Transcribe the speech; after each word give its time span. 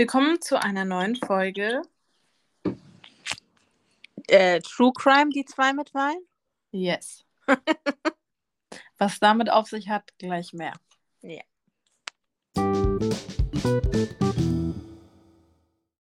Willkommen 0.00 0.40
zu 0.40 0.58
einer 0.58 0.86
neuen 0.86 1.14
Folge. 1.14 1.82
Äh, 4.28 4.60
True 4.60 4.92
Crime, 4.94 5.28
die 5.28 5.44
zwei 5.44 5.74
mit 5.74 5.92
Wein? 5.92 6.16
Yes. 6.70 7.26
Was 8.96 9.20
damit 9.20 9.50
auf 9.50 9.68
sich 9.68 9.90
hat, 9.90 10.16
gleich 10.16 10.54
mehr. 10.54 10.72
Ja. 11.20 11.42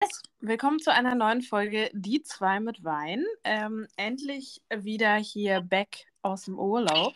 Yes. 0.02 0.22
Willkommen 0.40 0.80
zu 0.80 0.92
einer 0.92 1.14
neuen 1.14 1.42
Folge 1.42 1.88
Die 1.92 2.24
zwei 2.24 2.58
mit 2.58 2.82
Wein. 2.82 3.24
Ähm, 3.44 3.86
endlich 3.96 4.60
wieder 4.74 5.14
hier 5.18 5.60
back 5.60 6.06
aus 6.20 6.46
dem 6.46 6.58
Urlaub. 6.58 7.14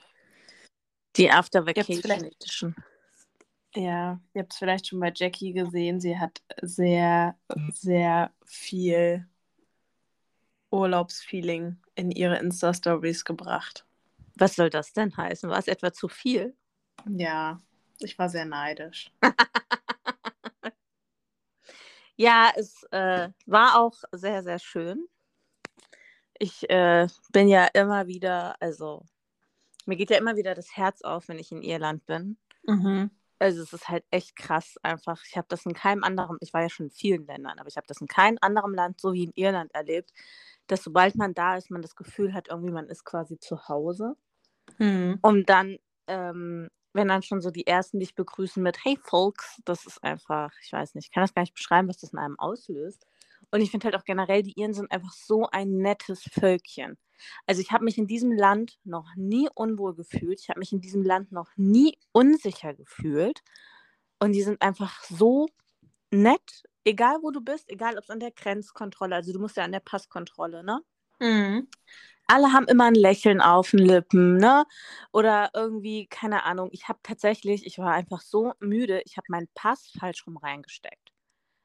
Die 1.17 1.29
After 1.29 1.67
Vacation 1.67 2.25
Edition. 2.25 2.77
Ja, 3.75 4.21
ihr 4.35 4.43
habt 4.43 4.53
es 4.53 4.59
vielleicht 4.59 4.89
schon 4.89 5.01
bei 5.01 5.13
Jackie 5.15 5.53
gesehen. 5.53 6.01
Sie 6.01 6.19
hat 6.19 6.43
sehr, 6.63 7.37
sehr 7.73 8.33
viel 8.45 9.29
Urlaubsfeeling 10.71 11.79
in 11.95 12.11
ihre 12.11 12.39
Insta-Stories 12.39 13.25
gebracht. 13.25 13.87
Was 14.37 14.57
soll 14.57 14.71
das 14.71 14.93
denn 14.93 15.17
heißen? 15.17 15.51
War 15.51 15.59
es 15.59 15.69
etwa 15.69 15.93
zu 15.93 16.09
viel? 16.09 16.57
Ja, 17.09 17.61
ich 18.01 18.19
war 18.19 18.29
sehr 18.29 18.45
neidisch. 18.45 19.11
Ja, 22.21 22.51
es 22.57 22.83
äh, 22.91 23.29
war 23.47 23.79
auch 23.79 23.95
sehr, 24.11 24.43
sehr 24.43 24.59
schön. 24.59 25.07
Ich 26.37 26.69
äh, 26.69 27.07
bin 27.31 27.47
ja 27.47 27.67
immer 27.67 28.09
wieder, 28.09 28.61
also 28.61 29.05
mir 29.87 29.95
geht 29.95 30.11
ja 30.11 30.19
immer 30.19 30.35
wieder 30.35 30.57
das 30.57 30.77
Herz 30.77 31.03
auf, 31.03 31.29
wenn 31.29 31.39
ich 31.39 31.53
in 31.53 31.63
Irland 31.63 32.05
bin. 32.07 32.37
Mhm. 32.65 33.11
Also 33.39 33.63
es 33.63 33.73
ist 33.73 33.89
halt 33.89 34.05
echt 34.11 34.37
krass 34.37 34.77
einfach. 34.83 35.23
Ich 35.27 35.37
habe 35.37 35.47
das 35.49 35.65
in 35.65 35.75
keinem 35.75 36.03
anderen, 36.03 36.39
ich 36.41 36.53
war 36.53 36.63
ja 36.63 36.69
schon 36.69 36.87
in 36.87 36.93
vielen 36.93 37.27
Ländern, 37.27 37.59
aber 37.59 37.69
ich 37.69 37.77
habe 37.77 37.87
das 37.87 38.01
in 38.01 38.09
keinem 38.09 38.39
anderen 38.41 38.75
Land 38.75 39.01
so 39.01 39.13
wie 39.13 39.25
in 39.25 39.33
Irland 39.35 39.73
erlebt, 39.75 40.13
dass 40.67 40.83
sobald 40.83 41.15
man 41.17 41.35
da 41.35 41.57
ist, 41.57 41.71
man 41.71 41.83
das 41.83 41.97
Gefühl 41.97 42.35
hat, 42.35 42.49
irgendwie 42.49 42.73
man 42.73 42.89
ist 42.89 43.05
quasi 43.05 43.39
zu 43.39 43.69
Hause. 43.69 44.17
Mhm. 44.79 45.19
Und 45.23 45.49
dann, 45.49 45.79
ähm, 46.09 46.69
wenn 46.93 47.09
dann 47.09 47.23
schon 47.23 47.41
so 47.41 47.51
die 47.51 47.67
Ersten 47.67 48.01
dich 48.01 48.15
begrüßen 48.15 48.63
mit 48.63 48.85
Hey 48.85 48.99
Folks, 49.03 49.61
das 49.65 49.87
ist 49.87 50.03
einfach, 50.03 50.53
ich 50.63 50.73
weiß 50.73 50.95
nicht, 50.95 51.07
ich 51.07 51.13
kann 51.13 51.23
das 51.23 51.35
gar 51.35 51.43
nicht 51.43 51.55
beschreiben, 51.55 51.89
was 51.89 51.99
das 51.99 52.13
in 52.13 52.19
einem 52.19 52.39
auslöst. 52.39 53.07
Und 53.51 53.61
ich 53.61 53.71
finde 53.71 53.87
halt 53.87 53.97
auch 53.97 54.05
generell, 54.05 54.43
die 54.43 54.59
Iren 54.59 54.75
sind 54.75 54.91
einfach 54.93 55.13
so 55.13 55.49
ein 55.51 55.79
nettes 55.79 56.23
Völkchen. 56.39 56.99
Also 57.47 57.61
ich 57.61 57.73
habe 57.73 57.85
mich 57.85 57.99
in 57.99 58.07
diesem 58.07 58.33
Land 58.33 58.79
noch 58.85 59.15
nie 59.17 59.49
unwohl 59.55 59.95
gefühlt. 59.95 60.41
Ich 60.41 60.49
habe 60.51 60.61
mich 60.61 60.73
in 60.73 60.81
diesem 60.81 61.03
Land 61.03 61.33
noch 61.33 61.51
nie 61.57 61.99
unsicher 62.13 62.75
gefühlt. 62.75 63.43
Und 64.21 64.33
die 64.33 64.43
sind 64.43 64.63
einfach 64.63 65.03
so 65.05 65.49
nett, 66.11 66.65
egal 66.85 67.19
wo 67.23 67.31
du 67.31 67.41
bist, 67.41 67.69
egal 67.71 67.97
ob 67.99 68.05
es 68.05 68.11
an 68.11 68.21
der 68.21 68.33
Grenzkontrolle, 68.33 69.17
also 69.17 69.33
du 69.33 69.39
musst 69.41 69.57
ja 69.57 69.65
an 69.65 69.73
der 69.73 69.81
Passkontrolle, 69.81 70.65
ne? 70.65 70.81
Mhm. 71.21 71.69
alle 72.29 72.53
haben 72.53 72.67
immer 72.69 72.85
ein 72.87 72.95
Lächeln 72.95 73.41
auf 73.41 73.71
den 73.73 73.81
Lippen, 73.81 74.37
ne? 74.37 74.65
Oder 75.13 75.51
irgendwie, 75.55 76.07
keine 76.09 76.45
Ahnung. 76.45 76.69
Ich 76.73 76.89
habe 76.89 77.01
tatsächlich, 77.03 77.67
ich 77.67 77.79
war 77.79 77.93
einfach 77.93 78.21
so 78.21 78.53
müde, 78.61 79.03
ich 79.07 79.17
habe 79.17 79.27
meinen 79.31 79.49
Pass 79.55 79.91
falsch 79.99 80.27
rum 80.27 80.37
reingesteckt. 80.37 81.13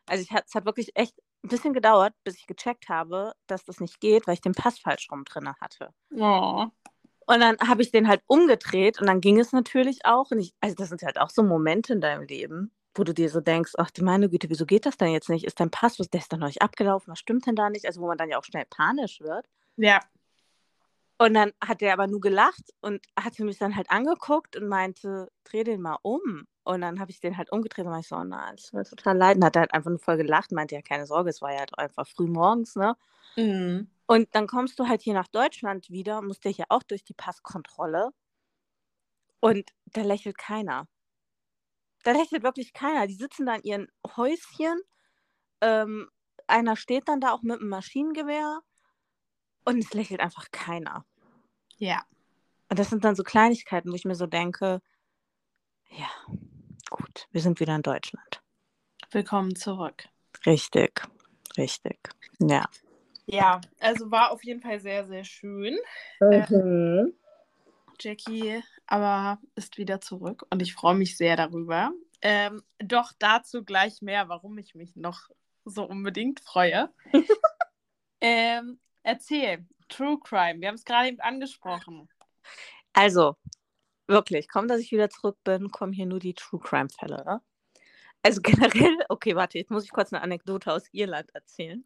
Also 0.07 0.23
ich, 0.23 0.31
es 0.31 0.55
hat 0.55 0.65
wirklich 0.65 0.91
echt 0.95 1.15
ein 1.43 1.49
bisschen 1.49 1.73
gedauert, 1.73 2.13
bis 2.23 2.37
ich 2.37 2.47
gecheckt 2.47 2.89
habe, 2.89 3.33
dass 3.47 3.65
das 3.65 3.79
nicht 3.79 3.99
geht, 3.99 4.27
weil 4.27 4.35
ich 4.35 4.41
den 4.41 4.53
Pass 4.53 4.79
falsch 4.79 5.09
rum 5.11 5.25
drin 5.25 5.53
hatte. 5.59 5.93
Oh. 6.15 6.67
Und 7.25 7.39
dann 7.39 7.57
habe 7.59 7.81
ich 7.81 7.91
den 7.91 8.07
halt 8.07 8.21
umgedreht 8.27 8.99
und 8.99 9.07
dann 9.07 9.21
ging 9.21 9.39
es 9.39 9.51
natürlich 9.51 10.05
auch. 10.05 10.31
Und 10.31 10.39
ich, 10.39 10.53
also 10.61 10.75
das 10.75 10.89
sind 10.89 11.03
halt 11.03 11.19
auch 11.19 11.29
so 11.29 11.43
Momente 11.43 11.93
in 11.93 12.01
deinem 12.01 12.23
Leben, 12.23 12.71
wo 12.95 13.03
du 13.03 13.13
dir 13.13 13.29
so 13.29 13.41
denkst, 13.41 13.73
ach 13.77 13.91
du 13.91 14.03
meine 14.03 14.29
Güte, 14.29 14.49
wieso 14.49 14.65
geht 14.65 14.85
das 14.85 14.97
denn 14.97 15.09
jetzt 15.09 15.29
nicht? 15.29 15.45
Ist 15.45 15.59
dein 15.59 15.71
Pass, 15.71 15.97
der 15.97 16.19
ist 16.19 16.31
doch 16.31 16.37
noch 16.37 16.47
nicht 16.47 16.61
abgelaufen, 16.61 17.11
was 17.11 17.19
stimmt 17.19 17.45
denn 17.45 17.55
da 17.55 17.69
nicht? 17.69 17.85
Also 17.85 18.01
wo 18.01 18.07
man 18.07 18.17
dann 18.17 18.29
ja 18.29 18.37
auch 18.37 18.43
schnell 18.43 18.65
panisch 18.69 19.21
wird. 19.21 19.47
Ja. 19.77 19.99
Und 21.19 21.33
dann 21.35 21.53
hat 21.63 21.81
er 21.81 21.93
aber 21.93 22.07
nur 22.07 22.19
gelacht 22.21 22.73
und 22.81 23.05
hatte 23.17 23.45
mich 23.45 23.57
dann 23.57 23.75
halt 23.75 23.89
angeguckt 23.91 24.55
und 24.57 24.67
meinte, 24.67 25.29
dreh 25.43 25.63
den 25.63 25.81
mal 25.81 25.97
um. 26.01 26.47
Und 26.63 26.81
dann 26.81 26.99
habe 26.99 27.11
ich 27.11 27.19
den 27.19 27.37
halt 27.37 27.51
umgedreht 27.51 27.85
und 27.85 27.99
ich 27.99 28.07
so, 28.07 28.15
oh 28.15 28.23
nein, 28.23 28.55
das 28.55 28.65
tut 28.65 28.73
mir 28.73 28.83
total 28.85 29.17
leid. 29.17 29.37
Und 29.37 29.45
hat 29.45 29.55
er 29.55 29.61
halt 29.61 29.73
einfach 29.73 29.89
nur 29.89 29.99
voll 29.99 30.17
gelacht, 30.17 30.51
meinte 30.51 30.75
ja, 30.75 30.81
keine 30.81 31.05
Sorge, 31.05 31.29
es 31.29 31.41
war 31.41 31.51
ja 31.51 31.59
halt 31.59 31.77
einfach 31.77 32.07
früh 32.07 32.27
morgens, 32.27 32.75
ne? 32.75 32.95
Mhm. 33.37 33.87
Und 34.05 34.33
dann 34.35 34.47
kommst 34.47 34.79
du 34.79 34.87
halt 34.87 35.01
hier 35.01 35.13
nach 35.13 35.27
Deutschland 35.27 35.89
wieder, 35.89 36.21
musst 36.21 36.45
ja 36.45 36.51
hier 36.51 36.65
auch 36.69 36.83
durch 36.83 37.03
die 37.03 37.13
Passkontrolle. 37.13 38.11
Und 39.41 39.69
da 39.85 40.01
lächelt 40.01 40.37
keiner. 40.37 40.87
Da 42.03 42.11
lächelt 42.11 42.43
wirklich 42.43 42.73
keiner. 42.73 43.07
Die 43.07 43.13
sitzen 43.15 43.45
da 43.45 43.55
in 43.55 43.63
ihren 43.63 43.87
Häuschen. 44.15 44.81
Ähm, 45.61 46.09
einer 46.47 46.75
steht 46.75 47.07
dann 47.07 47.21
da 47.21 47.31
auch 47.33 47.43
mit 47.43 47.59
einem 47.59 47.69
Maschinengewehr. 47.69 48.61
Und 49.65 49.79
es 49.79 49.93
lächelt 49.93 50.19
einfach 50.19 50.51
keiner. 50.51 51.05
Ja. 51.77 52.03
Und 52.69 52.79
das 52.79 52.89
sind 52.89 53.03
dann 53.03 53.15
so 53.15 53.23
Kleinigkeiten, 53.23 53.91
wo 53.91 53.95
ich 53.95 54.05
mir 54.05 54.15
so 54.15 54.25
denke, 54.25 54.81
ja, 55.89 56.09
gut, 56.89 57.27
wir 57.31 57.41
sind 57.41 57.59
wieder 57.59 57.75
in 57.75 57.81
Deutschland. 57.81 58.41
Willkommen 59.11 59.55
zurück. 59.55 60.07
Richtig, 60.45 61.01
richtig. 61.57 61.99
Ja. 62.39 62.65
Ja, 63.25 63.61
also 63.79 64.11
war 64.11 64.31
auf 64.31 64.43
jeden 64.43 64.61
Fall 64.61 64.79
sehr, 64.79 65.05
sehr 65.07 65.23
schön. 65.23 65.77
Jackie 67.99 68.61
aber 68.87 69.39
ist 69.55 69.77
wieder 69.77 70.01
zurück 70.01 70.45
und 70.49 70.61
ich 70.61 70.73
freue 70.73 70.95
mich 70.95 71.17
sehr 71.17 71.35
darüber. 71.35 71.91
Ähm, 72.21 72.61
doch 72.79 73.11
dazu 73.17 73.63
gleich 73.63 74.01
mehr, 74.01 74.29
warum 74.29 74.57
ich 74.57 74.75
mich 74.75 74.95
noch 74.95 75.29
so 75.65 75.83
unbedingt 75.83 76.39
freue. 76.41 76.89
ähm, 78.21 78.79
erzähl, 79.03 79.65
True 79.89 80.19
Crime, 80.19 80.59
wir 80.59 80.69
haben 80.69 80.75
es 80.75 80.85
gerade 80.85 81.09
eben 81.09 81.19
angesprochen. 81.19 82.09
Also, 82.93 83.35
wirklich, 84.07 84.47
kaum, 84.47 84.67
dass 84.67 84.81
ich 84.81 84.91
wieder 84.91 85.09
zurück 85.09 85.37
bin, 85.43 85.69
kommen 85.69 85.93
hier 85.93 86.05
nur 86.05 86.19
die 86.19 86.33
True 86.33 86.59
Crime-Fälle. 86.59 87.23
Ne? 87.25 87.41
Also 88.23 88.41
generell, 88.41 88.97
okay, 89.09 89.35
warte, 89.35 89.57
jetzt 89.57 89.71
muss 89.71 89.83
ich 89.83 89.91
kurz 89.91 90.13
eine 90.13 90.21
Anekdote 90.21 90.71
aus 90.71 90.87
Irland 90.91 91.29
erzählen. 91.35 91.85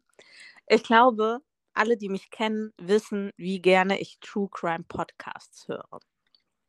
Ich 0.66 0.82
glaube, 0.82 1.40
alle, 1.74 1.96
die 1.96 2.08
mich 2.08 2.30
kennen, 2.30 2.72
wissen, 2.78 3.32
wie 3.36 3.60
gerne 3.60 4.00
ich 4.00 4.18
True 4.20 4.48
Crime 4.50 4.84
Podcasts 4.86 5.66
höre. 5.68 6.00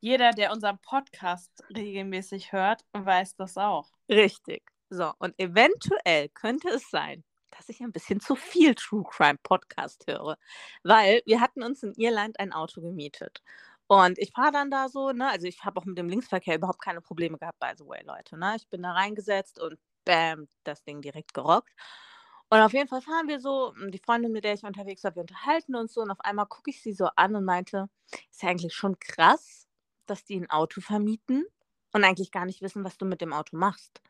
Jeder, 0.01 0.31
der 0.31 0.53
unseren 0.53 0.79
Podcast 0.79 1.51
regelmäßig 1.75 2.51
hört, 2.51 2.85
weiß 2.93 3.35
das 3.35 3.57
auch. 3.57 3.91
Richtig. 4.09 4.71
So, 4.89 5.11
und 5.19 5.37
eventuell 5.37 6.29
könnte 6.29 6.69
es 6.69 6.89
sein, 6.89 7.23
dass 7.51 7.69
ich 7.69 7.81
ein 7.81 7.91
bisschen 7.91 8.19
zu 8.21 8.35
viel 8.35 8.75
True 8.75 9.03
Crime 9.09 9.39
Podcast 9.43 10.05
höre, 10.07 10.37
weil 10.83 11.21
wir 11.25 11.41
hatten 11.41 11.63
uns 11.63 11.83
in 11.83 11.93
Irland 11.95 12.39
ein 12.39 12.53
Auto 12.53 12.81
gemietet. 12.81 13.41
Und 13.87 14.19
ich 14.19 14.31
fahre 14.31 14.51
dann 14.51 14.69
da 14.71 14.87
so, 14.89 15.11
ne, 15.11 15.29
also 15.29 15.47
ich 15.47 15.63
habe 15.65 15.79
auch 15.79 15.85
mit 15.85 15.97
dem 15.97 16.09
Linksverkehr 16.09 16.55
überhaupt 16.55 16.81
keine 16.81 17.01
Probleme 17.01 17.37
gehabt, 17.39 17.59
by 17.59 17.71
the 17.77 17.85
way, 17.87 18.01
Leute, 18.05 18.37
ne. 18.37 18.55
Ich 18.57 18.67
bin 18.69 18.83
da 18.83 18.91
reingesetzt 18.91 19.59
und 19.59 19.79
bam, 20.05 20.47
das 20.63 20.83
Ding 20.83 21.01
direkt 21.01 21.33
gerockt. 21.33 21.71
Und 22.49 22.59
auf 22.61 22.73
jeden 22.73 22.87
Fall 22.87 23.01
fahren 23.01 23.27
wir 23.27 23.39
so, 23.39 23.73
die 23.89 23.99
Freundin, 23.99 24.31
mit 24.31 24.43
der 24.43 24.53
ich 24.55 24.63
unterwegs 24.63 25.03
war, 25.03 25.15
wir 25.15 25.21
unterhalten 25.21 25.75
uns 25.75 25.93
so 25.93 26.01
und 26.01 26.11
auf 26.11 26.19
einmal 26.21 26.47
gucke 26.47 26.71
ich 26.71 26.81
sie 26.81 26.93
so 26.93 27.07
an 27.15 27.35
und 27.35 27.45
meinte, 27.45 27.89
ist 28.31 28.41
ja 28.43 28.49
eigentlich 28.49 28.73
schon 28.73 28.97
krass, 28.99 29.67
dass 30.07 30.23
die 30.25 30.39
ein 30.39 30.49
Auto 30.49 30.81
vermieten 30.81 31.45
und 31.93 32.03
eigentlich 32.03 32.31
gar 32.31 32.45
nicht 32.45 32.61
wissen, 32.61 32.83
was 32.83 32.97
du 32.97 33.05
mit 33.05 33.21
dem 33.21 33.33
Auto 33.33 33.55
machst. 33.57 34.01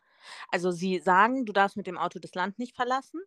Also 0.49 0.71
sie 0.71 0.99
sagen, 0.99 1.45
du 1.45 1.53
darfst 1.53 1.77
mit 1.77 1.87
dem 1.87 1.97
Auto 1.97 2.19
das 2.19 2.35
Land 2.35 2.59
nicht 2.59 2.75
verlassen. 2.75 3.21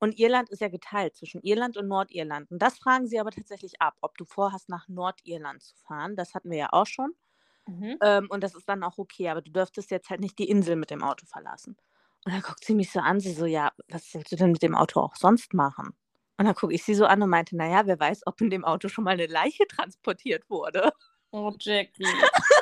Und 0.00 0.18
Irland 0.18 0.48
ist 0.50 0.60
ja 0.60 0.68
geteilt 0.68 1.16
zwischen 1.16 1.42
Irland 1.42 1.76
und 1.76 1.88
Nordirland. 1.88 2.50
Und 2.50 2.60
das 2.60 2.78
fragen 2.78 3.06
sie 3.06 3.18
aber 3.18 3.30
tatsächlich 3.30 3.80
ab, 3.80 3.96
ob 4.00 4.16
du 4.16 4.24
vorhast, 4.24 4.68
nach 4.68 4.88
Nordirland 4.88 5.62
zu 5.62 5.74
fahren. 5.76 6.16
Das 6.16 6.34
hatten 6.34 6.50
wir 6.50 6.58
ja 6.58 6.68
auch 6.72 6.86
schon. 6.86 7.14
Mhm. 7.66 7.96
Ähm, 8.00 8.26
und 8.30 8.42
das 8.42 8.54
ist 8.54 8.68
dann 8.68 8.82
auch 8.82 8.98
okay, 8.98 9.28
aber 9.28 9.42
du 9.42 9.50
dürftest 9.50 9.90
jetzt 9.90 10.10
halt 10.10 10.20
nicht 10.20 10.38
die 10.38 10.48
Insel 10.48 10.76
mit 10.76 10.90
dem 10.90 11.02
Auto 11.02 11.26
verlassen. 11.26 11.76
Und 12.24 12.32
dann 12.32 12.42
guckt 12.42 12.64
sie 12.64 12.74
mich 12.74 12.90
so 12.90 13.00
an, 13.00 13.20
sie 13.20 13.32
so, 13.32 13.46
ja, 13.46 13.72
was 13.88 14.12
willst 14.14 14.32
du 14.32 14.36
denn 14.36 14.52
mit 14.52 14.62
dem 14.62 14.74
Auto 14.74 15.00
auch 15.00 15.16
sonst 15.16 15.54
machen? 15.54 15.94
Und 16.38 16.44
dann 16.44 16.54
gucke 16.54 16.72
ich 16.72 16.84
sie 16.84 16.94
so 16.94 17.04
an 17.04 17.22
und 17.22 17.30
meinte, 17.30 17.56
naja, 17.56 17.86
wer 17.86 17.98
weiß, 17.98 18.26
ob 18.26 18.40
in 18.40 18.50
dem 18.50 18.64
Auto 18.64 18.88
schon 18.88 19.04
mal 19.04 19.10
eine 19.10 19.26
Leiche 19.26 19.66
transportiert 19.66 20.48
wurde. 20.48 20.92
Oh, 21.30 21.52
Jackie. 21.58 22.04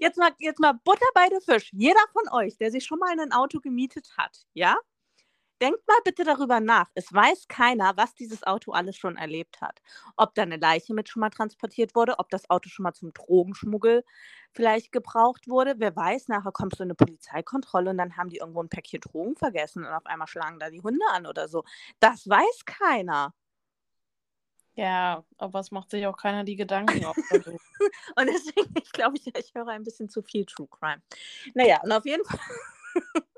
Jetzt 0.00 0.18
mal, 0.18 0.30
jetzt 0.38 0.60
mal 0.60 0.72
Butter 0.84 1.06
bei 1.14 1.28
der 1.28 1.40
Fisch. 1.40 1.70
Jeder 1.72 2.00
von 2.12 2.28
euch, 2.32 2.56
der 2.58 2.70
sich 2.70 2.84
schon 2.84 2.98
mal 2.98 3.18
ein 3.18 3.32
Auto 3.32 3.60
gemietet 3.60 4.10
hat, 4.16 4.44
ja? 4.54 4.76
Denkt 5.62 5.86
mal 5.88 5.98
bitte 6.04 6.24
darüber 6.24 6.60
nach. 6.60 6.88
Es 6.94 7.12
weiß 7.12 7.48
keiner, 7.48 7.94
was 7.96 8.14
dieses 8.14 8.44
Auto 8.44 8.72
alles 8.72 8.96
schon 8.96 9.16
erlebt 9.16 9.60
hat. 9.60 9.80
Ob 10.16 10.34
da 10.34 10.42
eine 10.42 10.56
Leiche 10.56 10.94
mit 10.94 11.08
schon 11.08 11.20
mal 11.20 11.30
transportiert 11.30 11.94
wurde, 11.94 12.18
ob 12.18 12.30
das 12.30 12.50
Auto 12.50 12.68
schon 12.70 12.84
mal 12.84 12.94
zum 12.94 13.12
Drogenschmuggel 13.14 14.04
vielleicht 14.52 14.92
gebraucht 14.92 15.48
wurde. 15.48 15.74
Wer 15.78 15.96
weiß, 15.96 16.28
nachher 16.28 16.52
kommst 16.52 16.80
du 16.80 16.84
in 16.84 16.88
eine 16.88 16.94
Polizeikontrolle 16.96 17.90
und 17.90 17.98
dann 17.98 18.16
haben 18.16 18.30
die 18.30 18.38
irgendwo 18.38 18.62
ein 18.62 18.70
Päckchen 18.70 19.00
Drogen 19.00 19.36
vergessen 19.36 19.84
und 19.84 19.92
auf 19.92 20.06
einmal 20.06 20.28
schlagen 20.28 20.58
da 20.60 20.70
die 20.70 20.82
Hunde 20.82 21.04
an 21.12 21.26
oder 21.26 21.48
so. 21.48 21.64
Das 22.00 22.28
weiß 22.28 22.64
keiner. 22.66 23.34
Ja, 24.80 25.22
aber 25.36 25.60
es 25.60 25.70
macht 25.70 25.90
sich 25.90 26.06
auch 26.06 26.16
keiner 26.16 26.42
die 26.42 26.56
Gedanken 26.56 27.04
auf. 27.04 27.16
Also, 27.30 27.50
Und 27.50 28.26
deswegen, 28.26 28.72
ich 28.82 28.90
glaube, 28.92 29.18
ich, 29.18 29.26
ich 29.26 29.54
höre 29.54 29.68
ein 29.68 29.84
bisschen 29.84 30.08
zu 30.08 30.22
viel 30.22 30.46
True 30.46 30.68
Crime. 30.70 31.02
Naja, 31.52 31.80
und 31.82 31.92
auf 31.92 32.06
jeden 32.06 32.24
Fall 32.24 32.40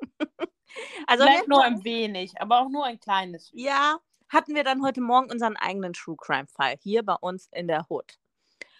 Also 1.08 1.24
Vielleicht 1.24 1.48
nur 1.48 1.64
ein 1.64 1.82
wenig, 1.82 2.40
aber 2.40 2.60
auch 2.60 2.68
nur 2.68 2.84
ein 2.84 3.00
kleines. 3.00 3.50
ja, 3.54 3.98
hatten 4.28 4.54
wir 4.54 4.62
dann 4.62 4.84
heute 4.84 5.00
Morgen 5.00 5.32
unseren 5.32 5.56
eigenen 5.56 5.94
True 5.94 6.16
Crime 6.16 6.46
Fall 6.46 6.76
hier 6.80 7.02
bei 7.02 7.14
uns 7.14 7.48
in 7.50 7.66
der 7.66 7.90
Hood. 7.90 8.18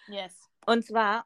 Yes. 0.07 0.49
Und 0.65 0.85
zwar 0.85 1.25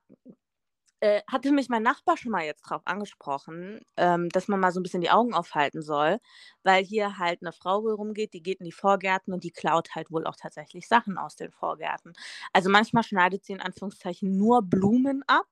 äh, 0.99 1.21
hatte 1.27 1.51
mich 1.51 1.69
mein 1.69 1.83
Nachbar 1.83 2.17
schon 2.17 2.31
mal 2.31 2.45
jetzt 2.45 2.61
drauf 2.63 2.81
angesprochen, 2.85 3.81
ähm, 3.97 4.29
dass 4.29 4.47
man 4.47 4.59
mal 4.59 4.71
so 4.71 4.79
ein 4.79 4.83
bisschen 4.83 5.01
die 5.01 5.11
Augen 5.11 5.33
aufhalten 5.33 5.81
soll, 5.81 6.19
weil 6.63 6.83
hier 6.83 7.19
halt 7.19 7.41
eine 7.41 7.51
Frau 7.51 7.83
wohl 7.83 7.93
rumgeht, 7.93 8.33
die 8.33 8.41
geht 8.43 8.59
in 8.59 8.65
die 8.65 8.71
Vorgärten 8.71 9.33
und 9.33 9.43
die 9.43 9.51
klaut 9.51 9.95
halt 9.95 10.11
wohl 10.11 10.25
auch 10.25 10.35
tatsächlich 10.35 10.87
Sachen 10.87 11.17
aus 11.17 11.35
den 11.35 11.51
Vorgärten. 11.51 12.13
Also 12.53 12.69
manchmal 12.69 13.03
schneidet 13.03 13.45
sie 13.45 13.53
in 13.53 13.61
Anführungszeichen 13.61 14.37
nur 14.37 14.63
Blumen 14.63 15.23
ab, 15.27 15.45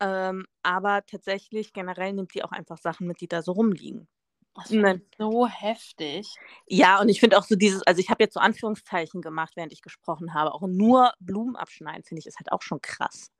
ähm, 0.00 0.46
aber 0.62 1.04
tatsächlich 1.06 1.72
generell 1.72 2.12
nimmt 2.12 2.34
die 2.34 2.42
auch 2.44 2.52
einfach 2.52 2.78
Sachen 2.78 3.06
mit, 3.06 3.20
die 3.20 3.28
da 3.28 3.42
so 3.42 3.52
rumliegen. 3.52 4.08
Das 4.54 4.70
ist 4.70 5.02
so 5.18 5.46
heftig. 5.46 6.28
Ja, 6.66 7.00
und 7.00 7.08
ich 7.08 7.20
finde 7.20 7.38
auch 7.38 7.44
so 7.44 7.54
dieses, 7.56 7.82
also 7.86 8.00
ich 8.00 8.10
habe 8.10 8.22
jetzt 8.22 8.34
so 8.34 8.40
Anführungszeichen 8.40 9.22
gemacht, 9.22 9.52
während 9.56 9.72
ich 9.72 9.82
gesprochen 9.82 10.34
habe, 10.34 10.52
auch 10.52 10.62
nur 10.66 11.12
Blumen 11.20 11.56
abschneiden, 11.56 12.02
finde 12.04 12.20
ich, 12.20 12.26
ist 12.26 12.38
halt 12.38 12.52
auch 12.52 12.62
schon 12.62 12.80
krass. 12.82 13.30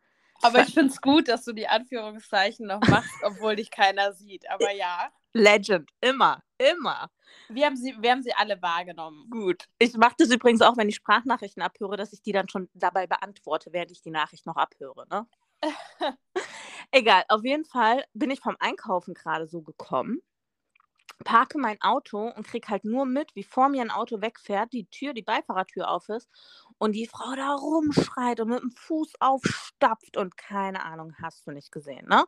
Aber 0.43 0.63
ich 0.63 0.75
finde 0.75 0.93
es 0.93 1.01
gut, 1.01 1.29
dass 1.29 1.45
du 1.45 1.53
die 1.53 1.69
Anführungszeichen 1.69 2.67
noch 2.67 2.81
machst, 2.89 3.15
obwohl 3.23 3.57
dich 3.57 3.71
keiner 3.71 4.13
sieht. 4.13 4.49
Aber 4.51 4.73
ja, 4.73 5.11
Legend, 5.35 5.91
immer, 6.01 6.43
immer. 6.59 7.11
wir 7.49 7.67
haben 7.67 7.77
sie, 7.77 7.95
wir 7.99 8.11
haben 8.11 8.23
sie 8.23 8.35
alle 8.35 8.61
wahrgenommen. 8.61 9.31
Gut. 9.31 9.65
Ich 9.79 9.95
mache 9.97 10.15
das 10.19 10.31
übrigens 10.31 10.61
auch, 10.61 10.77
wenn 10.77 10.89
ich 10.89 10.97
Sprachnachrichten 10.97 11.63
abhöre, 11.63 11.97
dass 11.97 12.13
ich 12.13 12.23
die 12.23 12.33
dann 12.33 12.49
schon 12.49 12.69
dabei 12.75 13.07
beantworte, 13.07 13.73
während 13.73 13.93
ich 13.93 14.03
die 14.03 14.11
Nachricht 14.11 14.45
noch 14.47 14.57
abhöre. 14.57 15.07
Ne? 15.09 15.27
Egal, 16.91 17.25
auf 17.29 17.45
jeden 17.45 17.65
Fall 17.65 18.05
bin 18.13 18.31
ich 18.31 18.41
vom 18.41 18.57
Einkaufen 18.61 19.15
gerade 19.15 19.47
so 19.47 19.63
gekommen, 19.63 20.21
parke 21.25 21.59
mein 21.59 21.81
Auto 21.81 22.29
und 22.29 22.47
krieg 22.47 22.69
halt 22.69 22.85
nur 22.85 23.07
mit, 23.07 23.35
wie 23.35 23.45
vor 23.45 23.69
mir 23.69 23.81
ein 23.81 23.91
Auto 23.91 24.21
wegfährt, 24.21 24.73
die 24.73 24.87
Tür, 24.87 25.15
die 25.15 25.23
Beifahrertür 25.23 25.89
auf 25.89 26.09
ist 26.09 26.29
und 26.83 26.95
die 26.95 27.07
Frau 27.07 27.37
da 27.37 27.55
rumschreit 27.55 28.41
und 28.41 28.49
mit 28.49 28.61
dem 28.61 28.73
Fuß 28.73 29.13
aufstapft 29.21 30.17
und 30.17 30.37
keine 30.37 30.85
Ahnung, 30.85 31.15
hast 31.23 31.47
du 31.47 31.53
nicht 31.53 31.71
gesehen, 31.71 32.09
ne? 32.09 32.25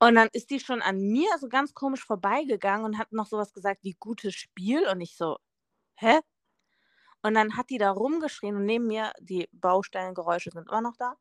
Und 0.00 0.16
dann 0.16 0.28
ist 0.32 0.50
die 0.50 0.60
schon 0.60 0.82
an 0.82 1.00
mir 1.00 1.30
so 1.38 1.48
ganz 1.48 1.72
komisch 1.74 2.04
vorbeigegangen 2.04 2.84
und 2.84 2.98
hat 2.98 3.12
noch 3.12 3.26
sowas 3.26 3.52
gesagt 3.52 3.84
wie 3.84 3.96
gutes 3.98 4.34
Spiel 4.34 4.86
und 4.88 5.00
ich 5.00 5.16
so, 5.16 5.38
hä? 5.96 6.20
Und 7.22 7.34
dann 7.34 7.56
hat 7.56 7.70
die 7.70 7.78
da 7.78 7.90
rumgeschrien 7.90 8.56
und 8.56 8.64
neben 8.64 8.86
mir, 8.86 9.12
die 9.20 9.48
Baustellengeräusche 9.52 10.50
sind 10.50 10.68
immer 10.68 10.80
noch 10.80 10.96
da. 10.96 11.16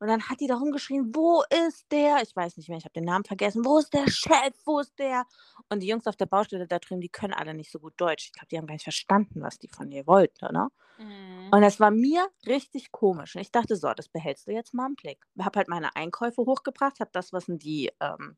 Und 0.00 0.08
dann 0.08 0.28
hat 0.28 0.40
die 0.40 0.46
da 0.46 0.56
rumgeschrien, 0.56 1.14
wo 1.14 1.42
ist 1.66 1.90
der? 1.90 2.22
Ich 2.22 2.34
weiß 2.34 2.56
nicht 2.56 2.68
mehr, 2.68 2.78
ich 2.78 2.84
habe 2.84 2.92
den 2.92 3.04
Namen 3.04 3.24
vergessen. 3.24 3.64
Wo 3.64 3.78
ist 3.78 3.92
der 3.92 4.08
Chef? 4.10 4.54
Wo 4.64 4.78
ist 4.78 4.98
der? 4.98 5.24
Und 5.68 5.80
die 5.82 5.88
Jungs 5.88 6.06
auf 6.06 6.16
der 6.16 6.26
Baustelle 6.26 6.66
da 6.66 6.78
drüben, 6.78 7.00
die 7.00 7.08
können 7.08 7.34
alle 7.34 7.54
nicht 7.54 7.70
so 7.70 7.78
gut 7.78 7.94
Deutsch. 7.96 8.26
Ich 8.26 8.32
glaube, 8.32 8.46
die 8.48 8.58
haben 8.58 8.66
gar 8.66 8.74
nicht 8.74 8.84
verstanden, 8.84 9.42
was 9.42 9.58
die 9.58 9.68
von 9.68 9.90
ihr 9.90 10.06
wollten, 10.06 10.52
ne? 10.52 10.68
Mhm. 10.98 11.48
Und 11.50 11.62
das 11.62 11.80
war 11.80 11.90
mir 11.90 12.28
richtig 12.46 12.92
komisch. 12.92 13.34
Und 13.34 13.40
ich 13.40 13.52
dachte, 13.52 13.76
so, 13.76 13.92
das 13.94 14.08
behältst 14.08 14.46
du 14.46 14.52
jetzt 14.52 14.74
mal 14.74 14.86
im 14.86 14.94
Blick. 14.94 15.24
Habe 15.38 15.58
halt 15.58 15.68
meine 15.68 15.94
Einkäufe 15.96 16.42
hochgebracht, 16.42 17.00
habe 17.00 17.10
das, 17.12 17.32
was 17.32 17.48
in 17.48 17.58
die 17.58 17.90
ähm, 18.00 18.36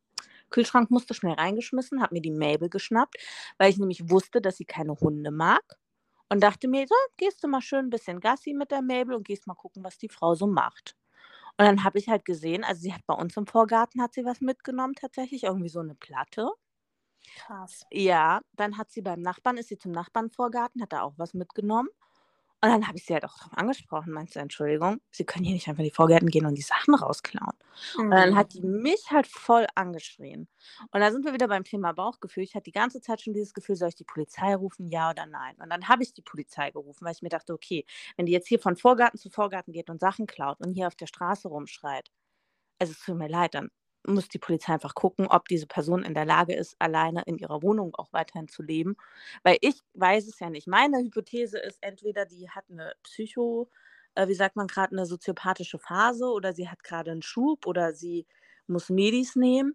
Kühlschrank 0.51 0.91
musste, 0.91 1.15
schnell 1.15 1.35
reingeschmissen, 1.35 2.03
habe 2.03 2.15
mir 2.15 2.23
die 2.23 2.31
Mabel 2.31 2.69
geschnappt, 2.69 3.17
weil 3.59 3.71
ich 3.71 3.79
nämlich 3.79 4.11
wusste, 4.11 4.41
dass 4.41 4.57
sie 4.57 4.65
keine 4.65 4.95
Hunde 4.95 5.31
mag. 5.31 5.63
Und 6.29 6.43
dachte 6.45 6.69
mir, 6.69 6.87
so, 6.87 6.95
gehst 7.17 7.43
du 7.43 7.49
mal 7.49 7.61
schön 7.61 7.87
ein 7.87 7.91
bisschen 7.91 8.21
Gassi 8.21 8.53
mit 8.53 8.71
der 8.71 8.83
Mabel 8.83 9.17
und 9.17 9.27
gehst 9.27 9.49
mal 9.49 9.55
gucken, 9.55 9.83
was 9.83 9.99
die 9.99 10.09
Frau 10.09 10.35
so 10.37 10.47
macht. 10.47 10.95
Und 11.59 11.67
dann 11.67 11.85
habe 11.85 11.99
ich 11.99 12.09
halt 12.09 12.25
gesehen, 12.25 12.65
also 12.65 12.81
sie 12.83 12.95
hat 12.95 13.07
bei 13.07 13.15
uns 13.15 13.37
im 13.37 13.47
Vorgarten 13.47 14.03
hat 14.03 14.15
sie 14.15 14.25
was 14.25 14.41
mitgenommen, 14.41 14.95
tatsächlich, 14.95 15.45
irgendwie 15.45 15.69
so 15.69 15.81
eine 15.81 15.95
Platte. 15.95 16.51
Krass. 17.35 17.85
Ja, 17.93 18.41
dann 18.53 18.77
hat 18.79 18.91
sie 18.93 19.03
beim 19.03 19.21
Nachbarn, 19.21 19.57
ist 19.57 19.69
sie 19.69 19.79
zum 19.79 19.91
Nachbarn 19.93 20.31
Vorgarten, 20.31 20.81
hat 20.81 20.93
da 20.93 21.03
auch 21.03 21.15
was 21.17 21.35
mitgenommen. 21.35 21.89
Und 22.63 22.69
dann 22.69 22.87
habe 22.87 22.99
ich 22.99 23.07
sie 23.07 23.15
halt 23.15 23.25
auch 23.25 23.39
drauf 23.39 23.53
angesprochen, 23.57 24.13
meinst 24.13 24.37
du, 24.37 24.41
Entschuldigung, 24.41 25.01
sie 25.11 25.25
können 25.25 25.45
hier 25.45 25.55
nicht 25.55 25.67
einfach 25.69 25.81
in 25.81 25.87
die 25.89 25.95
Vorgärten 25.95 26.29
gehen 26.29 26.45
und 26.45 26.57
die 26.57 26.63
Sachen 26.63 26.95
rausklauen. 26.95 27.57
Und 28.11 28.17
dann 28.17 28.37
hat 28.37 28.53
die 28.53 28.61
mich 28.61 29.11
halt 29.11 29.27
voll 29.27 29.67
angeschrien. 29.75 30.47
Und 30.91 31.01
da 31.01 31.11
sind 31.11 31.25
wir 31.25 31.33
wieder 31.33 31.49
beim 31.49 31.65
Thema 31.65 31.93
Bauchgefühl. 31.93 32.43
Ich 32.43 32.55
hatte 32.55 32.65
die 32.65 32.73
ganze 32.73 33.01
Zeit 33.01 33.23
schon 33.23 33.33
dieses 33.33 33.55
Gefühl, 33.55 33.77
soll 33.77 33.89
ich 33.89 33.95
die 33.95 34.05
Polizei 34.05 34.55
rufen, 34.55 34.89
ja 34.89 35.11
oder 35.11 35.25
nein? 35.25 35.57
Und 35.59 35.71
dann 35.71 35.89
habe 35.89 36.03
ich 36.03 36.13
die 36.13 36.23
Polizei 36.23 36.71
gerufen, 36.71 37.05
weil 37.05 37.15
ich 37.15 37.23
mir 37.23 37.31
dachte, 37.31 37.55
okay, 37.55 37.87
wenn 38.17 38.27
die 38.27 38.33
jetzt 38.33 38.49
hier 38.49 38.61
von 38.61 38.77
Vorgarten 38.77 39.19
zu 39.19 39.31
Vorgarten 39.31 39.73
geht 39.73 39.89
und 39.89 40.01
Sachen 40.01 40.27
klaut 40.27 40.61
und 40.61 40.73
hier 40.75 40.87
auf 40.87 40.97
der 40.97 41.07
Straße 41.07 41.49
rumschreit, 41.49 42.11
also 42.79 42.93
es 42.93 43.01
tut 43.05 43.17
mir 43.17 43.29
leid, 43.29 43.55
dann 43.55 43.71
muss 44.07 44.29
die 44.29 44.39
Polizei 44.39 44.73
einfach 44.75 44.95
gucken, 44.95 45.27
ob 45.29 45.49
diese 45.49 45.67
Person 45.67 46.03
in 46.05 46.15
der 46.15 46.25
Lage 46.25 46.55
ist, 46.55 46.77
alleine 46.79 47.23
in 47.27 47.39
ihrer 47.39 47.63
Wohnung 47.63 47.95
auch 47.97 48.13
weiterhin 48.13 48.49
zu 48.49 48.63
leben. 48.63 48.97
Weil 49.43 49.59
ich 49.61 49.81
weiß 49.95 50.27
es 50.29 50.39
ja 50.41 50.51
nicht. 50.51 50.67
Meine 50.67 50.99
Hypothese 50.99 51.59
ist, 51.59 51.79
entweder 51.83 52.27
die 52.27 52.51
hat 52.51 52.65
eine 52.71 52.93
Psycho, 53.03 53.69
äh, 54.15 54.29
wie 54.29 54.35
sagt 54.35 54.57
man 54.57 54.67
gerade, 54.69 54.93
eine 54.93 55.07
soziopathische 55.07 55.79
Phase 55.79 56.27
oder 56.27 56.53
sie 56.55 56.69
hat 56.69 56.83
gerade 56.85 57.11
einen 57.13 57.23
Schub 57.23 57.67
oder 57.67 57.93
sie 57.95 58.27
muss 58.67 58.89
Medis 58.91 59.37
nehmen. 59.37 59.75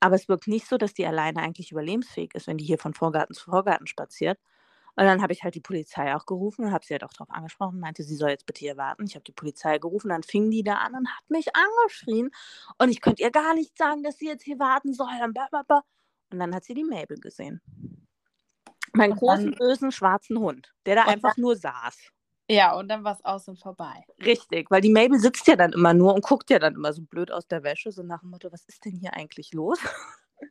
Aber 0.00 0.16
es 0.16 0.28
wirkt 0.28 0.46
nicht 0.48 0.66
so, 0.66 0.78
dass 0.78 0.94
die 0.94 1.06
alleine 1.06 1.40
eigentlich 1.42 1.72
überlebensfähig 1.72 2.34
ist, 2.34 2.46
wenn 2.46 2.58
die 2.58 2.64
hier 2.64 2.78
von 2.78 2.94
Vorgarten 2.94 3.34
zu 3.34 3.44
Vorgarten 3.50 3.86
spaziert. 3.86 4.38
Und 4.96 5.04
dann 5.04 5.22
habe 5.22 5.32
ich 5.32 5.42
halt 5.42 5.54
die 5.54 5.60
Polizei 5.60 6.14
auch 6.14 6.26
gerufen 6.26 6.66
und 6.66 6.72
habe 6.72 6.84
sie 6.84 6.94
halt 6.94 7.04
auch 7.04 7.12
darauf 7.12 7.30
angesprochen, 7.30 7.80
meinte, 7.80 8.02
sie 8.02 8.16
soll 8.16 8.30
jetzt 8.30 8.46
bitte 8.46 8.60
hier 8.60 8.76
warten. 8.76 9.04
Ich 9.04 9.14
habe 9.14 9.24
die 9.24 9.32
Polizei 9.32 9.78
gerufen, 9.78 10.08
dann 10.08 10.22
fing 10.22 10.50
die 10.50 10.62
da 10.62 10.74
an 10.74 10.94
und 10.94 11.08
hat 11.08 11.30
mich 11.30 11.46
angeschrien. 11.54 12.30
Und 12.78 12.90
ich 12.90 13.00
könnte 13.00 13.22
ihr 13.22 13.30
gar 13.30 13.54
nicht 13.54 13.76
sagen, 13.78 14.02
dass 14.02 14.18
sie 14.18 14.26
jetzt 14.26 14.44
hier 14.44 14.58
warten 14.58 14.92
soll. 14.92 15.08
Und, 15.22 15.34
blablabla. 15.34 15.82
und 16.32 16.38
dann 16.38 16.54
hat 16.54 16.64
sie 16.64 16.74
die 16.74 16.84
Mabel 16.84 17.18
gesehen. 17.18 17.60
Meinen 18.92 19.14
großen, 19.14 19.54
bösen, 19.54 19.92
schwarzen 19.92 20.38
Hund, 20.38 20.72
der 20.84 20.96
da 20.96 21.04
einfach 21.04 21.36
nur 21.36 21.56
saß. 21.56 21.96
Ja, 22.50 22.76
und 22.76 22.88
dann 22.88 23.04
war 23.04 23.14
es 23.14 23.24
aus 23.24 23.46
und 23.46 23.60
vorbei. 23.60 24.04
Richtig, 24.24 24.72
weil 24.72 24.80
die 24.80 24.90
Mabel 24.90 25.20
sitzt 25.20 25.46
ja 25.46 25.54
dann 25.54 25.72
immer 25.72 25.94
nur 25.94 26.12
und 26.14 26.24
guckt 26.24 26.50
ja 26.50 26.58
dann 26.58 26.74
immer 26.74 26.92
so 26.92 27.02
blöd 27.02 27.30
aus 27.30 27.46
der 27.46 27.62
Wäsche, 27.62 27.92
so 27.92 28.02
nach 28.02 28.22
dem 28.22 28.30
Motto, 28.30 28.50
was 28.50 28.64
ist 28.64 28.84
denn 28.84 28.96
hier 28.96 29.14
eigentlich 29.14 29.52
los? 29.52 29.78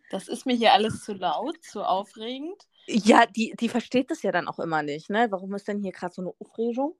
Das 0.09 0.27
ist 0.27 0.45
mir 0.45 0.55
hier 0.55 0.71
alles 0.73 1.03
zu 1.03 1.13
laut, 1.13 1.61
zu 1.63 1.83
aufregend. 1.83 2.68
Ja, 2.91 3.25
die, 3.27 3.53
die 3.59 3.69
versteht 3.69 4.09
das 4.09 4.23
ja 4.23 4.31
dann 4.31 4.47
auch 4.47 4.59
immer 4.59 4.81
nicht, 4.83 5.09
ne? 5.09 5.27
Warum 5.29 5.53
ist 5.53 5.67
denn 5.67 5.79
hier 5.79 5.91
gerade 5.91 6.13
so 6.13 6.21
eine 6.23 6.33
Aufregung? 6.39 6.95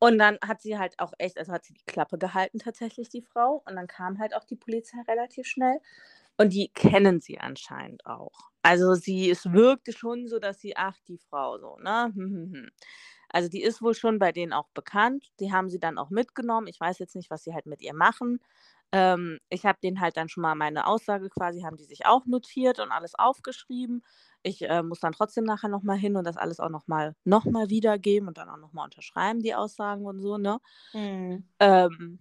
Und 0.00 0.18
dann 0.18 0.38
hat 0.46 0.60
sie 0.62 0.78
halt 0.78 0.98
auch 0.98 1.12
echt, 1.18 1.38
also 1.38 1.52
hat 1.52 1.64
sie 1.64 1.74
die 1.74 1.84
Klappe 1.86 2.18
gehalten 2.18 2.58
tatsächlich, 2.58 3.08
die 3.10 3.22
Frau. 3.22 3.62
Und 3.66 3.76
dann 3.76 3.86
kam 3.86 4.18
halt 4.18 4.34
auch 4.36 4.44
die 4.44 4.56
Polizei 4.56 4.98
relativ 5.08 5.46
schnell. 5.46 5.80
Und 6.38 6.52
die 6.52 6.68
kennen 6.74 7.20
sie 7.20 7.38
anscheinend 7.40 8.06
auch. 8.06 8.50
Also 8.62 8.94
sie, 8.94 9.30
es 9.30 9.52
wirkte 9.52 9.92
schon 9.92 10.28
so, 10.28 10.38
dass 10.40 10.60
sie, 10.60 10.76
ach, 10.76 10.98
die 11.08 11.18
Frau 11.18 11.58
so, 11.58 11.78
ne? 11.78 12.12
Hm, 12.14 12.30
hm, 12.32 12.52
hm. 12.54 12.70
Also 13.30 13.48
die 13.48 13.62
ist 13.62 13.82
wohl 13.82 13.94
schon 13.94 14.18
bei 14.18 14.32
denen 14.32 14.52
auch 14.52 14.68
bekannt. 14.74 15.26
Die 15.40 15.52
haben 15.52 15.70
sie 15.70 15.80
dann 15.80 15.98
auch 15.98 16.10
mitgenommen. 16.10 16.68
Ich 16.68 16.80
weiß 16.80 16.98
jetzt 17.00 17.16
nicht, 17.16 17.30
was 17.30 17.44
sie 17.44 17.54
halt 17.54 17.66
mit 17.66 17.82
ihr 17.82 17.94
machen. 17.94 18.40
Ähm, 18.96 19.40
ich 19.48 19.66
habe 19.66 19.76
denen 19.82 19.98
halt 19.98 20.16
dann 20.16 20.28
schon 20.28 20.42
mal 20.42 20.54
meine 20.54 20.86
Aussage 20.86 21.28
quasi, 21.28 21.62
haben 21.62 21.76
die 21.76 21.84
sich 21.84 22.06
auch 22.06 22.26
notiert 22.26 22.78
und 22.78 22.92
alles 22.92 23.16
aufgeschrieben. 23.16 24.04
Ich 24.44 24.62
äh, 24.62 24.84
muss 24.84 25.00
dann 25.00 25.12
trotzdem 25.12 25.42
nachher 25.42 25.68
nochmal 25.68 25.96
hin 25.96 26.16
und 26.16 26.22
das 26.22 26.36
alles 26.36 26.60
auch 26.60 26.68
nochmal 26.68 27.16
noch 27.24 27.44
mal 27.44 27.70
wiedergeben 27.70 28.28
und 28.28 28.38
dann 28.38 28.48
auch 28.48 28.56
nochmal 28.56 28.84
unterschreiben, 28.84 29.42
die 29.42 29.52
Aussagen 29.52 30.06
und 30.06 30.20
so, 30.20 30.38
ne? 30.38 30.60
Mhm. 30.92 31.44
Ähm, 31.58 32.20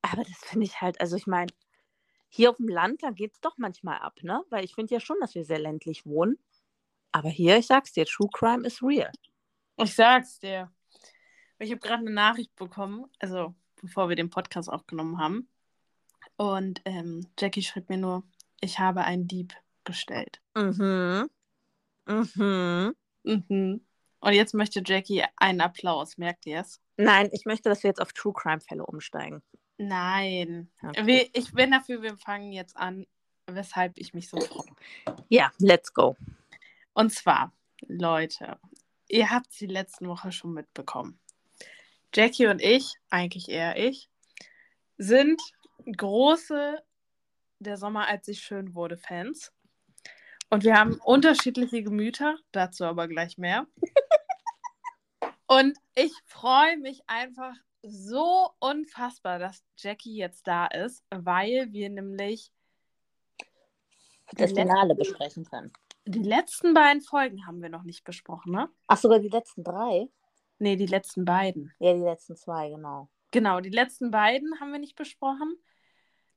aber 0.00 0.24
das 0.24 0.38
finde 0.38 0.64
ich 0.64 0.80
halt, 0.80 0.98
also 0.98 1.16
ich 1.16 1.26
meine, 1.26 1.52
hier 2.30 2.48
auf 2.48 2.56
dem 2.56 2.68
Land, 2.68 3.02
da 3.02 3.10
geht 3.10 3.34
es 3.34 3.40
doch 3.42 3.58
manchmal 3.58 3.98
ab, 3.98 4.22
ne? 4.22 4.42
Weil 4.48 4.64
ich 4.64 4.74
finde 4.74 4.94
ja 4.94 5.00
schon, 5.00 5.18
dass 5.20 5.34
wir 5.34 5.44
sehr 5.44 5.58
ländlich 5.58 6.06
wohnen. 6.06 6.38
Aber 7.12 7.28
hier, 7.28 7.58
ich 7.58 7.66
sag's 7.66 7.92
dir, 7.92 8.06
True 8.06 8.30
Crime 8.32 8.66
is 8.66 8.82
real. 8.82 9.12
Ich 9.76 9.94
sag's 9.94 10.38
dir. 10.38 10.72
Ich 11.58 11.70
habe 11.70 11.80
gerade 11.80 12.00
eine 12.00 12.12
Nachricht 12.12 12.56
bekommen, 12.56 13.04
also 13.18 13.54
bevor 13.80 14.08
wir 14.08 14.16
den 14.16 14.30
Podcast 14.30 14.68
aufgenommen 14.68 15.18
haben. 15.18 15.48
Und 16.36 16.80
ähm, 16.84 17.26
Jackie 17.38 17.62
schrieb 17.62 17.88
mir 17.88 17.98
nur, 17.98 18.22
ich 18.60 18.78
habe 18.78 19.02
einen 19.04 19.26
Dieb 19.26 19.54
gestellt. 19.84 20.40
Mhm. 20.54 21.28
Mhm. 22.06 22.94
Mhm. 23.24 23.80
Und 24.20 24.32
jetzt 24.32 24.54
möchte 24.54 24.82
Jackie 24.84 25.24
einen 25.36 25.60
Applaus, 25.60 26.18
merkt 26.18 26.46
ihr 26.46 26.60
es? 26.60 26.80
Nein, 26.96 27.28
ich 27.32 27.44
möchte, 27.44 27.68
dass 27.68 27.82
wir 27.82 27.88
jetzt 27.88 28.00
auf 28.00 28.12
True 28.12 28.32
Crime-Fälle 28.32 28.84
umsteigen. 28.84 29.42
Nein. 29.76 30.70
Okay. 30.82 31.30
Ich 31.32 31.52
bin 31.52 31.70
dafür, 31.70 32.02
wir 32.02 32.16
fangen 32.18 32.52
jetzt 32.52 32.76
an, 32.76 33.06
weshalb 33.46 33.96
ich 33.96 34.12
mich 34.14 34.28
so 34.28 34.40
freue. 34.40 34.66
Ja, 35.28 35.52
let's 35.58 35.94
go. 35.94 36.16
Und 36.94 37.12
zwar, 37.12 37.52
Leute, 37.86 38.58
ihr 39.08 39.30
habt 39.30 39.52
sie 39.52 39.66
letzten 39.66 40.08
Woche 40.08 40.32
schon 40.32 40.52
mitbekommen. 40.52 41.20
Jackie 42.14 42.46
und 42.46 42.62
ich, 42.62 42.94
eigentlich 43.10 43.48
eher 43.48 43.76
ich, 43.76 44.08
sind 44.96 45.40
große 45.96 46.82
Der 47.60 47.76
Sommer, 47.76 48.06
als 48.06 48.28
ich 48.28 48.40
schön 48.40 48.74
wurde, 48.74 48.96
Fans. 48.96 49.52
Und 50.50 50.64
wir 50.64 50.76
haben 50.76 50.98
unterschiedliche 51.04 51.82
Gemüter, 51.82 52.36
dazu 52.52 52.84
aber 52.84 53.08
gleich 53.08 53.36
mehr. 53.36 53.66
Und 55.46 55.78
ich 55.94 56.12
freue 56.26 56.76
mich 56.76 57.00
einfach 57.06 57.54
so 57.82 58.50
unfassbar, 58.58 59.38
dass 59.38 59.64
Jackie 59.78 60.14
jetzt 60.14 60.46
da 60.46 60.66
ist, 60.66 61.02
weil 61.10 61.72
wir 61.72 61.88
nämlich 61.88 62.52
das 64.32 64.52
Finale 64.52 64.94
besprechen 64.94 65.44
können. 65.44 65.72
Die 66.04 66.22
letzten 66.22 66.74
beiden 66.74 67.00
Folgen 67.00 67.46
haben 67.46 67.62
wir 67.62 67.70
noch 67.70 67.82
nicht 67.82 68.04
besprochen, 68.04 68.52
ne? 68.52 68.68
Ach, 68.86 68.98
sogar 68.98 69.20
die 69.20 69.28
letzten 69.28 69.64
drei? 69.64 70.08
Nee, 70.58 70.76
die 70.76 70.86
letzten 70.86 71.24
beiden. 71.24 71.72
Ja, 71.78 71.94
die 71.94 72.00
letzten 72.00 72.36
zwei, 72.36 72.70
genau. 72.70 73.08
Genau, 73.30 73.60
die 73.60 73.70
letzten 73.70 74.10
beiden 74.10 74.58
haben 74.60 74.72
wir 74.72 74.78
nicht 74.78 74.96
besprochen. 74.96 75.56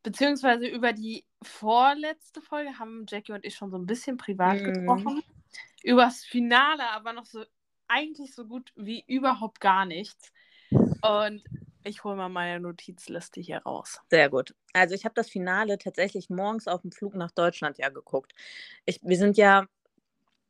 Beziehungsweise 0.03 0.67
über 0.67 0.93
die 0.93 1.25
vorletzte 1.43 2.41
Folge 2.41 2.79
haben 2.79 3.05
Jackie 3.07 3.33
und 3.33 3.45
ich 3.45 3.55
schon 3.55 3.69
so 3.71 3.77
ein 3.77 3.85
bisschen 3.85 4.17
privat 4.17 4.59
Mhm. 4.59 4.73
gesprochen. 4.73 5.23
Über 5.83 6.03
das 6.05 6.23
Finale 6.23 6.89
aber 6.89 7.13
noch 7.13 7.25
so 7.25 7.43
eigentlich 7.87 8.33
so 8.33 8.45
gut 8.45 8.71
wie 8.75 9.03
überhaupt 9.07 9.59
gar 9.59 9.85
nichts. 9.85 10.31
Und 11.01 11.43
ich 11.83 12.03
hole 12.03 12.15
mal 12.15 12.29
meine 12.29 12.59
Notizliste 12.59 13.41
hier 13.41 13.59
raus. 13.59 13.99
Sehr 14.09 14.29
gut. 14.29 14.55
Also 14.73 14.95
ich 14.95 15.03
habe 15.05 15.15
das 15.15 15.29
Finale 15.29 15.77
tatsächlich 15.77 16.29
morgens 16.29 16.67
auf 16.67 16.81
dem 16.81 16.91
Flug 16.91 17.15
nach 17.15 17.31
Deutschland 17.31 17.77
ja 17.77 17.89
geguckt. 17.89 18.33
Ich, 18.85 18.99
wir 19.03 19.17
sind 19.17 19.37
ja 19.37 19.65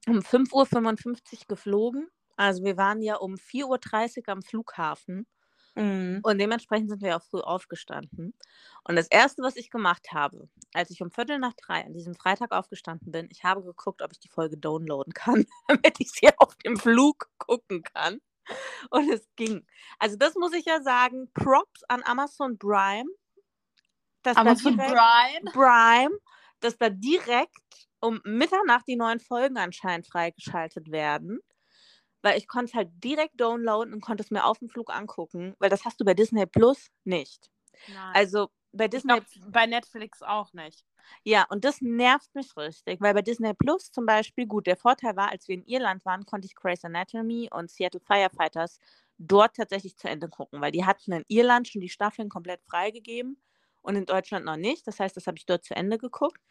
um 0.08 0.20
5.55 0.20 1.42
Uhr 1.42 1.48
geflogen. 1.48 2.10
Also 2.38 2.64
wir 2.64 2.78
waren 2.78 3.02
ja 3.02 3.16
um 3.16 3.36
4.30 3.36 4.20
Uhr 4.28 4.30
am 4.30 4.42
Flughafen. 4.42 5.28
Mhm. 5.76 6.20
Und 6.24 6.38
dementsprechend 6.38 6.90
sind 6.90 7.02
wir 7.02 7.16
auch 7.16 7.24
früh 7.24 7.40
aufgestanden. 7.40 8.34
Und 8.84 8.96
das 8.98 9.08
Erste, 9.08 9.42
was 9.42 9.56
ich 9.56 9.70
gemacht 9.70 10.10
habe, 10.12 10.50
als 10.74 10.90
ich 10.90 11.02
um 11.02 11.12
Viertel 11.12 11.40
nach 11.40 11.54
drei 11.54 11.86
an 11.86 11.94
diesem 11.94 12.14
Freitag 12.14 12.52
aufgestanden 12.52 13.12
bin, 13.12 13.28
ich 13.32 13.44
habe 13.46 13.64
geguckt, 13.64 14.02
ob 14.02 14.12
ich 14.12 14.20
die 14.20 14.28
Folge 14.28 14.58
downloaden 14.58 15.14
kann, 15.14 15.46
damit 15.68 16.00
ich 16.00 16.12
sie 16.12 16.30
auf 16.38 16.56
dem 16.58 16.76
Flug 16.78 17.30
gucken 17.38 17.84
kann. 17.84 18.20
Und 18.90 19.10
es 19.12 19.26
ging. 19.38 19.66
Also 19.98 20.18
das 20.18 20.36
muss 20.36 20.52
ich 20.54 20.66
ja 20.66 20.82
sagen, 20.82 21.32
Props 21.34 21.84
an 21.88 22.04
Amazon 22.04 22.58
Prime. 22.58 23.10
Dass 24.24 24.36
da 24.36 24.42
Amazon 24.42 24.78
direkt- 24.78 24.94
Prime. 24.94 25.52
Prime, 25.54 26.18
dass 26.60 26.78
da 26.78 26.90
direkt 26.90 27.56
um 28.02 28.20
Mitternacht 28.26 28.88
die 28.88 28.98
neuen 28.98 29.20
Folgen 29.20 29.58
anscheinend 29.58 30.08
freigeschaltet 30.08 30.92
werden. 30.92 31.40
Weil 32.22 32.38
ich 32.38 32.48
konnte 32.48 32.72
es 32.72 32.74
halt 32.76 32.90
direkt 33.04 33.40
downloaden 33.40 33.94
und 33.94 34.02
konnte 34.02 34.24
es 34.24 34.32
mir 34.32 34.46
auf 34.46 34.60
dem 34.60 34.70
Flug 34.70 34.94
angucken, 34.94 35.56
weil 35.60 35.70
das 35.70 35.86
hast 35.86 36.00
du 36.00 36.06
bei 36.06 36.14
Disney 36.14 36.46
Plus 36.46 36.88
nicht. 37.04 37.50
Nein. 37.88 38.12
Also 38.14 38.50
bei 38.74 38.88
Disney, 38.88 39.14
glaub, 39.14 39.52
bei 39.52 39.66
Netflix 39.66 40.22
auch 40.22 40.54
nicht. 40.54 40.86
ja, 41.24 41.46
und 41.50 41.66
das 41.66 41.82
nervt 41.82 42.34
mich 42.36 42.56
richtig, 42.56 43.02
weil 43.02 43.14
bei 43.14 43.22
Disney 43.22 43.54
Plus 43.54 43.92
zum 43.92 44.06
Beispiel, 44.06 44.46
gut, 44.46 44.68
der 44.68 44.78
Vorteil 44.78 45.16
war, 45.16 45.30
als 45.30 45.48
wir 45.48 45.56
in 45.56 45.66
Irland 45.66 46.06
waren, 46.06 46.26
konnte 46.26 46.46
ich 46.46 46.56
Grey's 46.56 46.86
Anatomy 46.86 47.50
und 47.52 47.70
Seattle 47.70 48.00
Firefighters 48.00 48.80
dort 49.18 49.56
tatsächlich 49.56 49.98
zu 49.98 50.08
Ende 50.08 50.30
gucken, 50.30 50.62
weil 50.62 50.72
die 50.72 50.86
hatten 50.86 51.12
in 51.12 51.26
Irland 51.28 51.68
schon 51.68 51.82
die 51.82 51.90
Staffeln 51.90 52.30
komplett 52.30 52.62
freigegeben 52.64 53.38
und 53.82 53.96
in 53.96 54.06
Deutschland 54.06 54.46
noch 54.46 54.58
nicht. 54.58 54.86
Das 54.88 55.00
heißt, 55.00 55.16
das 55.18 55.28
habe 55.28 55.38
ich 55.38 55.46
dort 55.46 55.64
zu 55.64 55.76
Ende 55.76 55.98
geguckt. 55.98 56.42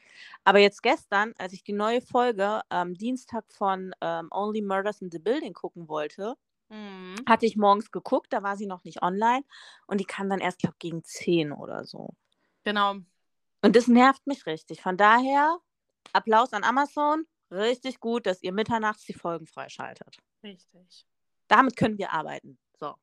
Aber 0.44 0.58
jetzt 0.58 0.82
gestern, 0.82 1.32
als 1.38 1.52
ich 1.52 1.62
die 1.64 1.72
neue 1.72 2.00
Folge 2.00 2.60
am 2.68 2.94
Dienstag 2.94 3.44
von 3.52 3.92
ähm, 4.00 4.28
Only 4.32 4.62
Murders 4.62 5.00
in 5.00 5.10
the 5.10 5.18
Building 5.18 5.52
gucken 5.52 5.88
wollte, 5.88 6.34
Mhm. 6.72 7.16
hatte 7.28 7.46
ich 7.46 7.56
morgens 7.56 7.90
geguckt, 7.90 8.32
da 8.32 8.44
war 8.44 8.56
sie 8.56 8.66
noch 8.66 8.84
nicht 8.84 9.02
online 9.02 9.42
und 9.88 9.98
die 10.00 10.04
kam 10.04 10.28
dann 10.28 10.38
erst, 10.38 10.60
glaube 10.60 10.76
gegen 10.78 11.02
10 11.02 11.50
oder 11.50 11.84
so. 11.84 12.10
Genau. 12.62 12.94
Und 13.62 13.74
das 13.74 13.88
nervt 13.88 14.24
mich 14.28 14.46
richtig. 14.46 14.80
Von 14.80 14.96
daher, 14.96 15.58
Applaus 16.12 16.52
an 16.52 16.62
Amazon. 16.62 17.26
Richtig 17.50 17.98
gut, 17.98 18.24
dass 18.26 18.44
ihr 18.44 18.52
mitternachts 18.52 19.04
die 19.04 19.14
Folgen 19.14 19.48
freischaltet. 19.48 20.18
Richtig. 20.44 21.04
Damit 21.48 21.76
können 21.76 21.98
wir 21.98 22.12
arbeiten. 22.12 22.56
So, 22.78 22.94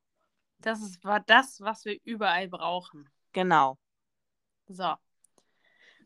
Das 0.59 0.81
ist, 0.81 1.03
war 1.03 1.19
das, 1.19 1.59
was 1.59 1.83
wir 1.83 1.99
überall 2.05 2.47
brauchen. 2.47 3.09
genau. 3.33 3.77
So. 4.67 4.93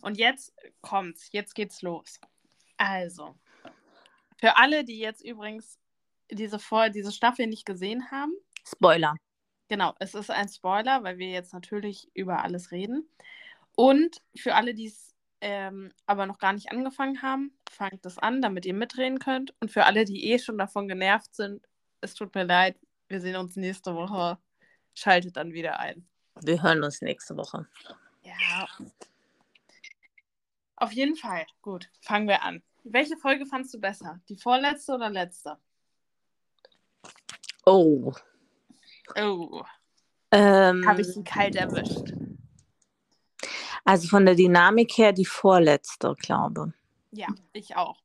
Und 0.01 0.17
jetzt 0.17 0.53
kommt's. 0.81 1.31
Jetzt 1.31 1.53
geht's 1.55 1.81
los. 1.81 2.19
Also, 2.77 3.35
für 4.39 4.57
alle, 4.57 4.83
die 4.83 4.97
jetzt 4.97 5.23
übrigens 5.23 5.77
diese, 6.31 6.57
Vor 6.57 6.89
diese 6.89 7.11
Staffel 7.11 7.45
nicht 7.47 7.65
gesehen 7.65 8.09
haben, 8.09 8.33
Spoiler. 8.65 9.15
genau, 9.67 9.93
es 9.99 10.15
ist 10.15 10.31
ein 10.31 10.49
Spoiler, 10.49 11.03
weil 11.03 11.17
wir 11.19 11.29
jetzt 11.29 11.53
natürlich 11.53 12.09
über 12.15 12.43
alles 12.43 12.71
reden. 12.71 13.07
Und 13.75 14.21
für 14.35 14.55
alle, 14.55 14.73
die 14.73 14.87
es 14.87 15.13
ähm, 15.41 15.91
aber 16.05 16.25
noch 16.25 16.37
gar 16.37 16.53
nicht 16.53 16.71
angefangen 16.71 17.21
haben, 17.21 17.51
fangt 17.69 18.05
es 18.05 18.17
an, 18.17 18.41
damit 18.41 18.65
ihr 18.65 18.73
mitreden 18.73 19.19
könnt. 19.19 19.53
Und 19.59 19.71
für 19.71 19.85
alle, 19.85 20.05
die 20.05 20.31
eh 20.31 20.39
schon 20.39 20.57
davon 20.57 20.87
genervt 20.87 21.35
sind, 21.35 21.63
es 22.01 22.13
tut 22.13 22.33
mir 22.35 22.43
leid, 22.43 22.77
wir 23.09 23.21
sehen 23.21 23.35
uns 23.35 23.55
nächste 23.55 23.95
Woche. 23.95 24.37
Schaltet 24.93 25.37
dann 25.37 25.53
wieder 25.53 25.79
ein. 25.79 26.07
Wir 26.41 26.61
hören 26.61 26.83
uns 26.83 27.01
nächste 27.01 27.35
Woche. 27.37 27.67
Ja. 28.39 28.67
Auf 30.75 30.91
jeden 30.93 31.15
Fall. 31.15 31.45
Gut, 31.61 31.89
fangen 32.01 32.27
wir 32.27 32.41
an. 32.43 32.63
Welche 32.83 33.15
Folge 33.17 33.45
fandst 33.45 33.73
du 33.73 33.79
besser? 33.79 34.19
Die 34.29 34.35
vorletzte 34.35 34.93
oder 34.95 35.09
letzte? 35.09 35.57
Oh. 37.65 38.11
Oh, 39.15 39.63
Ähm, 40.31 40.87
habe 40.87 41.01
ich 41.01 41.07
sie 41.07 41.23
kalt 41.23 41.55
erwischt. 41.55 42.13
also 43.83 44.07
von 44.07 44.25
der 44.25 44.35
Dynamik 44.35 44.97
her 44.97 45.11
die 45.11 45.25
vorletzte, 45.25 46.15
glaube 46.17 46.73
Ja, 47.11 47.27
ich 47.53 47.75
auch. 47.75 48.01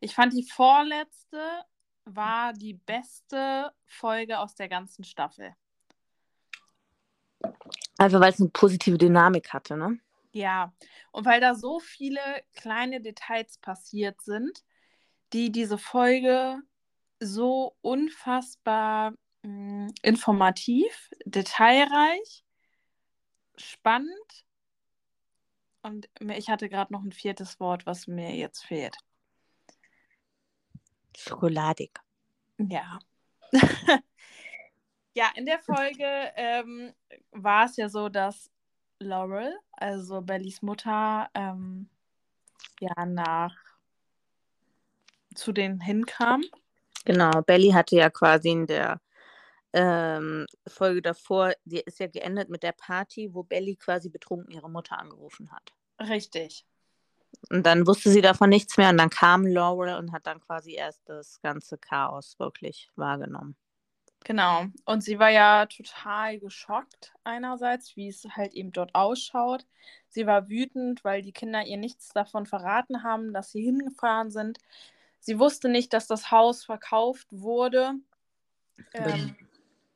Ich 0.00 0.14
fand 0.14 0.32
die 0.32 0.44
vorletzte 0.48 1.64
war 2.04 2.52
die 2.52 2.74
beste 2.74 3.72
Folge 3.86 4.38
aus 4.38 4.54
der 4.54 4.68
ganzen 4.68 5.04
Staffel. 5.04 5.54
Einfach 7.98 8.20
weil 8.20 8.32
es 8.32 8.40
eine 8.40 8.50
positive 8.50 8.98
Dynamik 8.98 9.52
hatte, 9.52 9.76
ne? 9.76 9.98
Ja, 10.32 10.72
und 11.12 11.26
weil 11.26 11.40
da 11.40 11.54
so 11.54 11.78
viele 11.78 12.20
kleine 12.54 13.00
Details 13.00 13.58
passiert 13.58 14.20
sind, 14.20 14.64
die 15.32 15.52
diese 15.52 15.78
Folge 15.78 16.58
so 17.20 17.76
unfassbar 17.82 19.14
mh, 19.42 19.92
informativ, 20.02 21.10
detailreich, 21.24 22.44
spannend 23.56 24.44
und 25.82 26.08
ich 26.18 26.48
hatte 26.48 26.68
gerade 26.68 26.92
noch 26.92 27.02
ein 27.02 27.12
viertes 27.12 27.60
Wort, 27.60 27.84
was 27.86 28.06
mir 28.06 28.34
jetzt 28.34 28.64
fehlt. 28.64 28.96
Schokoladig. 31.16 32.00
Ja. 32.58 32.98
ja, 35.14 35.30
in 35.34 35.46
der 35.46 35.60
Folge 35.60 36.32
ähm, 36.36 36.92
war 37.30 37.66
es 37.66 37.76
ja 37.76 37.88
so, 37.88 38.08
dass 38.08 38.50
Laurel, 38.98 39.56
also 39.72 40.20
Bellys 40.20 40.62
Mutter, 40.62 41.28
ähm, 41.34 41.88
ja 42.80 43.06
nach 43.06 43.54
zu 45.34 45.52
denen 45.52 45.80
hinkam. 45.80 46.42
Genau, 47.04 47.42
Belly 47.42 47.70
hatte 47.70 47.96
ja 47.96 48.10
quasi 48.10 48.50
in 48.50 48.66
der 48.66 49.00
ähm, 49.72 50.46
Folge 50.66 51.02
davor, 51.02 51.52
die 51.64 51.80
ist 51.80 51.98
ja 51.98 52.06
geendet 52.06 52.48
mit 52.48 52.62
der 52.62 52.72
Party, 52.72 53.34
wo 53.34 53.42
Belly 53.42 53.76
quasi 53.76 54.08
betrunken 54.08 54.52
ihre 54.52 54.70
Mutter 54.70 54.98
angerufen 54.98 55.50
hat. 55.52 55.72
Richtig. 56.08 56.64
Und 57.50 57.66
dann 57.66 57.86
wusste 57.86 58.10
sie 58.10 58.22
davon 58.22 58.48
nichts 58.48 58.76
mehr 58.76 58.90
und 58.90 58.96
dann 58.96 59.10
kam 59.10 59.44
Laurel 59.44 59.96
und 59.96 60.12
hat 60.12 60.26
dann 60.26 60.40
quasi 60.40 60.74
erst 60.74 61.02
das 61.08 61.40
ganze 61.42 61.76
Chaos 61.76 62.38
wirklich 62.38 62.90
wahrgenommen. 62.96 63.56
Genau. 64.24 64.64
Und 64.86 65.02
sie 65.02 65.18
war 65.18 65.28
ja 65.28 65.66
total 65.66 66.38
geschockt 66.38 67.12
einerseits, 67.24 67.94
wie 67.94 68.08
es 68.08 68.26
halt 68.30 68.54
eben 68.54 68.72
dort 68.72 68.94
ausschaut. 68.94 69.66
Sie 70.08 70.26
war 70.26 70.48
wütend, 70.48 71.04
weil 71.04 71.20
die 71.22 71.32
Kinder 71.32 71.64
ihr 71.64 71.76
nichts 71.76 72.08
davon 72.08 72.46
verraten 72.46 73.02
haben, 73.02 73.34
dass 73.34 73.52
sie 73.52 73.62
hingefahren 73.62 74.30
sind. 74.30 74.58
Sie 75.20 75.38
wusste 75.38 75.68
nicht, 75.68 75.92
dass 75.92 76.06
das 76.06 76.30
Haus 76.30 76.64
verkauft 76.64 77.28
wurde. 77.30 77.92
Ähm, 78.94 79.36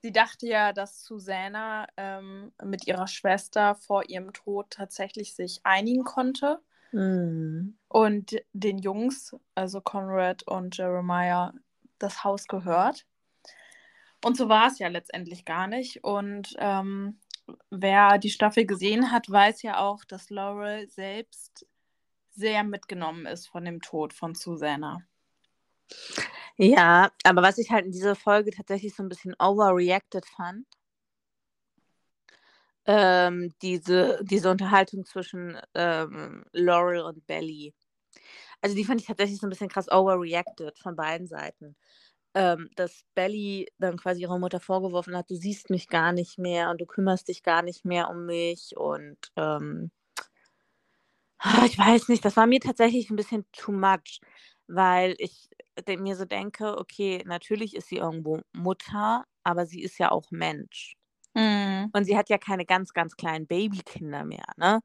sie 0.02 0.12
dachte 0.12 0.46
ja, 0.46 0.72
dass 0.74 1.04
Susanna 1.04 1.86
ähm, 1.96 2.52
mit 2.62 2.86
ihrer 2.86 3.06
Schwester 3.06 3.74
vor 3.76 4.08
ihrem 4.10 4.32
Tod 4.34 4.70
tatsächlich 4.70 5.34
sich 5.34 5.60
einigen 5.64 6.04
konnte 6.04 6.60
Mhm. 6.92 7.76
und 7.88 8.36
den 8.52 8.78
Jungs, 8.78 9.36
also 9.54 9.80
Conrad 9.80 10.42
und 10.44 10.76
Jeremiah, 10.76 11.52
das 11.98 12.24
Haus 12.24 12.46
gehört. 12.46 13.06
Und 14.24 14.36
so 14.36 14.48
war 14.48 14.66
es 14.68 14.78
ja 14.78 14.88
letztendlich 14.88 15.44
gar 15.44 15.66
nicht. 15.66 16.02
Und 16.02 16.54
ähm, 16.58 17.20
wer 17.70 18.18
die 18.18 18.30
Staffel 18.30 18.66
gesehen 18.66 19.12
hat, 19.12 19.30
weiß 19.30 19.62
ja 19.62 19.78
auch, 19.78 20.04
dass 20.04 20.30
Laurel 20.30 20.88
selbst 20.88 21.66
sehr 22.30 22.64
mitgenommen 22.64 23.26
ist 23.26 23.48
von 23.48 23.64
dem 23.64 23.80
Tod 23.80 24.12
von 24.12 24.34
Susanna. 24.34 25.02
Ja, 26.56 27.10
aber 27.24 27.42
was 27.42 27.58
ich 27.58 27.70
halt 27.70 27.86
in 27.86 27.92
dieser 27.92 28.16
Folge 28.16 28.50
tatsächlich 28.50 28.94
so 28.94 29.02
ein 29.02 29.08
bisschen 29.08 29.34
overreacted 29.38 30.26
fand, 30.26 30.66
ähm, 32.86 33.52
diese, 33.62 34.18
diese 34.22 34.50
Unterhaltung 34.50 35.04
zwischen 35.04 35.58
ähm, 35.74 36.44
Laurel 36.52 37.02
und 37.02 37.26
Belly. 37.26 37.74
Also 38.60 38.74
die 38.74 38.84
fand 38.84 39.00
ich 39.00 39.06
tatsächlich 39.06 39.38
so 39.38 39.46
ein 39.46 39.50
bisschen 39.50 39.68
krass 39.68 39.90
overreacted 39.90 40.78
von 40.78 40.96
beiden 40.96 41.28
Seiten. 41.28 41.76
Ähm, 42.38 42.70
dass 42.76 43.02
Belly 43.16 43.68
dann 43.78 43.96
quasi 43.98 44.22
ihrer 44.22 44.38
Mutter 44.38 44.60
vorgeworfen 44.60 45.16
hat, 45.16 45.30
du 45.30 45.34
siehst 45.36 45.70
mich 45.70 45.88
gar 45.88 46.12
nicht 46.12 46.38
mehr 46.38 46.70
und 46.70 46.80
du 46.80 46.86
kümmerst 46.86 47.28
dich 47.28 47.42
gar 47.42 47.62
nicht 47.62 47.84
mehr 47.84 48.10
um 48.10 48.26
mich 48.26 48.76
und 48.76 49.18
ähm, 49.36 49.90
Ah, 51.40 51.64
ich 51.66 51.78
weiß 51.78 52.08
nicht, 52.08 52.24
das 52.24 52.36
war 52.36 52.46
mir 52.46 52.60
tatsächlich 52.60 53.10
ein 53.10 53.16
bisschen 53.16 53.44
too 53.52 53.72
much, 53.72 54.20
weil 54.66 55.14
ich 55.18 55.48
mir 55.86 56.16
so 56.16 56.24
denke, 56.24 56.76
okay, 56.78 57.22
natürlich 57.26 57.76
ist 57.76 57.88
sie 57.88 57.96
irgendwo 57.98 58.40
Mutter, 58.52 59.24
aber 59.44 59.64
sie 59.66 59.82
ist 59.82 59.98
ja 59.98 60.10
auch 60.10 60.30
Mensch. 60.32 60.96
Mhm. 61.34 61.92
Und 61.92 62.04
sie 62.04 62.16
hat 62.16 62.28
ja 62.30 62.38
keine 62.38 62.66
ganz, 62.66 62.92
ganz 62.92 63.16
kleinen 63.16 63.46
Babykinder 63.46 64.24
mehr, 64.24 64.44
ne? 64.56 64.80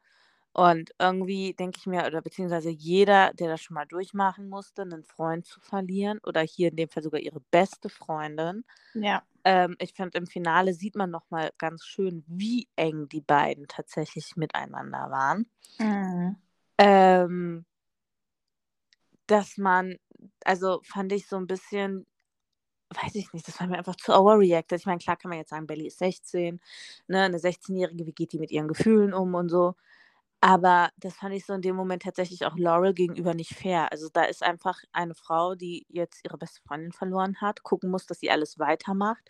Und 0.53 0.91
irgendwie 0.99 1.53
denke 1.53 1.79
ich 1.79 1.87
mir, 1.87 2.05
oder 2.05 2.21
beziehungsweise 2.21 2.69
jeder, 2.69 3.33
der 3.33 3.49
das 3.49 3.61
schon 3.61 3.73
mal 3.73 3.85
durchmachen 3.85 4.47
musste, 4.47 4.83
einen 4.83 5.03
Freund 5.03 5.47
zu 5.47 5.59
verlieren 5.59 6.19
oder 6.23 6.41
hier 6.41 6.69
in 6.69 6.75
dem 6.75 6.89
Fall 6.89 7.01
sogar 7.01 7.19
ihre 7.19 7.39
beste 7.39 7.89
Freundin. 7.89 8.63
Ja. 8.93 9.23
Ähm, 9.43 9.75
ich 9.79 9.93
finde, 9.93 10.17
im 10.19 10.27
Finale 10.27 10.73
sieht 10.73 10.95
man 10.95 11.09
nochmal 11.09 11.51
ganz 11.57 11.83
schön, 11.85 12.23
wie 12.27 12.67
eng 12.75 13.09
die 13.09 13.21
beiden 13.21 13.67
tatsächlich 13.67 14.35
miteinander 14.35 15.09
waren. 15.09 15.49
Mhm. 15.79 16.35
Ähm, 16.77 17.65
dass 19.25 19.57
man, 19.57 19.95
also 20.45 20.81
fand 20.83 21.11
ich 21.13 21.27
so 21.27 21.37
ein 21.37 21.47
bisschen, 21.47 22.05
weiß 22.91 23.15
ich 23.15 23.33
nicht, 23.33 23.47
das 23.47 23.59
war 23.59 23.65
mir 23.65 23.79
einfach 23.79 23.95
zu 23.95 24.13
overreacted. 24.13 24.79
Ich 24.79 24.85
meine, 24.85 24.99
klar 24.99 25.17
kann 25.17 25.29
man 25.29 25.39
jetzt 25.39 25.49
sagen, 25.49 25.65
Belly 25.65 25.87
ist 25.87 25.97
16, 25.97 26.61
ne, 27.07 27.23
eine 27.23 27.39
16-Jährige, 27.39 28.05
wie 28.05 28.13
geht 28.13 28.33
die 28.33 28.39
mit 28.39 28.51
ihren 28.51 28.67
Gefühlen 28.67 29.15
um 29.15 29.33
und 29.33 29.49
so. 29.49 29.75
Aber 30.45 30.89
das 30.97 31.15
fand 31.15 31.33
ich 31.35 31.45
so 31.45 31.53
in 31.53 31.61
dem 31.61 31.75
Moment 31.77 32.03
tatsächlich 32.03 32.45
auch 32.45 32.57
Laurel 32.57 32.93
gegenüber 32.93 33.33
nicht 33.33 33.55
fair. 33.55 33.89
Also 33.93 34.09
da 34.11 34.23
ist 34.25 34.43
einfach 34.43 34.77
eine 34.91 35.15
Frau, 35.15 35.55
die 35.55 35.85
jetzt 35.87 36.19
ihre 36.25 36.37
beste 36.37 36.61
Freundin 36.67 36.91
verloren 36.91 37.39
hat, 37.39 37.63
gucken 37.63 37.89
muss, 37.89 38.05
dass 38.07 38.19
sie 38.19 38.29
alles 38.29 38.59
weitermacht, 38.59 39.23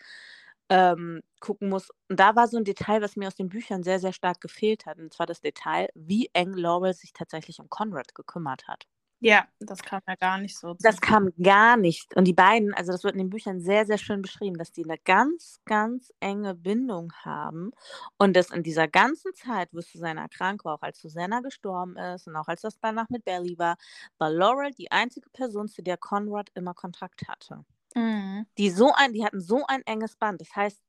ähm, 0.70 1.22
gucken 1.40 1.70
muss. 1.70 1.90
Und 2.10 2.20
da 2.20 2.36
war 2.36 2.48
so 2.48 2.58
ein 2.58 2.64
Detail, 2.66 3.02
was 3.04 3.16
mir 3.16 3.28
aus 3.28 3.36
den 3.36 3.50
Büchern 3.50 3.84
sehr, 3.84 4.00
sehr 4.00 4.14
stark 4.14 4.42
gefehlt 4.42 4.86
hat. 4.88 4.98
Und 5.00 5.14
zwar 5.14 5.28
das 5.28 5.42
Detail, 5.42 5.90
wie 5.96 6.30
eng 6.34 6.54
Laurel 6.54 6.94
sich 6.96 7.14
tatsächlich 7.14 7.60
um 7.60 7.70
Conrad 7.70 8.16
gekümmert 8.16 8.68
hat. 8.68 8.88
Ja, 9.24 9.48
das 9.62 9.82
kam 9.82 10.02
ja 10.06 10.16
gar 10.16 10.38
nicht 10.38 10.58
so. 10.58 10.76
Das 10.82 11.00
kam 11.00 11.32
gar 11.42 11.78
nicht. 11.78 12.14
Und 12.18 12.26
die 12.26 12.34
beiden, 12.34 12.74
also 12.74 12.92
das 12.92 13.06
wird 13.06 13.14
in 13.14 13.20
den 13.20 13.30
Büchern 13.30 13.62
sehr, 13.62 13.86
sehr 13.86 13.98
schön 13.98 14.22
beschrieben, 14.22 14.58
dass 14.58 14.74
die 14.74 14.84
eine 14.84 14.98
ganz, 14.98 15.62
ganz 15.64 16.12
enge 16.20 16.56
Bindung 16.56 17.14
haben. 17.24 17.72
Und 18.18 18.36
dass 18.36 18.52
in 18.52 18.64
dieser 18.64 18.90
ganzen 18.90 19.34
Zeit, 19.34 19.70
wo 19.72 19.80
Susanna 19.80 20.28
krank 20.28 20.66
war, 20.66 20.76
auch 20.76 20.82
als 20.82 21.00
Susanna 21.00 21.40
gestorben 21.40 21.96
ist 21.96 22.28
und 22.28 22.36
auch 22.36 22.50
als 22.50 22.62
das 22.62 22.78
danach 22.80 23.10
mit 23.10 23.24
Belly 23.24 23.58
war, 23.58 23.78
war 24.18 24.30
Laurel 24.30 24.72
die 24.74 24.92
einzige 24.92 25.30
Person, 25.30 25.70
zu 25.70 25.82
der 25.82 25.96
Conrad 25.96 26.50
immer 26.54 26.74
Kontakt 26.74 27.26
hatte. 27.30 27.64
Mhm. 27.96 28.46
Die 28.58 28.72
so 28.72 28.92
ein, 28.94 29.14
die 29.14 29.24
hatten 29.24 29.40
so 29.40 29.66
ein 29.68 29.84
enges 29.86 30.18
Band. 30.18 30.42
Das 30.42 30.54
heißt, 30.54 30.82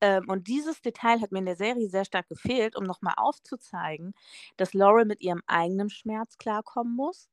ähm, 0.00 0.28
und 0.28 0.46
dieses 0.46 0.80
Detail 0.80 1.20
hat 1.20 1.32
mir 1.32 1.40
in 1.40 1.46
der 1.46 1.56
Serie 1.56 1.88
sehr 1.88 2.04
stark 2.04 2.28
gefehlt, 2.28 2.76
um 2.76 2.84
nochmal 2.84 3.14
aufzuzeigen, 3.16 4.14
dass 4.56 4.74
Laurel 4.74 5.06
mit 5.06 5.20
ihrem 5.20 5.42
eigenen 5.48 5.90
Schmerz 5.90 6.38
klarkommen 6.38 6.94
muss 6.94 7.28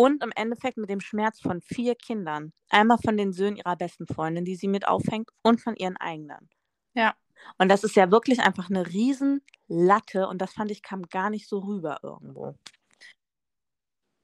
und 0.00 0.22
im 0.22 0.32
Endeffekt 0.34 0.78
mit 0.78 0.88
dem 0.88 1.02
Schmerz 1.02 1.40
von 1.40 1.60
vier 1.60 1.94
Kindern. 1.94 2.54
Einmal 2.70 2.96
von 2.96 3.18
den 3.18 3.34
Söhnen 3.34 3.58
ihrer 3.58 3.76
besten 3.76 4.06
Freundin, 4.06 4.46
die 4.46 4.56
sie 4.56 4.66
mit 4.66 4.88
aufhängt, 4.88 5.28
und 5.42 5.60
von 5.60 5.76
ihren 5.76 5.98
eigenen. 5.98 6.48
Ja. 6.94 7.14
Und 7.58 7.68
das 7.68 7.84
ist 7.84 7.96
ja 7.96 8.10
wirklich 8.10 8.40
einfach 8.40 8.70
eine 8.70 8.86
Riesenlatte 8.86 10.26
und 10.26 10.40
das 10.40 10.54
fand 10.54 10.70
ich 10.70 10.82
kam 10.82 11.02
gar 11.02 11.28
nicht 11.28 11.46
so 11.46 11.58
rüber 11.58 11.98
irgendwo. 12.02 12.54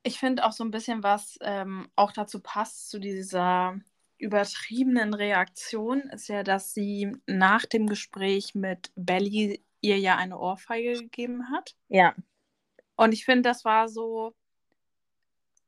Ich 0.02 0.18
finde 0.18 0.46
auch 0.46 0.52
so 0.52 0.64
ein 0.64 0.70
bisschen, 0.70 1.02
was 1.02 1.38
ähm, 1.42 1.90
auch 1.94 2.12
dazu 2.12 2.40
passt, 2.40 2.88
zu 2.88 2.98
dieser 2.98 3.78
übertriebenen 4.16 5.12
Reaktion, 5.12 6.00
ist 6.08 6.28
ja, 6.28 6.42
dass 6.42 6.72
sie 6.72 7.12
nach 7.26 7.66
dem 7.66 7.86
Gespräch 7.86 8.54
mit 8.54 8.92
Belly 8.96 9.62
ihr 9.82 9.98
ja 9.98 10.16
eine 10.16 10.38
Ohrfeige 10.38 10.94
gegeben 10.94 11.50
hat. 11.50 11.74
Ja. 11.88 12.14
Und 12.96 13.12
ich 13.12 13.26
finde, 13.26 13.42
das 13.42 13.66
war 13.66 13.90
so, 13.90 14.34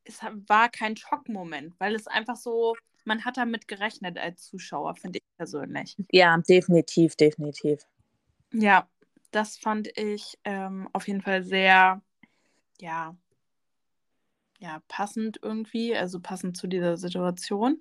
es 0.08 0.22
war 0.22 0.68
kein 0.68 0.96
Schockmoment, 0.96 1.78
weil 1.78 1.94
es 1.94 2.06
einfach 2.06 2.36
so, 2.36 2.74
man 3.04 3.24
hat 3.24 3.36
damit 3.36 3.68
gerechnet 3.68 4.18
als 4.18 4.44
Zuschauer, 4.46 4.96
finde 4.96 5.18
ich 5.18 5.36
persönlich. 5.36 5.96
Ja, 6.10 6.36
definitiv, 6.38 7.14
definitiv. 7.14 7.86
Ja, 8.52 8.88
das 9.30 9.58
fand 9.58 9.88
ich 9.98 10.38
ähm, 10.44 10.88
auf 10.92 11.06
jeden 11.06 11.20
Fall 11.20 11.44
sehr, 11.44 12.00
ja, 12.80 13.16
ja, 14.60 14.82
passend 14.88 15.38
irgendwie, 15.42 15.94
also 15.94 16.18
passend 16.20 16.56
zu 16.56 16.66
dieser 16.66 16.96
Situation. 16.96 17.78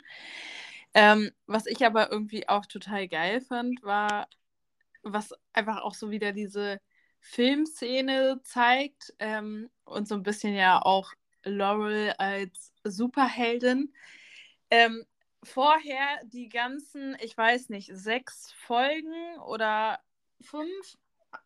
Ähm, 0.93 1.31
was 1.47 1.65
ich 1.65 1.85
aber 1.85 2.11
irgendwie 2.11 2.47
auch 2.47 2.65
total 2.65 3.07
geil 3.07 3.41
fand, 3.41 3.81
war, 3.83 4.27
was 5.01 5.33
einfach 5.53 5.81
auch 5.81 5.93
so 5.95 6.11
wieder 6.11 6.33
diese 6.33 6.79
Filmszene 7.19 8.41
zeigt 8.43 9.13
ähm, 9.19 9.69
und 9.85 10.07
so 10.07 10.15
ein 10.15 10.23
bisschen 10.23 10.53
ja 10.53 10.81
auch 10.81 11.13
Laurel 11.47 12.13
als 12.17 12.73
Superheldin. 12.83 13.93
Ähm, 14.69 15.05
vorher 15.43 16.21
die 16.25 16.49
ganzen, 16.49 17.15
ich 17.21 17.37
weiß 17.37 17.69
nicht, 17.69 17.89
sechs 17.93 18.51
Folgen 18.53 19.39
oder 19.45 19.99
fünf, 20.41 20.97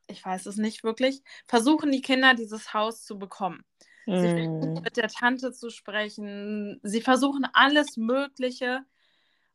ich 0.07 0.23
weiß 0.23 0.45
es 0.45 0.57
nicht 0.57 0.83
wirklich, 0.83 1.21
versuchen 1.47 1.91
die 1.91 2.01
Kinder 2.01 2.33
dieses 2.33 2.73
Haus 2.73 3.03
zu 3.03 3.17
bekommen. 3.17 3.63
Mm. 4.05 4.21
Sie 4.21 4.29
versuchen 4.29 4.73
mit 4.81 4.97
der 4.97 5.09
Tante 5.09 5.51
zu 5.51 5.69
sprechen, 5.69 6.79
sie 6.83 7.01
versuchen 7.01 7.47
alles 7.53 7.97
Mögliche 7.97 8.83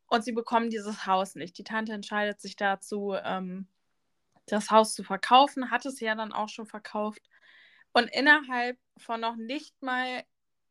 und 0.09 0.25
sie 0.25 0.33
bekommen 0.33 0.71
dieses 0.71 1.07
Haus 1.07 1.35
nicht. 1.35 1.59
Die 1.59 1.65
Tante 1.65 1.93
entscheidet 1.93 2.41
sich 2.41 2.57
dazu, 2.57 3.15
ähm, 3.23 3.67
das 4.47 4.71
Haus 4.71 4.95
zu 4.95 5.03
verkaufen, 5.03 5.71
hat 5.71 5.87
es 5.87 6.01
ja 6.01 6.15
dann 6.15 6.33
auch 6.33 6.49
schon 6.49 6.67
verkauft. 6.67 7.23
Und 7.93 8.09
innerhalb 8.13 8.79
von 8.99 9.21
noch 9.21 9.37
nicht 9.37 9.83
mal 9.83 10.23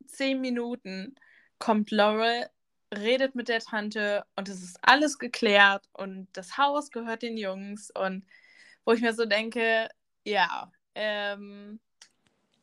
zehn 0.08 0.42
Minuten 0.42 1.16
kommt 1.60 1.92
Laurel, 1.92 2.48
redet 2.94 3.36
mit 3.36 3.48
der 3.48 3.60
Tante 3.60 4.26
und 4.36 4.50
es 4.50 4.62
ist 4.62 4.78
alles 4.82 5.18
geklärt 5.18 5.88
und 5.94 6.28
das 6.34 6.58
Haus 6.58 6.92
gehört 6.92 7.22
den 7.22 7.38
Jungs 7.38 7.92
und 7.92 8.26
wo 8.86 8.94
ich 8.94 9.02
mir 9.02 9.14
so 9.14 9.26
denke, 9.26 9.90
ja. 10.24 10.72
Ähm, 10.94 11.80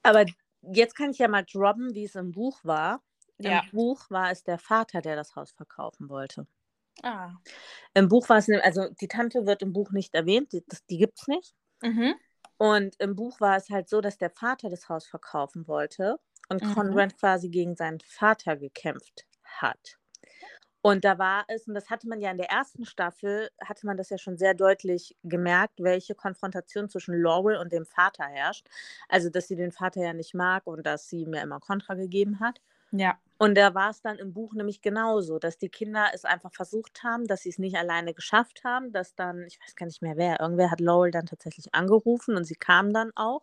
Aber 0.03 0.25
jetzt 0.63 0.95
kann 0.95 1.11
ich 1.11 1.19
ja 1.19 1.29
mal 1.29 1.45
droppen, 1.45 1.95
wie 1.95 2.05
es 2.05 2.15
im 2.15 2.33
Buch 2.33 2.61
war. 2.63 3.03
Im 3.39 3.51
ja. 3.51 3.63
Buch 3.73 4.09
war 4.09 4.31
es 4.31 4.45
der 4.45 4.59
Vater, 4.59 5.01
der 5.01 5.17
das 5.17 5.35
Haus 5.35 5.53
verkaufen 5.53 6.09
wollte. 6.09 6.47
Ah. 7.03 7.33
Im 7.95 8.09
Buch 8.09 8.29
war 8.29 8.39
es, 8.39 8.49
also 8.63 8.89
die 9.01 9.09
Tante 9.09 9.47
wird 9.47 9.63
im 9.63 9.73
Buch 9.73 9.91
nicht 9.91 10.15
erwähnt, 10.15 10.53
die, 10.53 10.65
die 10.91 10.99
gibt 10.99 11.19
es 11.21 11.27
nicht. 11.27 11.55
Mhm. 11.83 12.15
Und 12.59 12.95
im 13.01 13.17
Buch 13.17 13.41
war 13.41 13.57
es 13.57 13.71
halt 13.71 13.89
so, 13.89 14.01
dass 14.01 14.19
der 14.19 14.31
Vater 14.31 14.71
das 14.71 14.89
Haus 14.89 15.07
verkaufen 15.07 15.67
wollte 15.67 16.21
und 16.53 16.63
mhm. 16.63 16.75
Conrad 16.75 17.19
quasi 17.19 17.49
gegen 17.49 17.75
seinen 17.75 18.01
Vater 18.01 18.57
gekämpft 18.57 19.27
hat. 19.45 19.99
Und 20.85 21.05
da 21.05 21.17
war 21.17 21.45
es, 21.47 21.69
und 21.69 21.75
das 21.75 21.91
hatte 21.91 22.09
man 22.09 22.21
ja 22.21 22.33
in 22.33 22.39
der 22.39 22.51
ersten 22.51 22.85
Staffel, 22.85 23.51
hatte 23.65 23.87
man 23.87 23.97
das 23.97 24.11
ja 24.11 24.19
schon 24.19 24.37
sehr 24.37 24.53
deutlich 24.53 25.17
gemerkt, 25.23 25.75
welche 25.79 26.17
Konfrontation 26.17 26.89
zwischen 26.89 27.15
Laurel 27.15 27.57
und 27.57 27.73
dem 27.73 27.87
Vater 27.87 28.25
herrscht. 28.25 28.67
Also, 29.09 29.31
dass 29.31 29.47
sie 29.47 29.55
den 29.55 29.71
Vater 29.71 30.03
ja 30.03 30.13
nicht 30.13 30.35
mag 30.35 30.67
und 30.67 30.85
dass 30.85 31.09
sie 31.09 31.25
mir 31.25 31.41
immer 31.41 31.61
Kontra 31.61 31.95
gegeben 31.95 32.41
hat. 32.41 32.61
Ja. 32.91 33.17
Und 33.39 33.57
da 33.57 33.75
war 33.75 33.91
es 33.91 34.03
dann 34.03 34.19
im 34.19 34.33
Buch 34.33 34.55
nämlich 34.55 34.83
genauso, 34.83 35.39
dass 35.39 35.57
die 35.57 35.69
Kinder 35.69 36.07
es 36.15 36.25
einfach 36.25 36.53
versucht 36.53 37.03
haben, 37.05 37.27
dass 37.27 37.43
sie 37.43 37.49
es 37.49 37.59
nicht 37.59 37.77
alleine 37.77 38.13
geschafft 38.13 38.63
haben, 38.65 38.93
dass 38.93 39.15
dann, 39.15 39.45
ich 39.47 39.59
weiß 39.61 39.77
gar 39.77 39.87
nicht 39.87 40.03
mehr 40.03 40.17
wer, 40.17 40.41
irgendwer 40.41 40.71
hat 40.71 40.81
Laurel 40.81 41.13
dann 41.13 41.27
tatsächlich 41.27 41.75
angerufen 41.75 42.37
und 42.37 42.45
sie 42.45 42.55
kam 42.55 42.93
dann 42.93 43.13
auch. 43.15 43.43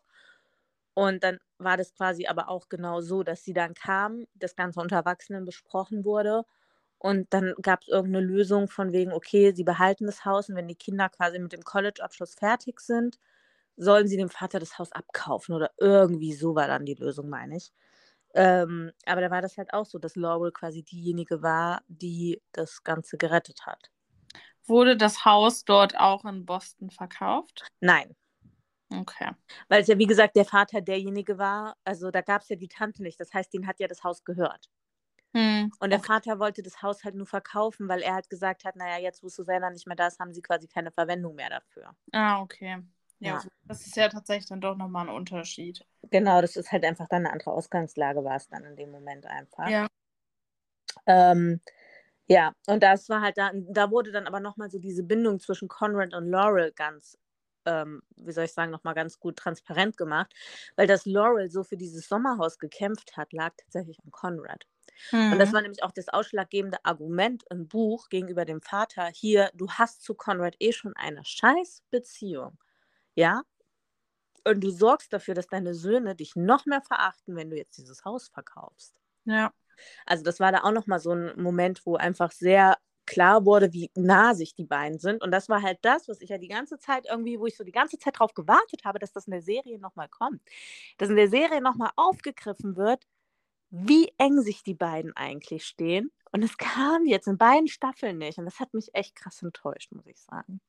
Und 1.00 1.24
dann 1.24 1.40
war 1.60 1.78
das 1.78 1.94
quasi 1.94 2.28
aber 2.28 2.50
auch 2.50 2.68
genau 2.68 3.00
so, 3.00 3.24
dass 3.24 3.42
sie 3.46 3.54
dann 3.54 3.74
kam, 3.74 4.26
das 4.36 4.58
Ganze 4.58 4.82
unter 4.82 4.98
Erwachsenen 4.98 5.46
besprochen 5.46 6.04
wurde. 6.04 6.44
Und 6.98 7.34
dann 7.34 7.54
gab 7.62 7.84
es 7.84 7.88
irgendeine 7.88 8.26
Lösung 8.26 8.68
von 8.68 8.92
wegen, 8.92 9.14
okay, 9.14 9.54
sie 9.54 9.64
behalten 9.64 10.08
das 10.08 10.26
Haus 10.26 10.50
und 10.50 10.56
wenn 10.58 10.68
die 10.68 10.76
Kinder 10.76 11.08
quasi 11.08 11.40
mit 11.40 11.54
dem 11.54 11.64
College-Abschluss 11.64 12.36
fertig 12.36 12.82
sind, 12.82 13.18
sollen 13.78 14.08
sie 14.10 14.18
dem 14.18 14.30
Vater 14.30 14.60
das 14.60 14.78
Haus 14.78 14.92
abkaufen 14.92 15.56
oder 15.56 15.72
irgendwie 15.78 16.34
so 16.34 16.54
war 16.56 16.68
dann 16.68 16.86
die 16.86 16.96
Lösung, 16.96 17.30
meine 17.30 17.56
ich. 17.58 17.72
Ähm, 18.34 18.92
aber 19.06 19.22
da 19.22 19.32
war 19.32 19.42
das 19.42 19.58
halt 19.58 19.74
auch 19.74 19.86
so, 19.86 20.00
dass 20.00 20.18
Laurel 20.18 20.52
quasi 20.52 20.84
diejenige 20.84 21.42
war, 21.42 21.82
die 21.88 22.42
das 22.52 22.84
Ganze 22.84 23.18
gerettet 23.18 23.66
hat. 23.66 23.90
Wurde 24.68 24.98
das 24.98 25.24
Haus 25.24 25.64
dort 25.64 25.98
auch 25.98 26.26
in 26.26 26.46
Boston 26.46 26.92
verkauft? 26.92 27.66
Nein. 27.80 28.16
Okay. 28.92 29.32
Weil 29.68 29.82
es 29.82 29.88
ja, 29.88 29.98
wie 29.98 30.08
gesagt, 30.08 30.36
der 30.36 30.46
Vater 30.46 30.82
derjenige 30.82 31.38
war, 31.38 31.76
also 31.84 32.10
da 32.12 32.22
gab 32.22 32.42
es 32.42 32.50
ja 32.50 32.56
die 32.56 32.68
Tante 32.68 33.04
nicht. 33.04 33.20
Das 33.20 33.34
heißt, 33.34 33.54
denen 33.54 33.68
hat 33.68 33.80
ja 33.80 33.88
das 33.88 34.04
Haus 34.04 34.24
gehört. 34.24 34.70
Hm, 35.36 35.72
und 35.80 35.92
der 35.92 36.00
okay. 36.00 36.08
Vater 36.08 36.40
wollte 36.40 36.64
das 36.64 36.82
Haus 36.82 37.04
halt 37.04 37.14
nur 37.14 37.28
verkaufen, 37.28 37.88
weil 37.88 38.02
er 38.02 38.16
halt 38.16 38.30
gesagt 38.30 38.66
hat, 38.66 38.76
naja, 38.76 38.98
jetzt 38.98 39.22
wo 39.22 39.30
Susanna 39.30 39.70
nicht 39.70 39.86
mehr 39.86 39.96
da 39.96 40.08
ist, 40.08 40.20
haben 40.20 40.34
sie 40.34 40.42
quasi 40.42 40.68
keine 40.68 40.92
Verwendung 40.92 41.36
mehr 41.36 41.50
dafür. 41.50 41.96
Ah, 42.12 42.42
okay. 42.42 42.82
Ja, 43.20 43.34
ja. 43.34 43.44
das 43.66 43.86
ist 43.86 43.96
ja 43.96 44.10
tatsächlich 44.10 44.48
dann 44.48 44.62
doch 44.62 44.76
nochmal 44.76 45.08
ein 45.08 45.14
Unterschied. 45.14 45.86
Genau, 46.10 46.42
das 46.42 46.56
ist 46.56 46.72
halt 46.72 46.84
einfach 46.84 47.08
dann 47.10 47.26
eine 47.26 47.34
andere 47.34 47.52
Ausgangslage, 47.52 48.24
war 48.24 48.38
es 48.38 48.48
dann 48.48 48.64
in 48.64 48.76
dem 48.76 48.90
Moment 48.90 49.28
einfach. 49.28 49.70
Ja. 49.70 49.88
Ähm, 51.06 51.60
ja, 52.28 52.54
und 52.68 52.82
das 52.82 53.10
war 53.10 53.22
halt 53.22 53.38
da, 53.38 53.52
da 53.54 53.92
wurde 53.92 54.12
dann 54.12 54.26
aber 54.26 54.40
nochmal 54.40 54.72
so 54.72 54.80
diese 54.80 55.04
Bindung 55.04 55.40
zwischen 55.40 55.68
Conrad 55.68 56.14
und 56.14 56.30
Laurel 56.30 56.72
ganz 56.72 57.18
ähm, 57.70 58.02
wie 58.16 58.32
soll 58.32 58.46
ich 58.46 58.54
sagen, 58.54 58.72
nochmal 58.72 58.96
ganz 58.96 59.20
gut 59.20 59.38
transparent 59.38 59.96
gemacht, 59.96 60.34
weil 60.76 60.88
dass 60.88 61.06
Laurel 61.06 61.52
so 61.52 61.64
für 61.64 61.78
dieses 61.78 62.08
Sommerhaus 62.08 62.58
gekämpft 62.58 63.16
hat, 63.16 63.32
lag 63.32 63.54
tatsächlich 63.56 64.00
an 64.04 64.12
Conrad. 64.12 64.66
Mhm. 65.12 65.34
Und 65.34 65.40
das 65.40 65.50
mhm. 65.50 65.54
war 65.54 65.62
nämlich 65.62 65.84
auch 65.84 65.92
das 65.92 66.10
ausschlaggebende 66.10 66.84
Argument 66.84 67.44
im 67.52 67.68
Buch 67.68 68.10
gegenüber 68.10 68.44
dem 68.44 68.62
Vater. 68.62 69.08
Hier, 69.14 69.52
du 69.54 69.70
hast 69.70 70.04
zu 70.04 70.16
Conrad 70.16 70.56
eh 70.60 70.72
schon 70.72 70.96
eine 70.96 71.24
Scheißbeziehung. 71.24 72.58
Ja? 73.16 73.44
Und 74.46 74.62
du 74.62 74.72
sorgst 74.72 75.14
dafür, 75.14 75.36
dass 75.36 75.48
deine 75.48 75.76
Söhne 75.76 76.16
dich 76.16 76.36
noch 76.36 76.66
mehr 76.66 76.82
verachten, 76.82 77.36
wenn 77.36 77.52
du 77.52 77.58
jetzt 77.58 77.78
dieses 77.78 78.04
Haus 78.04 78.30
verkaufst. 78.30 79.00
Ja. 79.26 79.54
Also 80.06 80.24
das 80.24 80.40
war 80.40 80.52
da 80.52 80.64
auch 80.64 80.72
nochmal 80.72 81.00
so 81.00 81.12
ein 81.12 81.40
Moment, 81.42 81.86
wo 81.86 81.96
einfach 81.96 82.32
sehr 82.32 82.78
klar 83.10 83.46
wurde, 83.46 83.74
wie 83.74 83.92
nah 83.96 84.34
sich 84.36 84.54
die 84.54 84.66
beiden 84.66 85.00
sind. 85.00 85.22
Und 85.22 85.32
das 85.32 85.50
war 85.50 85.62
halt 85.62 85.80
das, 85.82 86.08
was 86.08 86.22
ich 86.22 86.30
ja 86.30 86.38
die 86.38 86.48
ganze 86.48 86.78
Zeit 86.78 87.08
irgendwie, 87.10 87.40
wo 87.40 87.48
ich 87.48 87.58
so 87.58 87.64
die 87.64 87.72
ganze 87.72 87.98
Zeit 87.98 88.20
drauf 88.20 88.34
gewartet 88.34 88.86
habe, 88.86 89.00
dass 89.00 89.12
das 89.12 89.26
in 89.26 89.32
der 89.32 89.42
Serie 89.42 89.80
nochmal 89.80 90.08
kommt. 90.08 90.42
Dass 90.98 91.10
in 91.10 91.16
der 91.16 91.30
Serie 91.30 91.62
nochmal 91.62 91.92
aufgegriffen 91.96 92.78
wird, 92.78 93.06
wie 93.72 94.12
eng 94.18 94.42
sich 94.42 94.64
die 94.64 94.76
beiden 94.76 95.16
eigentlich 95.16 95.66
stehen. 95.66 96.12
Und 96.32 96.44
es 96.44 96.58
kam 96.58 97.06
jetzt 97.06 97.28
in 97.28 97.38
beiden 97.38 97.68
Staffeln 97.68 98.20
nicht. 98.20 98.38
Und 98.38 98.46
das 98.46 98.60
hat 98.60 98.74
mich 98.74 98.90
echt 98.94 99.16
krass 99.16 99.42
enttäuscht, 99.42 99.92
muss 99.92 100.06
ich 100.06 100.20
sagen. 100.20 100.62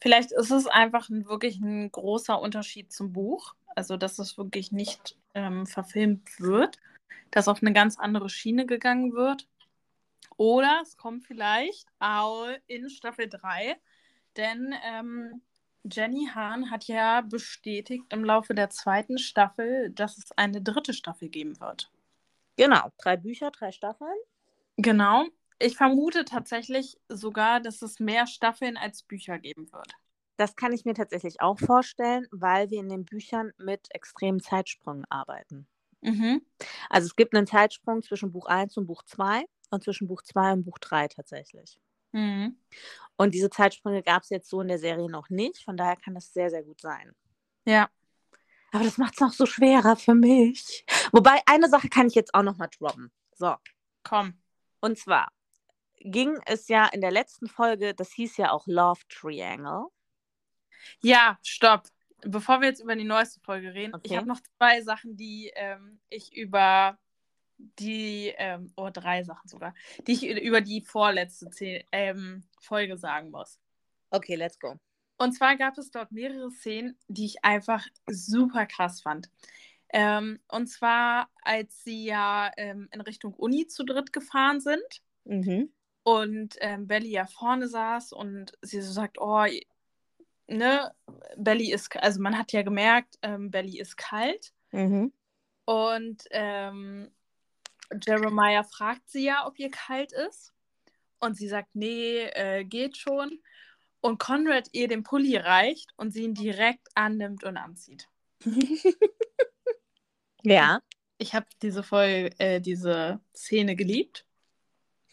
Vielleicht 0.00 0.32
ist 0.32 0.50
es 0.50 0.66
einfach 0.66 1.08
ein, 1.08 1.26
wirklich 1.26 1.60
ein 1.60 1.90
großer 1.92 2.40
Unterschied 2.40 2.92
zum 2.92 3.12
Buch. 3.12 3.54
Also, 3.76 3.96
dass 3.96 4.18
es 4.18 4.36
wirklich 4.36 4.72
nicht 4.72 5.16
ähm, 5.34 5.66
verfilmt 5.66 6.40
wird, 6.40 6.78
dass 7.30 7.46
auf 7.46 7.62
eine 7.62 7.72
ganz 7.72 7.98
andere 7.98 8.28
Schiene 8.28 8.66
gegangen 8.66 9.12
wird. 9.12 9.46
Oder 10.40 10.80
es 10.82 10.96
kommt 10.96 11.26
vielleicht 11.26 11.86
auch 11.98 12.48
in 12.66 12.88
Staffel 12.88 13.28
3, 13.28 13.76
denn 14.38 14.74
ähm, 14.82 15.42
Jenny 15.84 16.30
Hahn 16.34 16.70
hat 16.70 16.84
ja 16.84 17.20
bestätigt 17.20 18.04
im 18.08 18.24
Laufe 18.24 18.54
der 18.54 18.70
zweiten 18.70 19.18
Staffel, 19.18 19.90
dass 19.90 20.16
es 20.16 20.32
eine 20.38 20.62
dritte 20.62 20.94
Staffel 20.94 21.28
geben 21.28 21.60
wird. 21.60 21.92
Genau, 22.56 22.88
drei 22.96 23.18
Bücher, 23.18 23.50
drei 23.50 23.70
Staffeln. 23.70 24.16
Genau. 24.78 25.26
Ich 25.58 25.76
vermute 25.76 26.24
tatsächlich 26.24 26.96
sogar, 27.10 27.60
dass 27.60 27.82
es 27.82 28.00
mehr 28.00 28.26
Staffeln 28.26 28.78
als 28.78 29.02
Bücher 29.02 29.38
geben 29.38 29.70
wird. 29.74 29.92
Das 30.38 30.56
kann 30.56 30.72
ich 30.72 30.86
mir 30.86 30.94
tatsächlich 30.94 31.42
auch 31.42 31.58
vorstellen, 31.58 32.26
weil 32.30 32.70
wir 32.70 32.80
in 32.80 32.88
den 32.88 33.04
Büchern 33.04 33.52
mit 33.58 33.94
extremen 33.94 34.40
Zeitsprüngen 34.40 35.04
arbeiten. 35.10 35.66
Mhm. 36.00 36.40
Also 36.88 37.08
es 37.08 37.14
gibt 37.16 37.34
einen 37.34 37.46
Zeitsprung 37.46 38.00
zwischen 38.00 38.32
Buch 38.32 38.46
1 38.46 38.78
und 38.78 38.86
Buch 38.86 39.02
2 39.02 39.44
und 39.70 39.82
zwischen 39.82 40.08
Buch 40.08 40.22
2 40.22 40.52
und 40.52 40.64
Buch 40.64 40.78
3 40.78 41.08
tatsächlich. 41.08 41.78
Mhm. 42.12 42.58
Und 43.16 43.34
diese 43.34 43.50
Zeitsprünge 43.50 44.02
gab 44.02 44.22
es 44.22 44.30
jetzt 44.30 44.48
so 44.48 44.60
in 44.60 44.68
der 44.68 44.78
Serie 44.78 45.10
noch 45.10 45.30
nicht, 45.30 45.62
von 45.62 45.76
daher 45.76 45.96
kann 45.96 46.14
das 46.14 46.32
sehr, 46.32 46.50
sehr 46.50 46.62
gut 46.62 46.80
sein. 46.80 47.14
Ja. 47.64 47.90
Aber 48.72 48.84
das 48.84 48.98
macht 48.98 49.14
es 49.14 49.20
noch 49.20 49.32
so 49.32 49.46
schwerer 49.46 49.96
für 49.96 50.14
mich. 50.14 50.84
Wobei, 51.12 51.40
eine 51.46 51.68
Sache 51.68 51.88
kann 51.88 52.06
ich 52.06 52.14
jetzt 52.14 52.34
auch 52.34 52.42
noch 52.42 52.56
mal 52.56 52.68
droppen. 52.68 53.10
So. 53.34 53.56
Komm. 54.02 54.40
Und 54.80 54.98
zwar 54.98 55.32
ging 56.00 56.38
es 56.46 56.68
ja 56.68 56.86
in 56.86 57.00
der 57.00 57.10
letzten 57.10 57.46
Folge, 57.46 57.94
das 57.94 58.12
hieß 58.12 58.36
ja 58.38 58.52
auch 58.52 58.66
Love 58.66 59.00
Triangle. 59.08 59.86
Ja, 61.00 61.38
stopp. 61.42 61.88
Bevor 62.22 62.60
wir 62.60 62.68
jetzt 62.68 62.80
über 62.80 62.96
die 62.96 63.04
neueste 63.04 63.40
Folge 63.40 63.74
reden, 63.74 63.94
okay. 63.94 64.02
ich 64.06 64.16
habe 64.16 64.28
noch 64.28 64.40
zwei 64.58 64.82
Sachen, 64.82 65.16
die 65.16 65.50
ähm, 65.54 66.00
ich 66.08 66.34
über 66.36 66.98
die, 67.78 68.32
ähm, 68.38 68.72
oh, 68.76 68.90
drei 68.92 69.22
Sachen 69.22 69.48
sogar, 69.48 69.74
die 70.06 70.12
ich 70.12 70.26
über 70.26 70.60
die 70.60 70.80
vorletzte 70.80 71.50
Zäh 71.50 71.84
ähm, 71.92 72.44
Folge 72.60 72.96
sagen 72.96 73.30
muss. 73.30 73.58
Okay, 74.10 74.34
let's 74.34 74.58
go. 74.58 74.76
Und 75.18 75.32
zwar 75.32 75.56
gab 75.56 75.76
es 75.76 75.90
dort 75.90 76.12
mehrere 76.12 76.50
Szenen, 76.50 76.96
die 77.08 77.26
ich 77.26 77.44
einfach 77.44 77.86
super 78.08 78.66
krass 78.66 79.02
fand. 79.02 79.30
Ähm, 79.92 80.38
und 80.48 80.68
zwar, 80.68 81.28
als 81.42 81.84
sie 81.84 82.04
ja 82.04 82.50
ähm, 82.56 82.88
in 82.92 83.00
Richtung 83.00 83.34
Uni 83.34 83.66
zu 83.66 83.84
dritt 83.84 84.12
gefahren 84.12 84.60
sind 84.60 85.02
mhm. 85.24 85.72
und 86.04 86.56
ähm, 86.60 86.86
Belly 86.86 87.10
ja 87.10 87.26
vorne 87.26 87.68
saß 87.68 88.12
und 88.12 88.56
sie 88.62 88.80
so 88.80 88.92
sagt, 88.92 89.18
oh, 89.20 89.44
ne, 90.46 90.94
Belly 91.36 91.72
ist, 91.72 91.94
also 91.96 92.20
man 92.20 92.38
hat 92.38 92.52
ja 92.52 92.62
gemerkt, 92.62 93.18
ähm, 93.22 93.50
Belly 93.50 93.78
ist 93.78 93.96
kalt. 93.96 94.52
Mhm. 94.70 95.12
Und 95.64 96.24
ähm, 96.30 97.10
Jeremiah 98.00 98.64
fragt 98.64 99.08
sie 99.08 99.24
ja, 99.24 99.46
ob 99.46 99.58
ihr 99.58 99.70
kalt 99.70 100.12
ist. 100.12 100.52
Und 101.18 101.36
sie 101.36 101.48
sagt, 101.48 101.74
nee, 101.74 102.22
äh, 102.22 102.64
geht 102.64 102.96
schon 102.96 103.40
und 104.00 104.18
Conrad 104.18 104.68
ihr 104.72 104.88
den 104.88 105.02
Pulli 105.02 105.36
reicht 105.36 105.92
und 105.96 106.12
sie 106.12 106.24
ihn 106.24 106.34
direkt 106.34 106.88
annimmt 106.94 107.44
und 107.44 107.56
anzieht. 107.56 108.08
ja. 110.42 110.80
Ich 111.18 111.34
habe 111.34 111.46
diese 111.60 111.82
Folge, 111.82 112.30
äh, 112.38 112.60
diese 112.60 113.20
Szene 113.34 113.76
geliebt. 113.76 114.24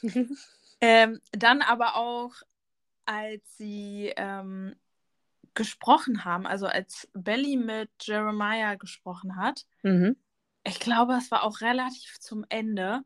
ähm, 0.82 1.20
dann 1.34 1.62
aber 1.62 1.98
auch, 1.98 2.34
als 3.06 3.44
sie 3.58 4.14
ähm, 4.16 4.76
gesprochen 5.54 6.24
haben, 6.24 6.48
also 6.48 6.66
als 6.68 7.10
Belly 7.14 7.58
mit 7.58 7.90
Jeremiah 8.00 8.76
gesprochen 8.76 9.36
hat. 9.36 9.66
Mhm. 9.84 10.16
Ich 10.68 10.80
glaube, 10.80 11.14
es 11.14 11.32
war 11.32 11.44
auch 11.44 11.62
relativ 11.62 12.20
zum 12.20 12.46
Ende 12.50 13.04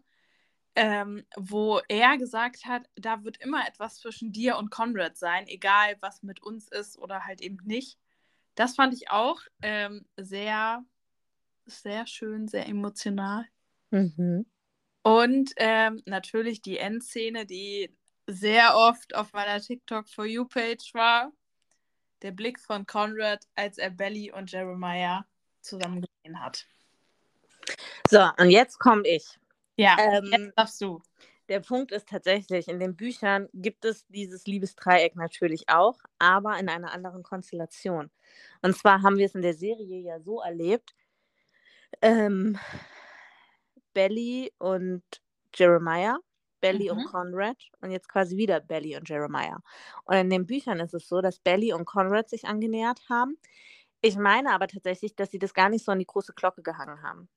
ähm, 0.75 1.25
wo 1.35 1.81
er 1.87 2.17
gesagt 2.17 2.65
hat, 2.65 2.89
da 2.95 3.23
wird 3.23 3.37
immer 3.37 3.67
etwas 3.67 3.99
zwischen 3.99 4.31
dir 4.31 4.57
und 4.57 4.71
Conrad 4.71 5.17
sein, 5.17 5.47
egal 5.47 5.97
was 5.99 6.23
mit 6.23 6.41
uns 6.41 6.67
ist 6.69 6.97
oder 6.97 7.25
halt 7.25 7.41
eben 7.41 7.57
nicht. 7.65 7.99
Das 8.55 8.75
fand 8.75 8.93
ich 8.93 9.09
auch 9.09 9.41
ähm, 9.61 10.05
sehr, 10.17 10.83
sehr 11.65 12.07
schön, 12.07 12.47
sehr 12.47 12.67
emotional. 12.67 13.45
Mhm. 13.89 14.45
Und 15.03 15.51
ähm, 15.57 16.01
natürlich 16.05 16.61
die 16.61 16.77
Endszene, 16.77 17.45
die 17.45 17.93
sehr 18.27 18.75
oft 18.77 19.15
auf 19.15 19.33
meiner 19.33 19.59
TikTok 19.59 20.07
for 20.07 20.25
You 20.25 20.45
Page 20.45 20.93
war. 20.93 21.31
Der 22.21 22.31
Blick 22.31 22.59
von 22.59 22.85
Conrad, 22.85 23.45
als 23.55 23.77
er 23.77 23.89
Belly 23.89 24.31
und 24.31 24.51
Jeremiah 24.51 25.25
zusammen 25.61 26.01
gesehen 26.01 26.39
hat. 26.39 26.67
So, 28.09 28.27
und 28.37 28.49
jetzt 28.49 28.79
komme 28.79 29.07
ich. 29.07 29.39
Ja, 29.77 29.97
ähm, 29.99 30.25
jetzt 30.31 30.57
darfst 30.57 30.81
du. 30.81 31.01
Der 31.49 31.59
Punkt 31.59 31.91
ist 31.91 32.07
tatsächlich, 32.07 32.67
in 32.67 32.79
den 32.79 32.95
Büchern 32.95 33.49
gibt 33.53 33.83
es 33.83 34.07
dieses 34.07 34.45
Liebesdreieck 34.45 35.15
natürlich 35.15 35.67
auch, 35.67 35.97
aber 36.17 36.57
in 36.59 36.69
einer 36.69 36.93
anderen 36.93 37.23
Konstellation. 37.23 38.09
Und 38.61 38.77
zwar 38.77 39.01
haben 39.01 39.17
wir 39.17 39.25
es 39.25 39.35
in 39.35 39.41
der 39.41 39.53
Serie 39.53 39.99
ja 39.99 40.21
so 40.21 40.41
erlebt, 40.41 40.95
ähm, 42.01 42.57
Belly 43.93 44.53
und 44.59 45.03
Jeremiah, 45.53 46.19
Belly 46.61 46.89
mhm. 46.89 46.99
und 46.99 47.05
Conrad 47.07 47.57
und 47.81 47.91
jetzt 47.91 48.07
quasi 48.07 48.37
wieder 48.37 48.61
Belly 48.61 48.95
und 48.95 49.09
Jeremiah. 49.09 49.59
Und 50.05 50.15
in 50.15 50.29
den 50.29 50.45
Büchern 50.45 50.79
ist 50.79 50.93
es 50.93 51.07
so, 51.07 51.21
dass 51.21 51.39
Belly 51.39 51.73
und 51.73 51.85
Conrad 51.85 52.29
sich 52.29 52.45
angenähert 52.45 53.01
haben. 53.09 53.37
Ich 54.01 54.15
meine 54.15 54.53
aber 54.53 54.67
tatsächlich, 54.67 55.15
dass 55.15 55.31
sie 55.31 55.39
das 55.39 55.53
gar 55.53 55.69
nicht 55.69 55.83
so 55.83 55.91
an 55.91 55.99
die 55.99 56.05
große 56.05 56.33
Glocke 56.33 56.61
gehangen 56.61 57.03
haben. 57.03 57.27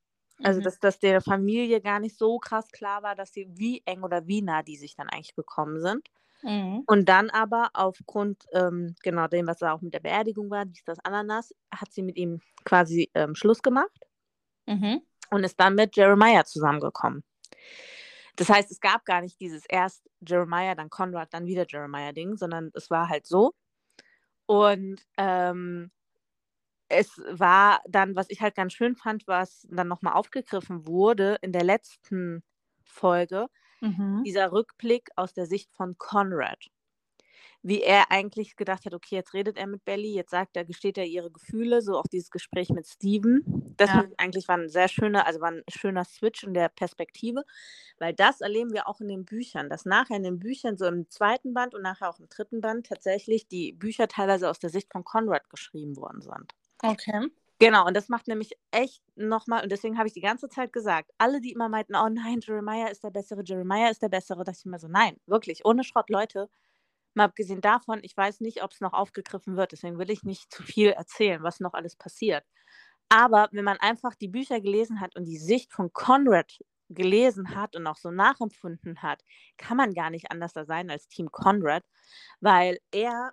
Also, 0.43 0.61
mhm. 0.61 0.65
dass 0.65 0.79
das 0.79 0.99
der 0.99 1.21
Familie 1.21 1.81
gar 1.81 2.01
nicht 2.01 2.19
so 2.19 2.39
krass 2.39 2.71
klar 2.71 3.03
war, 3.03 3.15
dass 3.15 3.33
sie 3.33 3.47
wie 3.51 3.83
eng 3.85 4.03
oder 4.03 4.27
wie 4.27 4.43
nah 4.43 4.63
die 4.63 4.77
sich 4.77 4.97
dann 4.97 5.09
eigentlich 5.09 5.35
gekommen 5.35 5.81
sind. 5.81 6.09
Mhm. 6.43 6.83
Und 6.87 7.09
dann 7.09 7.31
aber 7.31 7.71
aufgrund, 7.73 8.45
ähm, 8.53 8.95
genau 9.03 9.29
dem, 9.29 9.47
was 9.47 9.59
da 9.59 9.73
auch 9.73 9.81
mit 9.81 9.95
der 9.95 10.01
Beerdigung 10.01 10.51
war, 10.51 10.67
dies, 10.67 10.85
das, 10.85 10.99
Ananas, 11.01 11.55
hat 11.75 11.93
sie 11.93 12.03
mit 12.03 12.17
ihm 12.17 12.41
quasi 12.65 13.11
ähm, 13.15 13.35
Schluss 13.35 13.63
gemacht 13.63 13.99
mhm. 14.67 15.01
und 15.31 15.45
ist 15.45 15.59
dann 15.59 15.75
mit 15.75 15.97
Jeremiah 15.97 16.45
zusammengekommen. 16.45 17.25
Das 18.37 18.49
heißt, 18.49 18.71
es 18.71 18.81
gab 18.81 19.05
gar 19.05 19.21
nicht 19.21 19.41
dieses 19.41 19.65
erst 19.67 20.11
Jeremiah, 20.21 20.75
dann 20.75 20.91
Conrad, 20.91 21.33
dann 21.33 21.47
wieder 21.47 21.65
Jeremiah-Ding, 21.69 22.37
sondern 22.37 22.71
es 22.75 22.91
war 22.91 23.09
halt 23.09 23.27
so. 23.27 23.55
Und 24.47 25.01
ähm, 25.17 25.91
es 26.95 27.21
war 27.31 27.81
dann, 27.89 28.15
was 28.17 28.31
ich 28.31 28.41
halt 28.41 28.55
ganz 28.55 28.73
schön 28.73 28.97
fand, 28.97 29.27
was 29.27 29.67
dann 29.71 29.89
nochmal 29.89 30.15
aufgegriffen 30.15 30.87
wurde 30.87 31.39
in 31.43 31.53
der 31.53 31.65
letzten 31.65 32.43
Folge, 32.85 33.49
mhm. 33.81 34.23
dieser 34.25 34.53
Rückblick 34.53 35.11
aus 35.17 35.35
der 35.35 35.47
Sicht 35.47 35.73
von 35.73 35.99
Conrad. 35.99 36.71
Wie 37.67 37.81
er 37.81 38.11
eigentlich 38.11 38.57
gedacht 38.57 38.85
hat, 38.85 38.93
okay, 38.93 39.15
jetzt 39.17 39.33
redet 39.33 39.57
er 39.57 39.67
mit 39.67 39.87
Belly, 39.87 40.15
jetzt 40.15 40.31
sagt 40.31 40.55
er, 40.55 40.67
gesteht 40.67 40.99
er 40.99 41.07
ihre 41.07 41.31
Gefühle, 41.31 41.81
so 41.81 41.99
auch 41.99 42.07
dieses 42.07 42.31
Gespräch 42.31 42.69
mit 42.69 42.87
Steven. 42.87 43.75
Das 43.79 43.89
ja. 43.89 44.05
eigentlich 44.19 44.47
war 44.49 44.59
ein 44.59 44.69
sehr 44.69 44.89
schöner, 44.89 45.27
also 45.27 45.41
war 45.41 45.51
ein 45.51 45.63
schöner 45.69 46.05
Switch 46.05 46.45
in 46.45 46.53
der 46.53 46.69
Perspektive, 46.69 47.43
weil 47.99 48.13
das 48.13 48.43
erleben 48.43 48.75
wir 48.75 48.87
auch 48.87 49.01
in 49.01 49.09
den 49.09 49.25
Büchern, 49.25 49.71
dass 49.71 49.87
nachher 49.87 50.19
in 50.19 50.25
den 50.25 50.39
Büchern, 50.39 50.77
so 50.77 50.85
im 50.85 51.09
zweiten 51.09 51.55
Band 51.55 51.75
und 51.75 51.83
nachher 51.83 52.11
auch 52.11 52.19
im 52.19 52.29
dritten 52.29 52.61
Band, 52.61 52.87
tatsächlich 52.87 53.49
die 53.49 53.73
Bücher 53.73 54.09
teilweise 54.09 54.51
aus 54.51 54.59
der 54.59 54.71
Sicht 54.71 54.93
von 54.93 55.03
Conrad 55.03 55.49
geschrieben 55.49 55.97
worden 55.97 56.21
sind. 56.21 56.55
Okay. 56.83 57.29
Genau, 57.61 57.87
und 57.87 57.95
das 57.95 58.09
macht 58.09 58.27
nämlich 58.27 58.51
echt 58.73 59.01
nochmal, 59.15 59.63
und 59.63 59.71
deswegen 59.71 59.97
habe 59.97 60.09
ich 60.09 60.13
die 60.15 60.21
ganze 60.21 60.49
Zeit 60.49 60.73
gesagt, 60.73 61.11
alle, 61.19 61.41
die 61.41 61.53
immer 61.53 61.69
meinten, 61.69 61.95
oh 61.95 62.09
nein, 62.09 62.41
Jeremiah 62.43 62.89
ist 62.89 63.05
der 63.05 63.11
Bessere, 63.11 63.43
Jeremiah 63.45 63.91
ist 63.91 64.03
der 64.03 64.09
Bessere, 64.09 64.43
dachte 64.45 64.59
ich 64.59 64.67
immer 64.67 64.79
so, 64.81 64.89
nein, 64.89 65.17
wirklich, 65.27 65.65
ohne 65.65 65.85
Schrott, 65.85 66.11
Leute, 66.11 66.49
Mal 67.15 67.25
abgesehen 67.27 67.61
davon, 67.61 68.01
ich 68.05 68.17
weiß 68.17 68.41
nicht, 68.41 68.63
ob 68.65 68.73
es 68.73 68.81
noch 68.81 68.93
aufgegriffen 68.95 69.57
wird, 69.57 69.73
deswegen 69.73 69.99
will 69.99 70.11
ich 70.11 70.25
nicht 70.25 70.53
zu 70.53 70.63
viel 70.63 70.91
erzählen, 70.91 71.43
was 71.43 71.61
noch 71.61 71.75
alles 71.75 71.97
passiert. 71.97 72.45
Aber 73.09 73.49
wenn 73.53 73.65
man 73.65 73.79
einfach 73.79 74.15
die 74.15 74.29
Bücher 74.29 74.61
gelesen 74.61 75.01
hat 75.01 75.17
und 75.17 75.25
die 75.27 75.39
Sicht 75.39 75.73
von 75.73 75.93
Conrad 75.93 76.59
gelesen 76.91 77.55
hat 77.55 77.77
und 77.77 77.87
auch 77.87 77.97
so 77.97 78.11
nachempfunden 78.11 79.03
hat, 79.03 79.23
kann 79.59 79.77
man 79.77 79.95
gar 79.95 80.11
nicht 80.11 80.31
anders 80.31 80.53
da 80.53 80.65
sein 80.65 80.91
als 80.91 81.09
Team 81.09 81.31
Conrad, 81.31 81.85
weil 82.41 82.79
er 82.93 83.33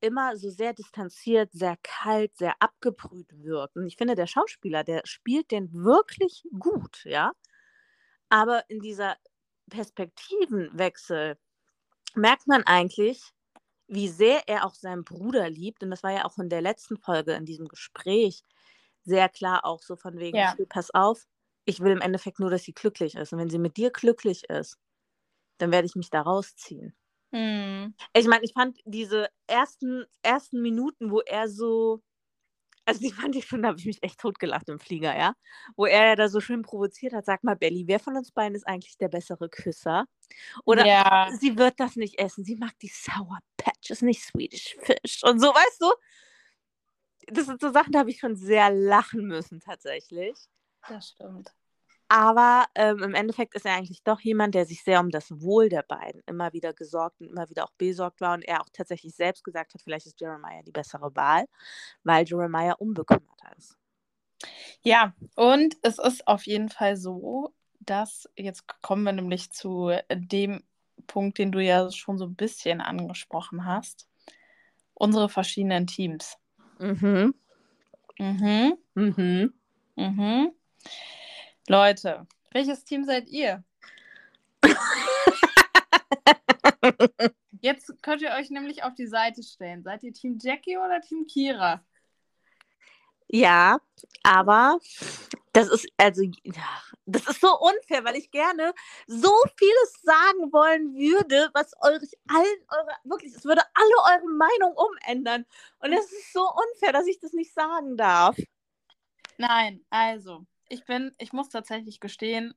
immer 0.00 0.36
so 0.36 0.50
sehr 0.50 0.72
distanziert, 0.74 1.52
sehr 1.52 1.76
kalt, 1.82 2.36
sehr 2.36 2.54
abgebrüht 2.60 3.28
wirkt. 3.42 3.76
Und 3.76 3.86
ich 3.86 3.96
finde, 3.96 4.14
der 4.16 4.26
Schauspieler, 4.26 4.84
der 4.84 5.02
spielt 5.04 5.50
den 5.50 5.72
wirklich 5.72 6.44
gut, 6.58 7.04
ja. 7.04 7.32
Aber 8.28 8.68
in 8.70 8.80
dieser 8.80 9.16
Perspektivenwechsel 9.70 11.38
merkt 12.14 12.46
man 12.48 12.64
eigentlich, 12.64 13.22
wie 13.88 14.08
sehr 14.08 14.48
er 14.48 14.66
auch 14.66 14.74
seinen 14.74 15.04
Bruder 15.04 15.50
liebt. 15.50 15.82
Und 15.82 15.90
das 15.90 16.02
war 16.04 16.12
ja 16.12 16.24
auch 16.26 16.38
in 16.38 16.48
der 16.50 16.62
letzten 16.62 16.98
Folge, 16.98 17.34
in 17.34 17.46
diesem 17.46 17.68
Gespräch, 17.68 18.42
sehr 19.04 19.28
klar 19.30 19.64
auch 19.64 19.82
so 19.82 19.96
von 19.96 20.18
wegen, 20.18 20.42
Ja. 20.42 20.58
pass 20.70 20.90
auf, 20.92 21.26
ich 21.66 21.80
will 21.80 21.92
im 21.92 22.00
Endeffekt 22.02 22.40
nur, 22.40 22.50
dass 22.50 22.64
sie 22.64 22.74
glücklich 22.74 23.16
ist. 23.16 23.32
Und 23.32 23.40
wenn 23.40 23.50
sie 23.50 23.58
mit 23.60 23.76
dir 23.78 23.90
glücklich 23.92 24.44
ist, 24.50 24.78
dann 25.58 25.72
werde 25.72 25.86
ich 25.86 25.96
mich 25.96 26.10
da 26.10 26.22
rausziehen. 26.22 26.94
Mhm. 27.32 27.94
Ich 28.14 28.26
meine, 28.26 28.44
ich 28.44 28.52
fand 28.52 28.78
diese 28.84 29.28
ersten, 29.46 30.04
ersten 30.22 30.60
Minuten, 30.62 31.10
wo 31.10 31.20
er 31.20 31.48
so, 31.48 32.02
also 32.86 33.00
die 33.00 33.12
fand 33.12 33.36
ich 33.36 33.46
schon, 33.46 33.62
da 33.62 33.68
habe 33.70 33.78
ich 33.78 33.86
mich 33.86 34.02
echt 34.02 34.20
totgelacht 34.20 34.68
im 34.68 34.80
Flieger, 34.80 35.16
ja. 35.18 35.34
Wo 35.76 35.86
er 35.86 36.06
ja 36.08 36.16
da 36.16 36.28
so 36.28 36.40
schön 36.40 36.62
provoziert 36.62 37.14
hat, 37.14 37.26
sag 37.26 37.44
mal, 37.44 37.56
Belly, 37.56 37.84
wer 37.88 38.00
von 38.00 38.16
uns 38.16 38.32
beiden 38.32 38.56
ist 38.56 38.66
eigentlich 38.68 38.98
der 38.98 39.08
bessere 39.08 39.48
Küsser? 39.50 40.06
Oder 40.66 40.86
ja, 40.86 41.40
sie 41.40 41.58
wird 41.58 41.80
das 41.80 41.96
nicht 41.96 42.18
essen, 42.20 42.44
sie 42.44 42.56
mag 42.56 42.78
die 42.80 42.88
Sour 42.90 43.38
Patches, 43.58 44.02
nicht 44.02 44.22
Swedish 44.24 44.76
Fish 44.82 45.22
und 45.24 45.40
so, 45.40 45.48
weißt 45.48 45.82
du? 45.82 45.92
Das 47.28 47.46
sind 47.46 47.60
so 47.62 47.70
Sachen, 47.72 47.92
da 47.92 48.00
habe 48.00 48.10
ich 48.10 48.18
schon 48.18 48.36
sehr 48.36 48.70
lachen 48.70 49.26
müssen 49.26 49.60
tatsächlich. 49.60 50.36
das 50.86 51.08
stimmt. 51.08 51.54
Aber 52.12 52.66
ähm, 52.74 53.04
im 53.04 53.14
Endeffekt 53.14 53.54
ist 53.54 53.64
er 53.66 53.74
eigentlich 53.76 54.02
doch 54.02 54.18
jemand, 54.20 54.56
der 54.56 54.66
sich 54.66 54.82
sehr 54.82 54.98
um 54.98 55.10
das 55.10 55.30
Wohl 55.42 55.68
der 55.68 55.84
beiden 55.84 56.22
immer 56.26 56.52
wieder 56.52 56.74
gesorgt 56.74 57.20
und 57.20 57.28
immer 57.28 57.48
wieder 57.50 57.62
auch 57.62 57.70
besorgt 57.78 58.20
war 58.20 58.34
und 58.34 58.42
er 58.42 58.60
auch 58.62 58.68
tatsächlich 58.72 59.14
selbst 59.14 59.44
gesagt 59.44 59.74
hat, 59.74 59.80
vielleicht 59.80 60.06
ist 60.06 60.20
Jeremiah 60.20 60.62
die 60.66 60.72
bessere 60.72 61.14
Wahl, 61.14 61.44
weil 62.02 62.24
Jeremiah 62.26 62.72
unbekümmerter 62.72 63.56
ist. 63.56 63.76
Ja, 64.82 65.14
und 65.36 65.76
es 65.82 66.00
ist 66.00 66.26
auf 66.26 66.46
jeden 66.46 66.68
Fall 66.68 66.96
so, 66.96 67.54
dass, 67.78 68.28
jetzt 68.34 68.64
kommen 68.82 69.04
wir 69.04 69.12
nämlich 69.12 69.52
zu 69.52 69.92
dem 70.12 70.64
Punkt, 71.06 71.38
den 71.38 71.52
du 71.52 71.60
ja 71.60 71.92
schon 71.92 72.18
so 72.18 72.24
ein 72.24 72.34
bisschen 72.34 72.80
angesprochen 72.80 73.66
hast, 73.66 74.08
unsere 74.94 75.28
verschiedenen 75.28 75.86
Teams. 75.86 76.36
Mhm. 76.80 77.34
Mhm, 78.18 78.74
Mhm. 78.96 79.54
mhm. 79.96 80.52
Leute, 81.70 82.26
welches 82.50 82.82
Team 82.82 83.04
seid 83.04 83.28
ihr? 83.28 83.62
Jetzt 87.60 87.94
könnt 88.02 88.22
ihr 88.22 88.32
euch 88.32 88.50
nämlich 88.50 88.82
auf 88.82 88.94
die 88.94 89.06
Seite 89.06 89.44
stellen. 89.44 89.84
Seid 89.84 90.02
ihr 90.02 90.12
Team 90.12 90.36
Jackie 90.42 90.76
oder 90.76 91.00
Team 91.00 91.28
Kira? 91.28 91.84
Ja, 93.28 93.78
aber 94.24 94.80
das 95.52 95.68
ist 95.68 95.86
also 95.96 96.24
das 97.06 97.28
ist 97.28 97.40
so 97.40 97.56
unfair, 97.60 98.04
weil 98.04 98.16
ich 98.16 98.32
gerne 98.32 98.74
so 99.06 99.32
vieles 99.56 100.00
sagen 100.02 100.52
wollen 100.52 100.96
würde, 100.96 101.50
was 101.54 101.72
euch 101.82 102.18
allen 102.26 102.64
eure 102.68 102.96
wirklich, 103.04 103.32
es 103.32 103.44
würde 103.44 103.62
alle 103.74 104.16
eure 104.16 104.28
Meinung 104.28 104.74
umändern 104.74 105.46
und 105.78 105.92
es 105.92 106.10
ist 106.10 106.32
so 106.32 106.50
unfair, 106.50 106.92
dass 106.92 107.06
ich 107.06 107.20
das 107.20 107.32
nicht 107.32 107.54
sagen 107.54 107.96
darf. 107.96 108.36
Nein, 109.38 109.84
also, 109.88 110.46
ich 110.70 110.84
bin, 110.84 111.12
ich 111.18 111.32
muss 111.32 111.48
tatsächlich 111.50 112.00
gestehen, 112.00 112.54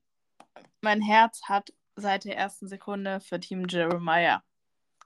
mein 0.82 1.02
Herz 1.02 1.42
hat 1.46 1.74
seit 1.96 2.26
der 2.26 2.38
ersten 2.38 2.68
Sekunde 2.68 3.20
für 3.20 3.40
Team 3.40 3.66
Jeremiah 3.68 4.44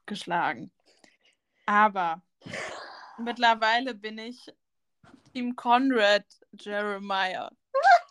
geschlagen. 0.05 0.71
Aber 1.65 2.21
mittlerweile 3.17 3.95
bin 3.95 4.17
ich 4.17 4.53
Team 5.33 5.55
Conrad 5.55 6.25
Jeremiah. 6.51 7.49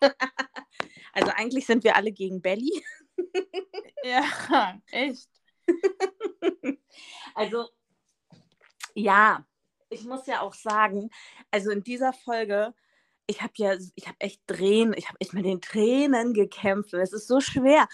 Also 1.13 1.33
eigentlich 1.35 1.65
sind 1.65 1.83
wir 1.83 1.97
alle 1.97 2.13
gegen 2.13 2.43
Belly. 2.43 2.85
Ja, 4.05 4.79
echt. 4.93 5.31
Also 7.35 7.71
ja, 8.95 9.45
ich 9.89 10.05
muss 10.05 10.27
ja 10.27 10.43
auch 10.43 10.53
sagen, 10.53 11.11
also 11.51 11.71
in 11.71 11.83
dieser 11.83 12.13
Folge, 12.13 12.75
ich 13.27 13.43
habe 13.43 13.53
ja, 13.57 13.75
ich 13.95 14.07
habe 14.07 14.21
echt 14.21 14.47
Tränen, 14.47 14.95
ich 14.97 15.09
habe 15.09 15.21
echt 15.21 15.33
mit 15.33 15.45
den 15.45 15.61
Tränen 15.61 16.33
gekämpft. 16.35 16.95
Und 16.95 17.01
es 17.01 17.13
ist 17.13 17.27
so 17.29 17.41
schwer, 17.41 17.89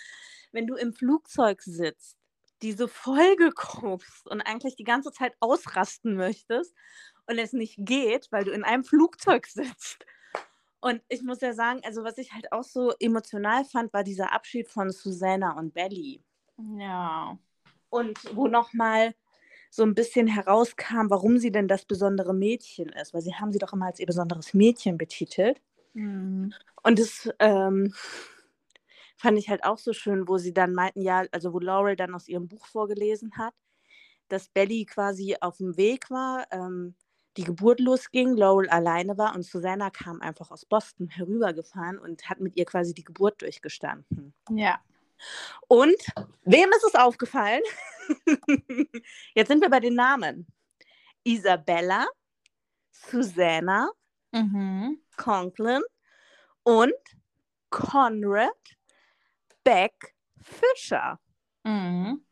wenn 0.53 0.67
du 0.67 0.75
im 0.75 0.93
Flugzeug 0.93 1.63
sitzt, 1.63 2.19
diese 2.61 2.87
Folge 2.87 3.51
guckst 3.55 4.29
und 4.29 4.41
eigentlich 4.43 4.77
die 4.77 4.85
ganze 4.85 5.13
Zeit 5.13 5.35
ausrasten 5.41 6.15
möchtest 6.15 6.75
und 7.27 7.39
es 7.39 7.53
nicht 7.53 7.77
geht, 7.79 8.31
weil 8.31 8.45
du 8.45 8.53
in 8.53 8.65
einem 8.65 8.85
Flugzeug 8.85 9.47
sitzt. 9.47 10.05
Und 10.81 11.01
ich 11.09 11.23
muss 11.23 11.41
ja 11.41 11.55
sagen, 11.55 11.81
also 11.85 12.03
was 12.05 12.19
ich 12.19 12.33
halt 12.33 12.53
auch 12.53 12.65
so 12.65 12.93
emotional 12.99 13.65
fand, 13.65 13.93
war 13.93 14.03
dieser 14.03 14.33
Abschied 14.33 14.69
von 14.69 14.91
Susanna 14.91 15.53
und 15.57 15.73
Belly 15.73 16.23
Ja. 16.77 17.39
und 17.89 18.19
wo 18.37 18.49
nochmal 18.49 19.15
so 19.75 19.85
ein 19.85 19.95
bisschen 19.95 20.27
herauskam, 20.27 21.09
warum 21.09 21.39
sie 21.39 21.51
denn 21.51 21.67
das 21.67 21.87
besondere 21.87 22.35
Mädchen 22.35 22.91
ist, 22.91 23.15
weil 23.15 23.23
sie 23.23 23.35
haben 23.35 23.53
sie 23.53 23.59
doch 23.59 23.73
immer 23.73 23.87
als 23.87 23.99
ihr 24.01 24.07
besonderes 24.07 24.53
Mädchen 24.53 24.99
betitelt. 24.99 25.63
Mhm. 25.95 26.53
Und 26.83 26.99
das 26.99 27.31
ähm, 27.39 27.95
fand 29.17 29.39
ich 29.39 29.49
halt 29.49 29.65
auch 29.65 29.79
so 29.79 29.95
schön, 29.95 30.29
wo 30.29 30.37
sie 30.37 30.53
dann 30.53 30.75
meinten, 30.75 31.01
ja, 31.01 31.25
also 31.33 31.55
wo 31.55 31.59
Laurel 31.59 31.97
dann 31.97 32.15
aus 32.15 32.29
ihrem 32.29 32.49
Buch 32.49 32.67
vorgelesen 32.67 33.39
hat, 33.39 33.55
dass 34.29 34.49
Belly 34.49 34.85
quasi 34.85 35.37
auf 35.41 35.57
dem 35.57 35.75
Weg 35.79 36.11
war, 36.11 36.45
ähm, 36.51 36.95
die 37.39 37.45
Geburt 37.45 37.81
losging, 37.81 38.37
Laurel 38.37 38.69
alleine 38.69 39.17
war 39.17 39.35
und 39.35 39.43
Susanna 39.43 39.89
kam 39.89 40.21
einfach 40.21 40.51
aus 40.51 40.67
Boston 40.67 41.09
herübergefahren 41.09 41.99
und 41.99 42.29
hat 42.29 42.41
mit 42.41 42.59
ihr 42.59 42.67
quasi 42.67 42.93
die 42.93 43.05
Geburt 43.05 43.41
durchgestanden. 43.41 44.35
Ja. 44.51 44.83
Und 45.69 45.97
wem 46.45 46.71
ist 46.71 46.85
es 46.85 46.95
aufgefallen? 46.95 47.63
Jetzt 49.35 49.49
sind 49.49 49.61
wir 49.61 49.71
bei 49.71 49.81
den 49.81 49.95
Namen. 49.95 50.47
Isabella, 51.25 52.07
Susanna, 52.91 53.91
Mhm. 54.35 54.99
Conklin 55.17 55.83
und 56.63 56.95
Conrad 57.69 58.51
Beck 59.63 60.15
Fischer. 60.41 61.21
Mhm. 61.65 62.25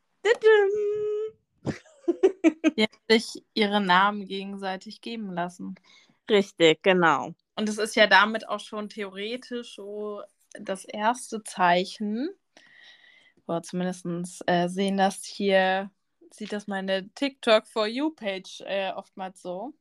Die 2.77 2.83
haben 2.83 3.01
sich 3.09 3.43
ihre 3.53 3.81
Namen 3.81 4.25
gegenseitig 4.25 5.01
geben 5.01 5.31
lassen. 5.33 5.75
Richtig, 6.29 6.81
genau. 6.83 7.33
Und 7.55 7.69
es 7.69 7.77
ist 7.77 7.95
ja 7.95 8.07
damit 8.07 8.47
auch 8.47 8.59
schon 8.59 8.89
theoretisch 8.89 9.75
so 9.75 10.21
das 10.53 10.85
erste 10.85 11.43
Zeichen, 11.43 12.29
oder 13.51 13.63
zumindest 13.63 14.05
äh, 14.47 14.67
sehen 14.67 14.97
das 14.97 15.23
hier, 15.23 15.91
sieht 16.31 16.53
das 16.53 16.67
meine 16.67 17.09
TikTok 17.09 17.67
for 17.67 17.85
You 17.85 18.09
Page 18.11 18.61
äh, 18.65 18.91
oftmals 18.93 19.41
so, 19.41 19.73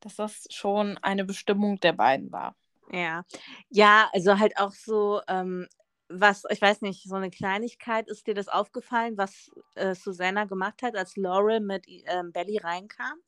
dass 0.00 0.16
das 0.16 0.46
schon 0.50 0.98
eine 0.98 1.24
Bestimmung 1.24 1.78
der 1.80 1.92
beiden 1.92 2.30
war. 2.32 2.56
Ja. 2.90 3.24
Ja, 3.70 4.10
also 4.12 4.38
halt 4.38 4.58
auch 4.58 4.72
so, 4.72 5.20
ähm, 5.28 5.66
was, 6.08 6.44
ich 6.48 6.60
weiß 6.60 6.80
nicht, 6.82 7.04
so 7.04 7.16
eine 7.16 7.30
Kleinigkeit, 7.30 8.08
ist 8.08 8.26
dir 8.26 8.34
das 8.34 8.48
aufgefallen, 8.48 9.16
was 9.18 9.50
äh, 9.74 9.94
Susanna 9.94 10.44
gemacht 10.44 10.82
hat, 10.82 10.96
als 10.96 11.16
Laurel 11.16 11.60
mit 11.60 11.84
ähm, 11.86 12.32
Belly 12.32 12.58
reinkam? 12.58 13.18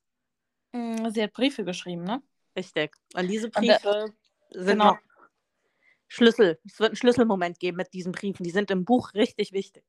Mm, 0.73 1.09
Sie 1.11 1.23
hat 1.23 1.33
Briefe 1.33 1.65
geschrieben, 1.65 2.05
ne? 2.05 2.23
Richtig. 2.57 2.97
Und 3.15 3.29
diese 3.29 3.49
Und 3.49 3.69
da- 3.69 3.79
Briefe 3.79 4.15
sind 4.51 4.79
genau. 4.79 4.93
noch 4.93 4.99
Schlüssel. 6.11 6.59
Es 6.67 6.81
wird 6.81 6.91
einen 6.91 6.97
Schlüsselmoment 6.97 7.61
geben 7.61 7.77
mit 7.77 7.95
diesen 7.95 8.11
Briefen. 8.11 8.43
Die 8.43 8.51
sind 8.51 8.71
im 8.71 8.85
Buch 8.85 9.15
richtig 9.15 9.53
wichtig. 9.53 9.85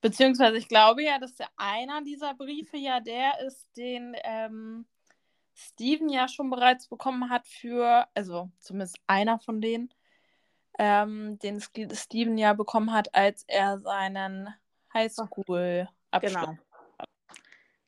Beziehungsweise 0.00 0.56
ich 0.56 0.66
glaube 0.66 1.04
ja, 1.04 1.20
dass 1.20 1.36
der 1.36 1.48
einer 1.56 2.02
dieser 2.02 2.34
Briefe 2.34 2.76
ja 2.76 2.98
der 2.98 3.38
ist, 3.46 3.68
den 3.76 4.16
ähm, 4.24 4.84
Steven 5.54 6.08
ja 6.08 6.26
schon 6.26 6.50
bereits 6.50 6.88
bekommen 6.88 7.30
hat 7.30 7.46
für, 7.46 8.08
also 8.12 8.50
zumindest 8.58 8.96
einer 9.06 9.38
von 9.38 9.60
denen, 9.60 9.94
ähm, 10.80 11.38
den 11.38 11.60
Steven 11.60 12.36
ja 12.36 12.54
bekommen 12.54 12.92
hat, 12.92 13.14
als 13.14 13.44
er 13.46 13.78
seinen 13.78 14.52
Highschool-Abschluss. 14.92 16.34
Genau. 16.34 16.58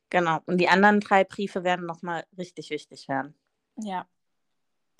Genau. 0.09 0.39
Und 0.45 0.59
die 0.59 0.69
anderen 0.69 1.01
drei 1.01 1.25
Briefe 1.25 1.65
werden 1.65 1.85
nochmal 1.85 2.25
richtig 2.37 2.69
wichtig 2.69 3.09
werden. 3.09 3.35
Ja. 3.75 4.07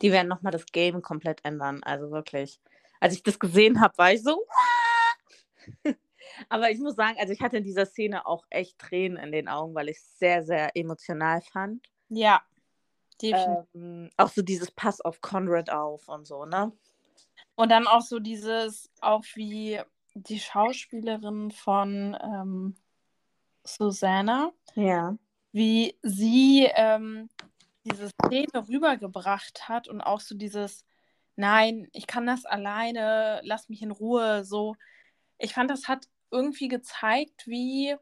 Die 0.02 0.12
werden 0.12 0.28
nochmal 0.28 0.52
das 0.52 0.66
Game 0.68 1.02
komplett 1.02 1.44
ändern. 1.46 1.82
Also 1.84 2.12
wirklich. 2.12 2.60
Als 3.00 3.14
ich 3.14 3.24
das 3.24 3.40
gesehen 3.40 3.82
habe, 3.82 3.98
war 3.98 4.14
ich 4.14 4.24
so. 4.24 4.46
Aber 6.50 6.70
ich 6.70 6.80
muss 6.80 6.96
sagen, 6.96 7.18
also 7.20 7.32
ich 7.32 7.42
hatte 7.42 7.58
in 7.58 7.64
dieser 7.64 7.86
Szene 7.86 8.26
auch 8.26 8.46
echt 8.50 8.78
Tränen 8.80 9.18
in 9.18 9.32
den 9.32 9.48
Augen, 9.48 9.74
weil 9.74 9.90
ich 9.90 9.98
es 9.98 10.20
sehr, 10.20 10.44
sehr 10.44 10.76
emotional 10.76 11.42
fand. 11.42 11.88
Ja. 12.10 12.42
Ähm, 13.22 14.10
auch 14.18 14.28
so 14.30 14.42
dieses 14.42 14.72
Pass 14.72 15.00
auf 15.00 15.22
Conrad 15.22 15.70
auf 15.70 16.10
und 16.10 16.28
so, 16.28 16.46
ne? 16.46 16.72
Und 17.56 17.70
dann 17.72 17.88
auch 17.88 18.02
so 18.02 18.20
dieses, 18.20 18.92
auch 19.00 19.24
wie 19.36 19.80
die 20.14 20.40
Schauspielerin 20.40 21.52
von 21.52 22.18
ähm, 22.22 22.76
Susanna, 23.64 24.52
Ja. 24.76 25.18
wie 25.54 25.98
sie 26.02 26.70
ähm, 26.76 27.30
diese 27.86 28.10
Szene 28.10 28.68
rübergebracht 28.68 29.70
hat 29.70 29.88
und 29.88 30.02
auch 30.02 30.20
so 30.20 30.36
dieses, 30.36 30.86
nein, 31.36 31.88
ich 31.94 32.08
kann 32.08 32.26
das 32.26 32.46
alleine, 32.46 33.42
lass 33.44 33.70
mich 33.70 33.82
in 33.82 33.92
Ruhe, 33.92 34.44
so. 34.44 34.76
Ich 35.38 35.54
fand, 35.54 35.70
das 35.70 35.88
hat 35.88 36.08
irgendwie 36.32 36.68
gezeigt, 36.68 37.48
wie, 37.48 37.96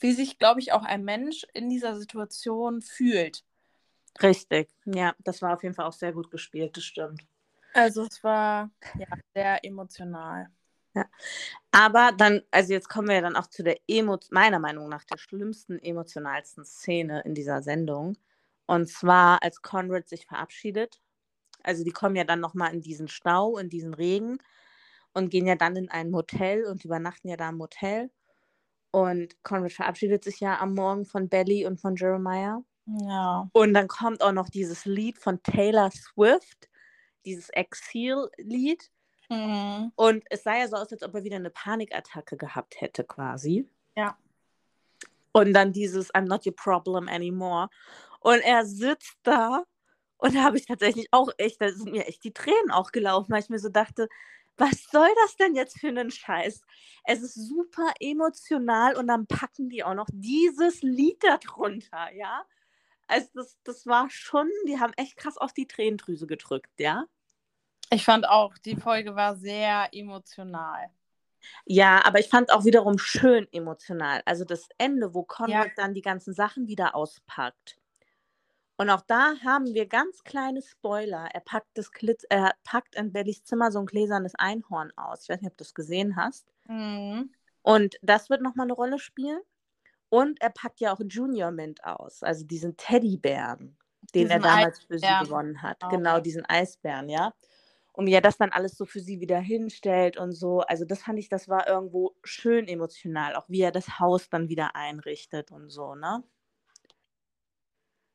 wie 0.00 0.12
sich, 0.12 0.38
glaube 0.38 0.60
ich, 0.60 0.72
auch 0.72 0.82
ein 0.82 1.04
Mensch 1.04 1.46
in 1.54 1.70
dieser 1.70 1.96
Situation 1.98 2.82
fühlt. 2.82 3.44
Richtig. 4.22 4.68
Ja, 4.84 5.14
das 5.18 5.42
war 5.42 5.54
auf 5.54 5.62
jeden 5.62 5.74
Fall 5.74 5.86
auch 5.86 5.92
sehr 5.92 6.12
gut 6.12 6.30
gespielt, 6.30 6.76
das 6.76 6.84
stimmt. 6.84 7.24
Also 7.72 8.02
es 8.02 8.22
war 8.22 8.70
ja 8.96 9.06
sehr 9.34 9.64
emotional. 9.64 10.48
Aber 11.72 12.12
dann, 12.12 12.42
also 12.52 12.72
jetzt 12.72 12.88
kommen 12.88 13.08
wir 13.08 13.16
ja 13.16 13.20
dann 13.20 13.36
auch 13.36 13.48
zu 13.48 13.64
der 13.64 13.78
Emo 13.88 14.18
meiner 14.30 14.60
Meinung 14.60 14.88
nach 14.88 15.04
der 15.04 15.18
schlimmsten, 15.18 15.80
emotionalsten 15.80 16.64
Szene 16.64 17.22
in 17.22 17.34
dieser 17.34 17.62
Sendung. 17.62 18.16
Und 18.66 18.88
zwar, 18.88 19.42
als 19.42 19.62
Conrad 19.62 20.08
sich 20.08 20.26
verabschiedet. 20.26 21.00
Also 21.62 21.84
die 21.84 21.92
kommen 21.92 22.16
ja 22.16 22.24
dann 22.24 22.40
nochmal 22.40 22.74
in 22.74 22.82
diesen 22.82 23.08
Stau, 23.08 23.58
in 23.58 23.68
diesen 23.68 23.94
Regen 23.94 24.38
und 25.12 25.30
gehen 25.30 25.46
ja 25.46 25.54
dann 25.54 25.76
in 25.76 25.90
ein 25.90 26.10
Motel 26.10 26.64
und 26.64 26.84
übernachten 26.84 27.28
ja 27.28 27.36
da 27.36 27.48
im 27.50 27.56
Motel. 27.56 28.10
Und 28.90 29.42
Conrad 29.42 29.72
verabschiedet 29.72 30.24
sich 30.24 30.40
ja 30.40 30.60
am 30.60 30.74
Morgen 30.74 31.04
von 31.04 31.28
Belly 31.28 31.66
und 31.66 31.80
von 31.80 31.96
Jeremiah. 31.96 32.62
Ja. 32.86 33.48
Und 33.52 33.74
dann 33.74 33.88
kommt 33.88 34.22
auch 34.22 34.32
noch 34.32 34.48
dieses 34.48 34.84
Lied 34.84 35.18
von 35.18 35.42
Taylor 35.42 35.90
Swift, 35.90 36.68
dieses 37.24 37.48
Exil-Lied. 37.50 38.90
Mhm. 39.30 39.92
Und 39.96 40.24
es 40.30 40.42
sah 40.42 40.56
ja 40.56 40.68
so 40.68 40.76
aus, 40.76 40.92
als 40.92 41.02
ob 41.02 41.14
er 41.14 41.24
wieder 41.24 41.36
eine 41.36 41.50
Panikattacke 41.50 42.36
gehabt 42.36 42.80
hätte, 42.80 43.04
quasi. 43.04 43.68
Ja. 43.96 44.18
Und 45.32 45.52
dann 45.54 45.72
dieses 45.72 46.14
I'm 46.14 46.26
not 46.26 46.46
your 46.46 46.54
problem 46.54 47.08
anymore. 47.08 47.68
Und 48.24 48.40
er 48.40 48.64
sitzt 48.64 49.18
da 49.22 49.64
und 50.16 50.34
da 50.34 50.44
habe 50.44 50.56
ich 50.56 50.64
tatsächlich 50.64 51.08
auch 51.10 51.28
echt, 51.36 51.60
da 51.60 51.70
sind 51.70 51.92
mir 51.92 52.06
echt 52.06 52.24
die 52.24 52.32
Tränen 52.32 52.70
auch 52.70 52.90
gelaufen, 52.90 53.30
weil 53.30 53.42
ich 53.42 53.50
mir 53.50 53.58
so 53.58 53.68
dachte, 53.68 54.08
was 54.56 54.84
soll 54.90 55.10
das 55.24 55.36
denn 55.36 55.54
jetzt 55.54 55.78
für 55.78 55.88
einen 55.88 56.10
Scheiß? 56.10 56.62
Es 57.04 57.20
ist 57.20 57.34
super 57.34 57.92
emotional 58.00 58.96
und 58.96 59.08
dann 59.08 59.26
packen 59.26 59.68
die 59.68 59.84
auch 59.84 59.92
noch 59.92 60.08
dieses 60.10 60.80
Lied 60.80 61.22
darunter, 61.22 62.10
ja? 62.14 62.46
Also 63.08 63.28
das, 63.34 63.58
das 63.62 63.86
war 63.86 64.08
schon, 64.08 64.48
die 64.66 64.80
haben 64.80 64.94
echt 64.96 65.18
krass 65.18 65.36
auf 65.36 65.52
die 65.52 65.66
Tränendrüse 65.66 66.26
gedrückt, 66.26 66.72
ja? 66.78 67.04
Ich 67.90 68.06
fand 68.06 68.26
auch, 68.26 68.56
die 68.56 68.76
Folge 68.76 69.14
war 69.14 69.36
sehr 69.36 69.90
emotional. 69.92 70.88
Ja, 71.66 72.02
aber 72.06 72.20
ich 72.20 72.30
fand 72.30 72.50
auch 72.50 72.64
wiederum 72.64 72.96
schön 72.96 73.46
emotional. 73.52 74.22
Also 74.24 74.46
das 74.46 74.66
Ende, 74.78 75.12
wo 75.12 75.24
Conrad 75.24 75.72
dann 75.76 75.92
die 75.92 76.00
ganzen 76.00 76.32
Sachen 76.32 76.68
wieder 76.68 76.94
auspackt. 76.94 77.76
Und 78.76 78.90
auch 78.90 79.02
da 79.02 79.34
haben 79.44 79.72
wir 79.74 79.86
ganz 79.86 80.24
kleine 80.24 80.60
Spoiler. 80.62 81.28
Er 81.32 81.40
packt, 81.40 81.68
das 81.74 81.92
Klitz, 81.92 82.24
er 82.28 82.54
packt 82.64 82.96
in 82.96 83.12
Bellys 83.12 83.44
Zimmer 83.44 83.70
so 83.70 83.78
ein 83.78 83.86
gläsernes 83.86 84.34
Einhorn 84.36 84.92
aus. 84.96 85.22
Ich 85.22 85.28
weiß 85.28 85.40
nicht, 85.40 85.50
ob 85.52 85.56
du 85.56 85.64
das 85.64 85.74
gesehen 85.74 86.16
hast. 86.16 86.52
Mhm. 86.68 87.32
Und 87.62 87.96
das 88.02 88.30
wird 88.30 88.42
nochmal 88.42 88.66
eine 88.66 88.74
Rolle 88.74 88.98
spielen. 88.98 89.40
Und 90.08 90.40
er 90.40 90.50
packt 90.50 90.80
ja 90.80 90.92
auch 90.94 91.00
Junior 91.06 91.50
Mint 91.50 91.84
aus, 91.84 92.22
also 92.22 92.44
diesen 92.44 92.76
Teddybären, 92.76 93.76
den 94.14 94.30
er 94.30 94.38
Diesen 94.38 94.42
damals 94.42 94.80
für 94.84 94.98
sie 94.98 95.06
Eisbären. 95.06 95.24
gewonnen 95.24 95.62
hat. 95.62 95.80
Genau. 95.80 95.90
Genau, 95.90 96.20
diesen 96.20 96.44
Eisbären, 96.46 97.08
ja. 97.08 97.34
Und 97.92 98.06
wie 98.06 98.12
er 98.12 98.20
das 98.20 98.38
dann 98.38 98.50
alles 98.52 98.76
so 98.76 98.86
für 98.86 99.00
sie 99.00 99.20
wieder 99.20 99.38
hinstellt 99.38 100.16
und 100.16 100.32
so. 100.32 100.60
Also 100.60 100.84
das 100.84 101.02
fand 101.02 101.18
ich, 101.18 101.28
das 101.28 101.48
war 101.48 101.68
irgendwo 101.68 102.16
schön 102.24 102.68
emotional, 102.68 103.36
auch 103.36 103.48
wie 103.48 103.60
er 103.62 103.72
das 103.72 103.98
Haus 104.00 104.28
dann 104.30 104.48
wieder 104.48 104.76
einrichtet 104.76 105.50
und 105.52 105.70
so, 105.70 105.94
ne? 105.94 106.24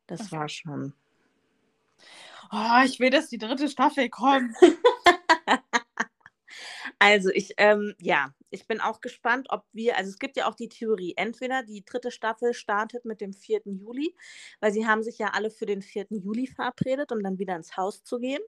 Das 0.10 0.32
war 0.32 0.50
schon. 0.50 0.94
Oh, 2.52 2.82
ich 2.84 3.00
will, 3.00 3.12
dass 3.12 3.30
die 3.30 3.38
dritte 3.38 3.70
Staffel 3.70 4.10
kommt. 4.10 4.56
Also 7.02 7.30
ich, 7.30 7.54
ähm, 7.58 7.96
ja, 7.98 8.34
ich 8.50 8.68
bin 8.68 8.82
auch 8.82 9.00
gespannt, 9.00 9.48
ob 9.52 9.64
wir, 9.72 9.96
also 9.96 10.10
es 10.10 10.20
gibt 10.20 10.36
ja 10.36 10.48
auch 10.50 10.56
die 10.56 10.68
Theorie, 10.68 11.14
entweder 11.16 11.64
die 11.64 11.86
dritte 11.86 12.12
Staffel 12.12 12.54
startet 12.54 13.06
mit 13.06 13.22
dem 13.22 13.32
4. 13.32 13.62
Juli, 13.66 14.14
weil 14.60 14.74
sie 14.74 14.86
haben 14.86 15.02
sich 15.02 15.18
ja 15.18 15.28
alle 15.28 15.50
für 15.50 15.66
den 15.66 15.82
4. 15.82 16.08
Juli 16.10 16.46
verabredet, 16.46 17.14
um 17.14 17.24
dann 17.24 17.40
wieder 17.40 17.56
ins 17.56 17.78
Haus 17.78 18.04
zu 18.04 18.20
gehen. 18.20 18.42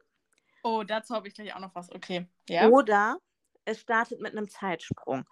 Oh, 0.64 0.84
dazu 0.84 1.16
habe 1.16 1.30
ich 1.30 1.34
gleich 1.34 1.56
auch 1.56 1.60
noch 1.60 1.74
was. 1.74 1.90
Okay. 1.92 2.28
Ja. 2.50 2.68
Oder 2.68 3.20
es 3.66 3.80
startet 3.80 4.22
mit 4.22 4.32
einem 4.32 4.50
Zeitsprung. 4.50 5.26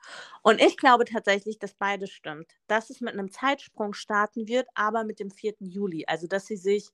Und 0.43 0.61
ich 0.61 0.77
glaube 0.77 1.05
tatsächlich, 1.05 1.59
dass 1.59 1.73
beides 1.73 2.11
stimmt. 2.11 2.51
Dass 2.67 2.89
es 2.89 3.01
mit 3.01 3.13
einem 3.13 3.31
Zeitsprung 3.31 3.93
starten 3.93 4.47
wird, 4.47 4.67
aber 4.75 5.03
mit 5.03 5.19
dem 5.19 5.31
4. 5.31 5.55
Juli. 5.59 6.05
Also, 6.07 6.27
dass 6.27 6.45
sie 6.45 6.57
sich, 6.57 6.89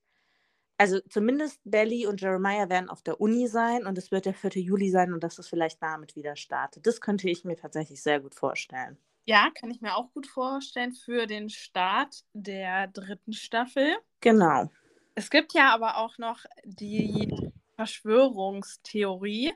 also 0.77 0.99
zumindest 1.09 1.59
Belly 1.63 2.07
und 2.07 2.21
Jeremiah 2.21 2.69
werden 2.69 2.89
auf 2.89 3.01
der 3.01 3.19
Uni 3.21 3.47
sein 3.47 3.85
und 3.85 3.97
es 3.97 4.11
wird 4.11 4.25
der 4.25 4.33
4. 4.33 4.61
Juli 4.61 4.89
sein 4.89 5.13
und 5.13 5.23
dass 5.23 5.39
es 5.39 5.47
vielleicht 5.47 5.81
damit 5.81 6.15
wieder 6.15 6.35
startet. 6.35 6.85
Das 6.85 7.01
könnte 7.01 7.29
ich 7.29 7.43
mir 7.43 7.55
tatsächlich 7.55 8.01
sehr 8.01 8.19
gut 8.19 8.35
vorstellen. 8.35 8.97
Ja, 9.27 9.49
kann 9.59 9.71
ich 9.71 9.81
mir 9.81 9.95
auch 9.95 10.11
gut 10.13 10.27
vorstellen 10.27 10.93
für 10.93 11.25
den 11.25 11.49
Start 11.49 12.23
der 12.33 12.87
dritten 12.87 13.33
Staffel. 13.33 13.95
Genau. 14.21 14.69
Es 15.15 15.31
gibt 15.31 15.53
ja 15.53 15.73
aber 15.73 15.97
auch 15.97 16.17
noch 16.19 16.45
die 16.63 17.51
Verschwörungstheorie, 17.75 19.53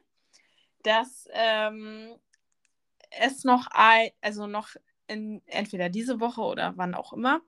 dass 0.84 1.28
ähm, 1.34 2.16
es 3.12 3.44
noch 3.44 3.68
ein, 3.72 4.12
also 4.22 4.48
noch 4.48 4.70
in 5.08 5.42
entweder 5.48 5.90
diese 5.90 6.20
Woche 6.20 6.42
oder 6.42 6.74
wann 6.78 6.94
auch 6.94 7.14
immer, 7.14 7.42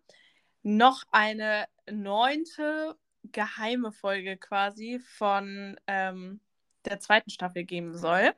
noch 0.64 1.04
eine 1.12 1.68
neunte 1.90 2.98
geheime 3.24 3.92
Folge 3.92 4.38
quasi 4.38 5.00
von 5.00 5.80
ähm, 5.88 6.40
der 6.86 7.00
zweiten 7.00 7.30
Staffel 7.30 7.64
geben 7.64 7.96
soll, 7.96 8.34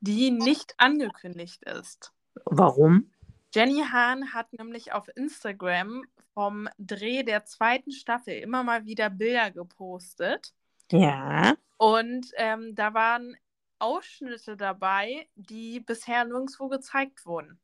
die 0.00 0.30
nicht 0.30 0.74
angekündigt 0.78 1.62
ist. 1.64 2.12
Warum? 2.44 3.10
Jenny 3.54 3.82
Hahn 3.90 4.34
hat 4.34 4.52
nämlich 4.52 4.92
auf 4.92 5.08
Instagram 5.14 6.04
vom 6.34 6.68
Dreh 6.78 7.22
der 7.22 7.44
zweiten 7.44 7.92
Staffel 7.92 8.34
immer 8.34 8.62
mal 8.62 8.84
wieder 8.84 9.08
Bilder 9.08 9.50
gepostet. 9.50 10.52
Ja. 10.90 11.54
Und 11.78 12.26
ähm, 12.36 12.74
da 12.74 12.94
waren 12.94 13.36
Ausschnitte 13.78 14.56
dabei, 14.56 15.28
die 15.34 15.80
bisher 15.80 16.24
nirgendwo 16.24 16.68
gezeigt 16.68 17.26
wurden. 17.26 17.60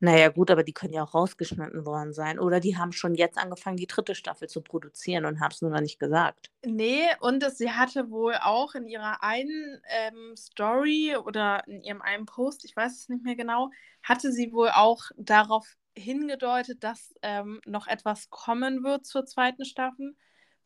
Naja, 0.00 0.28
gut, 0.28 0.50
aber 0.50 0.64
die 0.64 0.74
können 0.74 0.92
ja 0.92 1.02
auch 1.02 1.14
rausgeschnitten 1.14 1.86
worden 1.86 2.12
sein. 2.12 2.38
Oder 2.38 2.60
die 2.60 2.76
haben 2.76 2.92
schon 2.92 3.14
jetzt 3.14 3.38
angefangen, 3.38 3.78
die 3.78 3.86
dritte 3.86 4.14
Staffel 4.14 4.48
zu 4.48 4.60
produzieren 4.60 5.24
und 5.24 5.40
haben 5.40 5.50
es 5.50 5.62
nur 5.62 5.70
noch 5.70 5.80
nicht 5.80 5.98
gesagt. 5.98 6.50
Nee, 6.62 7.06
und 7.20 7.42
es, 7.42 7.56
sie 7.56 7.70
hatte 7.70 8.10
wohl 8.10 8.34
auch 8.34 8.74
in 8.74 8.86
ihrer 8.86 9.22
einen 9.22 9.80
ähm, 9.88 10.36
Story 10.36 11.16
oder 11.16 11.66
in 11.66 11.80
ihrem 11.80 12.02
einen 12.02 12.26
Post, 12.26 12.66
ich 12.66 12.76
weiß 12.76 12.92
es 12.92 13.08
nicht 13.08 13.24
mehr 13.24 13.36
genau, 13.36 13.70
hatte 14.02 14.30
sie 14.30 14.52
wohl 14.52 14.68
auch 14.70 15.04
darauf 15.16 15.76
hingedeutet, 15.96 16.84
dass 16.84 17.14
ähm, 17.22 17.62
noch 17.64 17.86
etwas 17.86 18.28
kommen 18.28 18.84
wird 18.84 19.06
zur 19.06 19.24
zweiten 19.24 19.64
Staffel, 19.64 20.14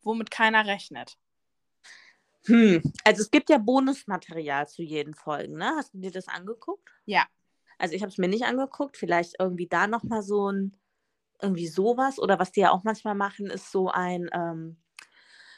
womit 0.01 0.31
keiner 0.31 0.65
rechnet. 0.65 1.17
Hm, 2.45 2.81
also 3.03 3.21
es 3.21 3.31
gibt 3.31 3.49
ja 3.49 3.57
Bonusmaterial 3.57 4.67
zu 4.67 4.81
jeden 4.81 5.13
Folgen, 5.13 5.57
ne? 5.57 5.73
Hast 5.75 5.93
du 5.93 5.99
dir 5.99 6.11
das 6.11 6.27
angeguckt? 6.27 6.89
Ja. 7.05 7.25
Also 7.77 7.95
ich 7.95 8.01
habe 8.01 8.11
es 8.11 8.17
mir 8.17 8.27
nicht 8.27 8.45
angeguckt, 8.45 8.97
vielleicht 8.97 9.35
irgendwie 9.39 9.67
da 9.67 9.87
nochmal 9.87 10.21
so 10.21 10.51
ein, 10.51 10.77
irgendwie 11.41 11.67
sowas. 11.67 12.19
Oder 12.19 12.39
was 12.39 12.51
die 12.51 12.61
ja 12.61 12.71
auch 12.71 12.83
manchmal 12.83 13.15
machen, 13.15 13.47
ist 13.47 13.71
so 13.71 13.89
ein, 13.89 14.29
ähm, 14.33 14.77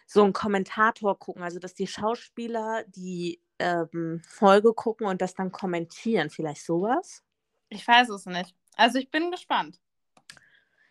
so 0.05 0.23
ein 0.23 0.33
Kommentator 0.33 1.17
gucken. 1.17 1.43
Also 1.43 1.59
dass 1.59 1.73
die 1.73 1.87
Schauspieler 1.87 2.83
die 2.87 3.41
ähm, 3.59 4.21
Folge 4.27 4.73
gucken 4.73 5.07
und 5.07 5.21
das 5.21 5.33
dann 5.33 5.51
kommentieren. 5.51 6.29
Vielleicht 6.29 6.65
sowas? 6.65 7.23
Ich 7.69 7.87
weiß 7.87 8.09
es 8.09 8.25
nicht. 8.25 8.55
Also 8.75 8.99
ich 8.99 9.09
bin 9.09 9.31
gespannt. 9.31 9.79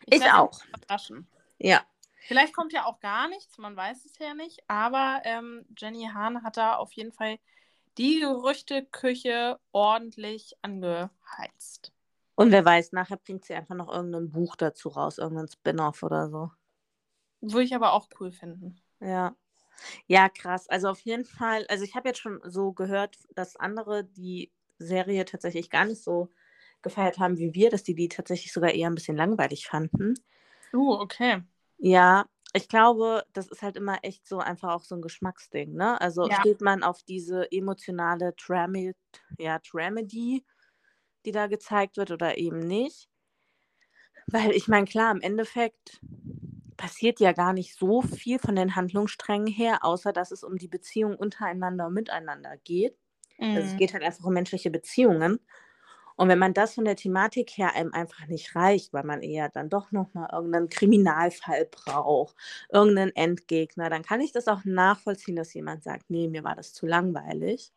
Ich 0.05 0.19
mich 0.19 0.31
auch. 0.31 0.59
Überraschen. 0.65 1.27
Ja. 1.59 1.85
Vielleicht 2.27 2.53
kommt 2.53 2.71
ja 2.73 2.85
auch 2.85 2.99
gar 2.99 3.27
nichts, 3.27 3.57
man 3.57 3.75
weiß 3.75 4.05
es 4.05 4.17
ja 4.19 4.33
nicht. 4.33 4.59
Aber 4.67 5.21
ähm, 5.25 5.65
Jenny 5.77 6.09
Hahn 6.13 6.43
hat 6.43 6.57
da 6.57 6.75
auf 6.75 6.93
jeden 6.93 7.11
Fall 7.11 7.39
die 7.97 8.19
Gerüchteküche 8.19 9.59
ordentlich 9.71 10.55
angeheizt. 10.61 11.91
Und 12.35 12.51
wer 12.51 12.63
weiß, 12.63 12.93
nachher 12.93 13.17
bringt 13.17 13.45
sie 13.45 13.53
einfach 13.53 13.75
noch 13.75 13.91
irgendein 13.91 14.31
Buch 14.31 14.55
dazu 14.55 14.89
raus, 14.89 15.17
irgendein 15.17 15.47
Spin-off 15.47 16.03
oder 16.03 16.29
so. 16.29 16.51
Würde 17.41 17.63
ich 17.63 17.75
aber 17.75 17.93
auch 17.93 18.07
cool 18.19 18.31
finden. 18.31 18.79
Ja. 18.99 19.35
Ja, 20.07 20.29
krass. 20.29 20.69
Also 20.69 20.89
auf 20.89 20.99
jeden 21.01 21.25
Fall, 21.25 21.65
also 21.67 21.83
ich 21.83 21.95
habe 21.95 22.09
jetzt 22.09 22.19
schon 22.19 22.39
so 22.45 22.71
gehört, 22.71 23.17
dass 23.35 23.55
andere 23.55 24.03
die 24.03 24.51
Serie 24.77 25.25
tatsächlich 25.25 25.69
gar 25.69 25.85
nicht 25.85 26.03
so 26.03 26.29
gefeiert 26.81 27.19
haben 27.19 27.37
wie 27.37 27.53
wir, 27.53 27.69
dass 27.69 27.83
die 27.83 27.95
die 27.95 28.09
tatsächlich 28.09 28.53
sogar 28.53 28.71
eher 28.71 28.89
ein 28.89 28.95
bisschen 28.95 29.17
langweilig 29.17 29.67
fanden. 29.67 30.15
Uh, 30.73 30.99
okay. 31.01 31.43
Ja, 31.83 32.25
ich 32.53 32.67
glaube, 32.69 33.23
das 33.33 33.47
ist 33.47 33.61
halt 33.63 33.75
immer 33.75 33.97
echt 34.03 34.27
so 34.27 34.37
einfach 34.39 34.69
auch 34.73 34.83
so 34.83 34.93
ein 34.95 35.01
Geschmacksding, 35.01 35.73
ne? 35.73 35.99
Also 35.99 36.29
Ja. 36.29 36.31
steht 36.31 36.61
man 36.61 36.83
auf 36.83 37.01
diese 37.03 37.51
emotionale 37.51 38.33
Dramedy, 38.33 38.93
ja, 39.37 39.59
Dramedy, 39.59 40.45
die 41.25 41.31
da 41.31 41.47
gezeigt 41.47 41.97
wird 41.97 42.11
oder 42.11 42.37
eben 42.37 42.59
nicht. 42.59 43.09
Weil 44.31 44.51
ich 44.51 44.67
meine, 44.67 44.85
klar, 44.85 45.11
im 45.11 45.21
Endeffekt 45.21 46.01
passiert 46.77 47.19
ja 47.19 47.33
gar 47.33 47.53
nicht 47.53 47.77
so 47.77 48.01
viel 48.01 48.39
von 48.39 48.55
den 48.55 48.75
Handlungssträngen 48.75 49.47
her, 49.47 49.85
außer 49.85 50.13
dass 50.13 50.31
es 50.31 50.43
um 50.43 50.57
die 50.57 50.67
Beziehung 50.69 51.15
untereinander 51.17 51.87
und 51.87 51.93
miteinander 51.95 52.57
geht. 52.57 52.97
Also 53.53 53.67
es 53.67 53.75
Mhm. 53.75 53.77
geht 53.77 53.93
halt 53.93 54.03
einfach 54.03 54.25
um 54.25 54.33
menschliche 54.33 54.71
Beziehungen. 54.71 55.39
Und 56.21 56.29
wenn 56.29 56.37
man 56.37 56.53
das 56.53 56.75
von 56.75 56.85
der 56.85 56.95
Thematik 56.95 57.49
her 57.57 57.73
einem 57.73 57.95
einfach 57.95 58.27
nicht 58.27 58.55
reicht, 58.55 58.93
weil 58.93 59.03
man 59.03 59.23
eher 59.23 59.49
dann 59.49 59.71
doch 59.71 59.91
nochmal 59.91 60.29
irgendeinen 60.31 60.69
Kriminalfall 60.69 61.65
braucht, 61.65 62.35
irgendeinen 62.71 63.15
Endgegner, 63.15 63.89
dann 63.89 64.03
kann 64.03 64.21
ich 64.21 64.31
das 64.31 64.47
auch 64.47 64.63
nachvollziehen, 64.63 65.35
dass 65.35 65.51
jemand 65.55 65.81
sagt, 65.81 66.11
nee, 66.11 66.27
mir 66.27 66.43
war 66.43 66.53
das 66.53 66.73
zu 66.73 66.85
langweilig. 66.85 67.73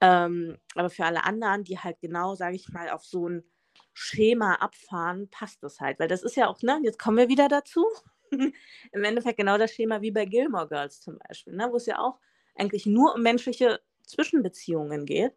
Ähm, 0.00 0.58
aber 0.76 0.90
für 0.90 1.04
alle 1.04 1.24
anderen, 1.24 1.64
die 1.64 1.76
halt 1.76 1.98
genau, 1.98 2.36
sage 2.36 2.54
ich 2.54 2.68
mal, 2.68 2.88
auf 2.88 3.04
so 3.04 3.28
ein 3.28 3.42
Schema 3.94 4.54
abfahren, 4.54 5.28
passt 5.28 5.64
das 5.64 5.80
halt. 5.80 5.98
Weil 5.98 6.06
das 6.06 6.22
ist 6.22 6.36
ja 6.36 6.46
auch, 6.46 6.62
ne, 6.62 6.78
jetzt 6.84 7.00
kommen 7.00 7.16
wir 7.16 7.28
wieder 7.28 7.48
dazu. 7.48 7.84
Im 8.30 9.02
Endeffekt 9.04 9.38
genau 9.38 9.58
das 9.58 9.72
Schema 9.72 10.02
wie 10.02 10.12
bei 10.12 10.24
Gilmore 10.24 10.68
Girls 10.68 11.00
zum 11.00 11.18
Beispiel, 11.18 11.56
ne, 11.56 11.66
wo 11.72 11.78
es 11.78 11.86
ja 11.86 11.98
auch 11.98 12.20
eigentlich 12.54 12.86
nur 12.86 13.16
um 13.16 13.22
menschliche 13.22 13.80
Zwischenbeziehungen 14.06 15.04
geht. 15.04 15.34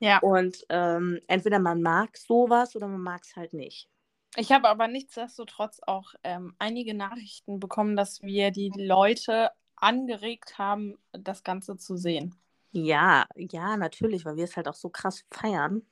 Ja. 0.00 0.18
Und 0.18 0.66
ähm, 0.70 1.20
entweder 1.28 1.58
man 1.58 1.82
mag 1.82 2.16
sowas 2.16 2.74
oder 2.74 2.88
man 2.88 3.02
mag 3.02 3.22
es 3.22 3.36
halt 3.36 3.52
nicht. 3.52 3.88
Ich 4.36 4.52
habe 4.52 4.68
aber 4.68 4.88
nichtsdestotrotz 4.88 5.80
auch 5.86 6.14
ähm, 6.24 6.54
einige 6.58 6.94
Nachrichten 6.94 7.60
bekommen, 7.60 7.96
dass 7.96 8.22
wir 8.22 8.50
die 8.50 8.72
Leute 8.76 9.50
angeregt 9.76 10.58
haben, 10.58 10.98
das 11.12 11.42
Ganze 11.42 11.76
zu 11.76 11.96
sehen. 11.96 12.34
Ja, 12.72 13.26
ja, 13.36 13.76
natürlich, 13.76 14.24
weil 14.24 14.36
wir 14.36 14.44
es 14.44 14.56
halt 14.56 14.68
auch 14.68 14.74
so 14.74 14.88
krass 14.88 15.24
feiern. 15.30 15.82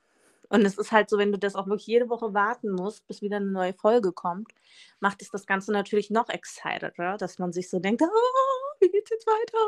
Und 0.48 0.64
es 0.64 0.78
ist 0.78 0.92
halt 0.92 1.10
so, 1.10 1.18
wenn 1.18 1.32
du 1.32 1.38
das 1.38 1.56
auch 1.56 1.66
wirklich 1.66 1.86
jede 1.86 2.08
Woche 2.08 2.32
warten 2.32 2.70
musst, 2.70 3.06
bis 3.06 3.20
wieder 3.20 3.36
eine 3.36 3.50
neue 3.50 3.74
Folge 3.74 4.12
kommt, 4.12 4.52
macht 5.00 5.20
es 5.20 5.30
das 5.30 5.46
Ganze 5.46 5.72
natürlich 5.72 6.10
noch 6.10 6.28
exciteder, 6.30 7.18
dass 7.18 7.38
man 7.38 7.52
sich 7.52 7.68
so 7.68 7.80
denkt, 7.80 8.02
oh, 8.02 8.80
wie 8.80 8.88
geht's 8.88 9.10
jetzt 9.10 9.26
weiter? 9.26 9.58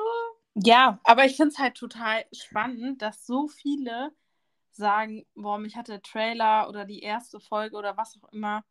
Ja, 0.55 0.99
aber 1.05 1.26
ich 1.26 1.36
finde 1.36 1.51
es 1.51 1.59
halt 1.59 1.74
total 1.74 2.24
spannend, 2.32 3.03
dass 3.03 3.26
so 3.26 3.49
viele 3.49 4.12
sagen, 4.73 5.27
boah, 5.35 5.59
mich 5.59 5.77
hat 5.77 5.89
der 5.89 6.03
Trailer 6.03 6.68
oder 6.68 6.85
die 6.85 7.01
erste 7.01 7.41
Folge 7.41 7.77
oder 7.77 7.97
was 7.97 8.18
auch 8.23 8.33
immer 8.33 8.64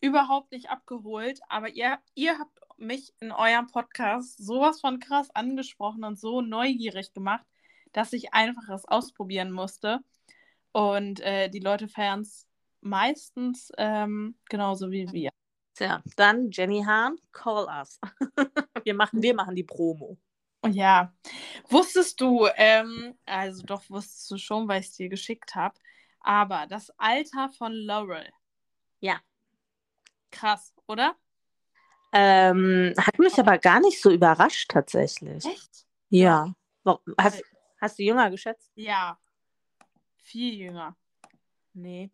überhaupt 0.00 0.52
nicht 0.52 0.70
abgeholt. 0.70 1.40
Aber 1.48 1.70
ihr, 1.70 1.98
ihr 2.14 2.38
habt 2.38 2.58
mich 2.78 3.14
in 3.20 3.32
eurem 3.32 3.68
Podcast 3.68 4.44
sowas 4.44 4.80
von 4.80 4.98
krass 4.98 5.30
angesprochen 5.34 6.04
und 6.04 6.18
so 6.18 6.40
neugierig 6.40 7.12
gemacht, 7.12 7.46
dass 7.92 8.12
ich 8.12 8.34
einfach 8.34 8.68
es 8.68 8.84
ausprobieren 8.84 9.52
musste. 9.52 10.00
Und 10.72 11.20
äh, 11.20 11.48
die 11.48 11.60
Leute 11.60 11.88
feiern 11.88 12.22
es 12.22 12.48
meistens 12.80 13.70
ähm, 13.78 14.36
genauso 14.48 14.90
wie 14.90 15.10
wir. 15.12 15.30
Tja, 15.74 16.02
dann 16.16 16.50
Jenny 16.50 16.82
Hahn, 16.82 17.16
call 17.32 17.66
us. 17.66 18.00
wir, 18.84 18.94
machen, 18.94 19.22
wir 19.22 19.34
machen 19.34 19.54
die 19.54 19.64
Promo. 19.64 20.18
Ja, 20.70 21.12
wusstest 21.68 22.20
du, 22.20 22.46
ähm, 22.54 23.16
also 23.26 23.64
doch 23.64 23.82
wusstest 23.90 24.30
du 24.30 24.38
schon, 24.38 24.68
weil 24.68 24.80
ich 24.80 24.88
es 24.88 24.92
dir 24.92 25.08
geschickt 25.08 25.54
habe, 25.56 25.74
aber 26.20 26.66
das 26.68 26.90
Alter 26.98 27.50
von 27.50 27.72
Laurel. 27.72 28.30
Ja. 29.00 29.20
Krass, 30.30 30.72
oder? 30.86 31.16
Ähm, 32.12 32.94
hat 32.96 33.18
mich 33.18 33.38
aber 33.38 33.58
gar 33.58 33.80
nicht 33.80 34.00
so 34.00 34.10
überrascht 34.10 34.70
tatsächlich. 34.70 35.44
Echt? 35.44 35.86
Ja. 36.10 36.54
Hast, 37.18 37.42
hast 37.80 37.98
du 37.98 38.02
jünger 38.02 38.30
geschätzt? 38.30 38.70
Ja. 38.74 39.18
Viel 40.16 40.54
jünger. 40.54 40.96
Nee. 41.74 42.10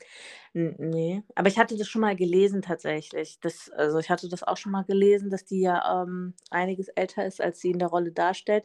N 0.55 0.77
nee. 0.79 1.23
Aber 1.35 1.49
ich 1.49 1.59
hatte 1.59 1.77
das 1.77 1.89
schon 1.89 2.01
mal 2.03 2.17
gelesen 2.17 2.63
tatsächlich. 2.63 3.41
Das, 3.41 3.71
also 3.71 3.99
ich 3.99 4.11
hatte 4.11 4.29
das 4.29 4.43
auch 4.45 4.57
schon 4.57 4.73
mal 4.73 4.85
gelesen, 4.85 5.31
dass 5.31 5.45
die 5.47 5.61
ja 5.63 6.03
ähm, 6.05 6.35
einiges 6.51 6.89
älter 6.89 7.27
ist, 7.27 7.41
als 7.41 7.61
sie 7.61 7.71
in 7.73 7.79
der 7.81 7.89
Rolle 7.89 8.13
darstellt. 8.13 8.65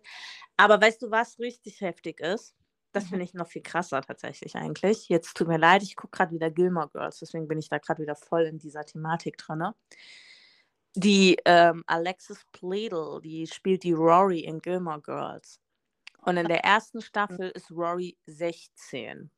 Aber 0.58 0.82
weißt 0.82 1.02
du, 1.02 1.12
was 1.12 1.40
richtig 1.40 1.82
heftig 1.82 2.20
ist? 2.22 2.56
Das 2.94 3.06
Mhm. 3.06 3.10
finde 3.10 3.26
ich 3.26 3.34
noch 3.36 3.48
viel 3.48 3.64
krasser 3.64 4.02
tatsächlich 4.02 4.56
eigentlich. 4.56 5.10
Jetzt 5.10 5.36
tut 5.38 5.48
mir 5.48 5.58
leid, 5.60 5.84
ich 5.84 5.96
gucke 5.96 6.18
gerade 6.18 6.34
wieder 6.34 6.52
Gilmore 6.52 6.90
Girls, 6.90 7.20
deswegen 7.20 7.48
bin 7.48 7.60
ich 7.60 7.70
da 7.70 7.80
gerade 7.80 8.02
wieder 8.04 8.16
voll 8.16 8.44
in 8.44 8.60
dieser 8.60 8.86
Thematik 8.86 9.38
drin. 9.38 9.64
Die 10.96 11.38
ähm, 11.46 11.84
Alexis 11.88 12.46
Pledel, 12.52 13.20
die 13.22 13.48
spielt 13.48 13.84
die 13.84 13.94
Rory 13.94 14.40
in 14.42 14.60
Gilmore 14.60 15.02
Girls. 15.02 15.60
Und 16.24 16.38
in 16.38 16.48
der 16.48 16.64
ersten 16.66 17.02
Staffel 17.02 17.50
ist 17.52 17.72
Rory 17.72 18.18
16. 18.28 19.32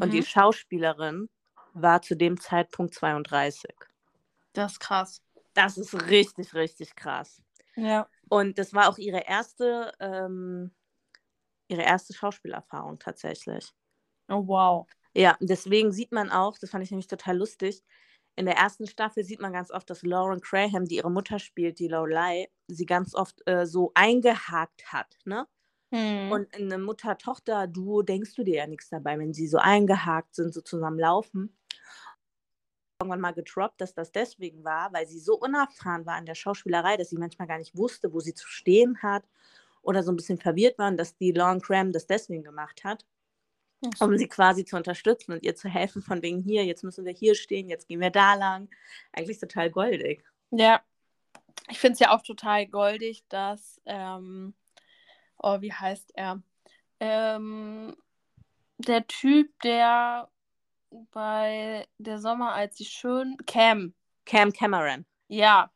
Und 0.00 0.12
die 0.12 0.18
Mhm. 0.18 0.22
Schauspielerin 0.22 1.28
war 1.74 2.02
zu 2.02 2.16
dem 2.16 2.40
Zeitpunkt 2.40 2.94
32. 2.94 3.74
Das 4.52 4.72
ist 4.72 4.80
krass. 4.80 5.22
Das 5.54 5.78
ist 5.78 5.94
richtig, 6.08 6.54
richtig 6.54 6.94
krass. 6.96 7.42
Ja. 7.76 8.08
Und 8.28 8.58
das 8.58 8.74
war 8.74 8.88
auch 8.88 8.98
ihre 8.98 9.20
erste, 9.26 9.92
ähm, 10.00 10.72
ihre 11.68 11.82
erste 11.82 12.14
Schauspielerfahrung 12.14 12.98
tatsächlich. 12.98 13.72
Oh, 14.28 14.42
wow. 14.46 14.86
Ja, 15.14 15.36
deswegen 15.40 15.92
sieht 15.92 16.12
man 16.12 16.30
auch, 16.30 16.58
das 16.58 16.70
fand 16.70 16.84
ich 16.84 16.90
nämlich 16.90 17.06
total 17.06 17.38
lustig, 17.38 17.82
in 18.36 18.44
der 18.44 18.56
ersten 18.56 18.86
Staffel 18.86 19.24
sieht 19.24 19.40
man 19.40 19.52
ganz 19.54 19.70
oft, 19.70 19.88
dass 19.88 20.02
Lauren 20.02 20.40
Graham, 20.40 20.84
die 20.84 20.96
ihre 20.96 21.10
Mutter 21.10 21.38
spielt, 21.38 21.78
die 21.78 21.88
Lorelei, 21.88 22.48
sie 22.68 22.84
ganz 22.84 23.14
oft 23.14 23.40
äh, 23.48 23.64
so 23.66 23.92
eingehakt 23.94 24.92
hat, 24.92 25.16
ne? 25.24 25.46
Hm. 25.92 26.32
Und 26.32 26.54
in 26.56 26.72
einem 26.72 26.84
Mutter-Tochter-Duo 26.84 28.02
denkst 28.02 28.34
du 28.34 28.44
dir 28.44 28.56
ja 28.56 28.66
nichts 28.66 28.88
dabei, 28.88 29.18
wenn 29.18 29.32
sie 29.32 29.46
so 29.46 29.58
eingehakt 29.58 30.34
sind, 30.34 30.52
so 30.52 30.60
zusammen 30.60 30.98
laufen. 30.98 31.56
Irgendwann 33.00 33.20
mal 33.20 33.34
getroppt, 33.34 33.80
dass 33.80 33.94
das 33.94 34.10
deswegen 34.10 34.64
war, 34.64 34.92
weil 34.92 35.06
sie 35.06 35.20
so 35.20 35.38
unerfahren 35.38 36.06
war 36.06 36.18
in 36.18 36.26
der 36.26 36.34
Schauspielerei, 36.34 36.96
dass 36.96 37.10
sie 37.10 37.18
manchmal 37.18 37.46
gar 37.46 37.58
nicht 37.58 37.76
wusste, 37.76 38.12
wo 38.12 38.20
sie 38.20 38.34
zu 38.34 38.48
stehen 38.48 39.02
hat 39.02 39.24
oder 39.82 40.02
so 40.02 40.10
ein 40.10 40.16
bisschen 40.16 40.38
verwirrt 40.38 40.78
war 40.78 40.88
und 40.88 40.96
dass 40.96 41.16
die 41.16 41.32
Lauren 41.32 41.60
Graham 41.60 41.92
das 41.92 42.06
deswegen 42.06 42.42
gemacht 42.42 42.82
hat, 42.84 43.04
um 44.00 44.16
sie 44.16 44.26
quasi 44.26 44.64
zu 44.64 44.76
unterstützen 44.76 45.32
und 45.32 45.44
ihr 45.44 45.54
zu 45.54 45.68
helfen, 45.68 46.02
von 46.02 46.22
wegen 46.22 46.40
hier, 46.40 46.64
jetzt 46.64 46.82
müssen 46.82 47.04
wir 47.04 47.12
hier 47.12 47.34
stehen, 47.34 47.68
jetzt 47.68 47.86
gehen 47.86 48.00
wir 48.00 48.10
da 48.10 48.34
lang. 48.34 48.68
Eigentlich 49.12 49.38
total 49.38 49.70
goldig. 49.70 50.24
Ja. 50.50 50.80
Ich 51.68 51.78
finde 51.78 51.94
es 51.94 52.00
ja 52.00 52.14
auch 52.14 52.22
total 52.22 52.66
goldig, 52.66 53.24
dass, 53.28 53.80
ähm, 53.84 54.54
oh, 55.46 55.60
wie 55.60 55.72
heißt 55.72 56.12
er? 56.16 56.42
Ähm, 57.00 57.96
der 58.78 59.06
Typ, 59.06 59.58
der 59.62 60.30
bei 61.12 61.86
Der 61.98 62.18
Sommer, 62.18 62.54
als 62.54 62.76
sie 62.78 62.84
schön, 62.86 63.36
Cam, 63.46 63.94
Cam 64.24 64.52
Cameron. 64.52 65.06
ja, 65.28 65.70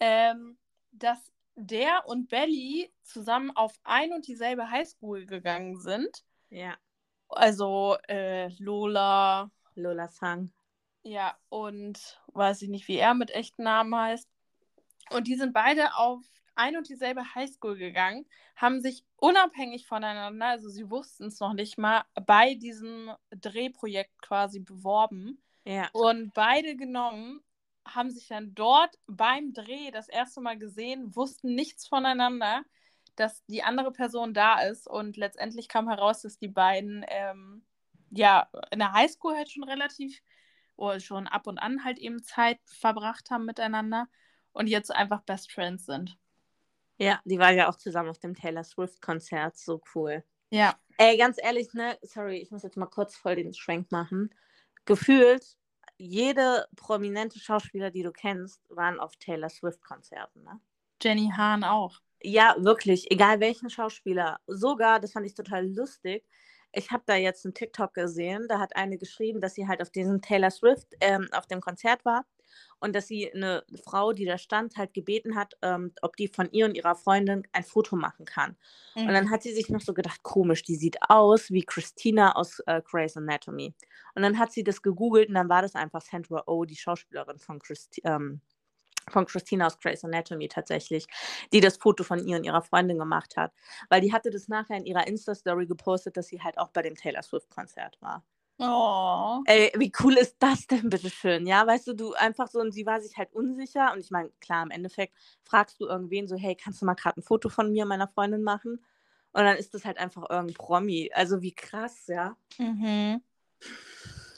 ähm, 0.00 0.58
dass 0.92 1.32
der 1.56 2.06
und 2.06 2.28
Belly 2.28 2.92
zusammen 3.02 3.50
auf 3.56 3.78
ein 3.84 4.12
und 4.12 4.26
dieselbe 4.26 4.70
Highschool 4.70 5.26
gegangen 5.26 5.80
sind. 5.80 6.24
Ja. 6.50 6.76
Also 7.28 7.96
äh, 8.08 8.48
Lola, 8.58 9.50
Lola 9.74 10.08
Sang. 10.08 10.52
ja, 11.02 11.36
und 11.48 12.20
weiß 12.28 12.62
ich 12.62 12.68
nicht, 12.68 12.88
wie 12.88 12.96
er 12.96 13.14
mit 13.14 13.30
echten 13.30 13.64
Namen 13.64 13.94
heißt. 13.94 14.28
Und 15.10 15.26
die 15.26 15.36
sind 15.36 15.52
beide 15.52 15.96
auf 15.96 16.22
ein 16.56 16.76
und 16.76 16.88
dieselbe 16.88 17.34
Highschool 17.34 17.76
gegangen, 17.76 18.26
haben 18.56 18.80
sich 18.80 19.04
unabhängig 19.16 19.86
voneinander, 19.86 20.46
also 20.46 20.68
sie 20.68 20.90
wussten 20.90 21.26
es 21.26 21.40
noch 21.40 21.52
nicht 21.54 21.78
mal, 21.78 22.04
bei 22.26 22.54
diesem 22.54 23.10
Drehprojekt 23.30 24.20
quasi 24.22 24.60
beworben 24.60 25.42
Ja. 25.64 25.88
und 25.92 26.32
beide 26.34 26.76
genommen, 26.76 27.42
haben 27.86 28.10
sich 28.10 28.28
dann 28.28 28.54
dort 28.54 28.98
beim 29.06 29.52
Dreh 29.52 29.90
das 29.90 30.08
erste 30.08 30.40
Mal 30.40 30.58
gesehen, 30.58 31.14
wussten 31.14 31.54
nichts 31.54 31.86
voneinander, 31.86 32.64
dass 33.16 33.44
die 33.46 33.62
andere 33.62 33.92
Person 33.92 34.34
da 34.34 34.60
ist 34.62 34.86
und 34.88 35.16
letztendlich 35.16 35.68
kam 35.68 35.88
heraus, 35.88 36.22
dass 36.22 36.38
die 36.38 36.48
beiden 36.48 37.04
ähm, 37.08 37.64
ja 38.10 38.48
in 38.70 38.78
der 38.78 38.92
Highschool 38.92 39.34
halt 39.36 39.50
schon 39.50 39.64
relativ 39.64 40.20
oder 40.76 41.00
schon 41.00 41.28
ab 41.28 41.46
und 41.46 41.58
an 41.58 41.84
halt 41.84 41.98
eben 41.98 42.22
Zeit 42.22 42.58
verbracht 42.66 43.30
haben 43.30 43.44
miteinander 43.44 44.08
und 44.52 44.66
jetzt 44.68 44.90
einfach 44.94 45.22
Best 45.22 45.52
Friends 45.52 45.86
sind. 45.86 46.16
Ja, 46.98 47.20
die 47.24 47.38
war 47.38 47.52
ja 47.52 47.68
auch 47.68 47.76
zusammen 47.76 48.10
auf 48.10 48.18
dem 48.18 48.34
Taylor 48.34 48.64
Swift-Konzert. 48.64 49.56
So 49.56 49.82
cool. 49.94 50.22
Ja. 50.50 50.74
Ey, 50.96 51.16
ganz 51.16 51.38
ehrlich, 51.42 51.72
ne, 51.74 51.98
sorry, 52.02 52.38
ich 52.38 52.50
muss 52.50 52.62
jetzt 52.62 52.76
mal 52.76 52.86
kurz 52.86 53.16
voll 53.16 53.36
den 53.36 53.52
Schwenk 53.52 53.90
machen. 53.90 54.32
Gefühlt, 54.84 55.56
jede 55.96 56.66
prominente 56.76 57.38
Schauspieler, 57.38 57.90
die 57.90 58.02
du 58.02 58.12
kennst, 58.12 58.62
waren 58.68 59.00
auf 59.00 59.16
Taylor 59.16 59.48
Swift-Konzerten, 59.48 60.44
ne? 60.44 60.60
Jenny 61.02 61.32
Hahn 61.36 61.64
auch. 61.64 62.00
Ja, 62.22 62.54
wirklich, 62.58 63.10
egal 63.10 63.40
welchen 63.40 63.68
Schauspieler. 63.68 64.38
Sogar, 64.46 65.00
das 65.00 65.12
fand 65.12 65.26
ich 65.26 65.34
total 65.34 65.66
lustig, 65.66 66.24
ich 66.76 66.90
habe 66.90 67.04
da 67.06 67.14
jetzt 67.14 67.44
einen 67.44 67.54
TikTok 67.54 67.94
gesehen, 67.94 68.46
da 68.48 68.58
hat 68.58 68.74
eine 68.74 68.98
geschrieben, 68.98 69.40
dass 69.40 69.54
sie 69.54 69.68
halt 69.68 69.80
auf 69.80 69.90
diesem 69.90 70.20
Taylor 70.20 70.50
Swift 70.50 70.88
ähm, 71.00 71.28
auf 71.32 71.46
dem 71.46 71.60
Konzert 71.60 72.04
war 72.04 72.26
und 72.80 72.94
dass 72.94 73.06
sie 73.06 73.32
eine 73.32 73.64
Frau, 73.82 74.12
die 74.12 74.24
da 74.24 74.38
stand, 74.38 74.76
halt 74.76 74.94
gebeten 74.94 75.36
hat, 75.36 75.54
ähm, 75.62 75.92
ob 76.02 76.16
die 76.16 76.28
von 76.28 76.50
ihr 76.52 76.66
und 76.66 76.74
ihrer 76.74 76.94
Freundin 76.94 77.46
ein 77.52 77.64
Foto 77.64 77.96
machen 77.96 78.24
kann. 78.24 78.56
Mhm. 78.94 79.08
Und 79.08 79.14
dann 79.14 79.24
mhm. 79.26 79.30
hat 79.30 79.42
sie 79.42 79.54
sich 79.54 79.68
noch 79.68 79.80
so 79.80 79.94
gedacht, 79.94 80.22
komisch, 80.22 80.62
die 80.62 80.76
sieht 80.76 80.96
aus 81.08 81.50
wie 81.50 81.64
Christina 81.64 82.36
aus 82.36 82.60
äh, 82.66 82.82
Grey's 82.84 83.16
Anatomy. 83.16 83.74
Und 84.14 84.22
dann 84.22 84.38
hat 84.38 84.52
sie 84.52 84.64
das 84.64 84.82
gegoogelt 84.82 85.28
und 85.28 85.34
dann 85.34 85.48
war 85.48 85.62
das 85.62 85.74
einfach 85.74 86.02
Sandra 86.02 86.42
Oh, 86.46 86.64
die 86.64 86.76
Schauspielerin 86.76 87.38
von 87.38 87.58
Christi 87.58 88.02
ähm, 88.04 88.40
von 89.10 89.26
Christina 89.26 89.66
aus 89.66 89.78
Grey's 89.78 90.04
Anatomy 90.04 90.48
tatsächlich, 90.48 91.06
die 91.52 91.60
das 91.60 91.76
Foto 91.76 92.04
von 92.04 92.26
ihr 92.26 92.36
und 92.36 92.44
ihrer 92.44 92.62
Freundin 92.62 92.98
gemacht 92.98 93.36
hat. 93.36 93.52
Weil 93.88 94.00
die 94.00 94.12
hatte 94.12 94.30
das 94.30 94.48
nachher 94.48 94.76
in 94.76 94.86
ihrer 94.86 95.06
Insta-Story 95.06 95.66
gepostet, 95.66 96.16
dass 96.16 96.28
sie 96.28 96.40
halt 96.42 96.58
auch 96.58 96.70
bei 96.70 96.82
dem 96.82 96.94
Taylor 96.94 97.22
Swift-Konzert 97.22 98.00
war. 98.00 98.24
Oh. 98.58 99.42
Ey, 99.46 99.72
wie 99.76 99.92
cool 100.00 100.14
ist 100.16 100.36
das 100.38 100.66
denn, 100.66 100.88
bitteschön? 100.88 101.46
Ja, 101.46 101.66
weißt 101.66 101.88
du, 101.88 101.94
du 101.94 102.14
einfach 102.14 102.48
so, 102.48 102.60
und 102.60 102.72
sie 102.72 102.86
war 102.86 103.00
sich 103.00 103.16
halt 103.16 103.32
unsicher. 103.32 103.92
Und 103.92 104.00
ich 104.00 104.10
meine, 104.10 104.30
klar, 104.40 104.62
im 104.62 104.70
Endeffekt 104.70 105.14
fragst 105.42 105.80
du 105.80 105.86
irgendwen 105.86 106.28
so, 106.28 106.36
hey, 106.36 106.54
kannst 106.54 106.80
du 106.80 106.86
mal 106.86 106.94
gerade 106.94 107.20
ein 107.20 107.22
Foto 107.22 107.48
von 107.48 107.72
mir 107.72 107.82
und 107.82 107.88
meiner 107.88 108.08
Freundin 108.08 108.42
machen? 108.42 108.84
Und 109.32 109.42
dann 109.42 109.56
ist 109.56 109.74
das 109.74 109.84
halt 109.84 109.98
einfach 109.98 110.30
irgendein 110.30 110.54
Promi. 110.54 111.10
Also 111.12 111.42
wie 111.42 111.52
krass, 111.52 112.06
ja. 112.06 112.36
Mhm. 112.58 113.20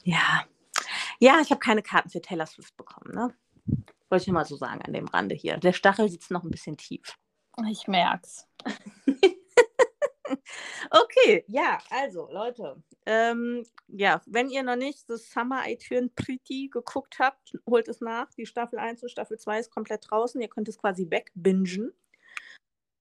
Ja. 0.05 0.45
Ja, 1.19 1.41
ich 1.43 1.51
habe 1.51 1.61
keine 1.61 1.83
Karten 1.83 2.09
für 2.09 2.23
Taylor 2.23 2.47
Swift 2.47 2.77
bekommen, 2.77 3.15
ne? 3.15 3.35
Wollte 4.09 4.23
ich 4.23 4.33
mal 4.33 4.45
so 4.45 4.57
sagen 4.57 4.81
an 4.83 4.93
dem 4.93 5.09
Rande 5.09 5.35
hier. 5.35 5.59
Der 5.59 5.73
Stachel 5.73 6.09
sitzt 6.09 6.31
noch 6.31 6.45
ein 6.45 6.51
bisschen 6.51 6.77
tief. 6.77 7.19
Ich 7.69 7.89
merk's. 7.89 8.47
okay, 10.91 11.45
ja, 11.49 11.79
also 11.91 12.29
Leute, 12.31 12.83
ähm, 13.07 13.65
ja, 13.89 14.21
wenn 14.27 14.51
ihr 14.51 14.63
noch 14.63 14.77
nicht 14.77 15.09
das 15.09 15.31
Summer 15.31 15.67
Eturen 15.67 16.13
Pretty 16.15 16.69
geguckt 16.69 17.19
habt, 17.19 17.53
holt 17.69 17.89
es 17.89 18.01
nach. 18.01 18.33
Die 18.35 18.47
Staffel 18.47 18.79
1 18.79 19.03
und 19.03 19.11
Staffel 19.11 19.39
2 19.39 19.61
ist 19.61 19.71
komplett 19.71 20.11
draußen. 20.11 20.41
Ihr 20.41 20.49
könnt 20.49 20.69
es 20.69 20.79
quasi 20.79 21.09
wegbingen. 21.11 21.93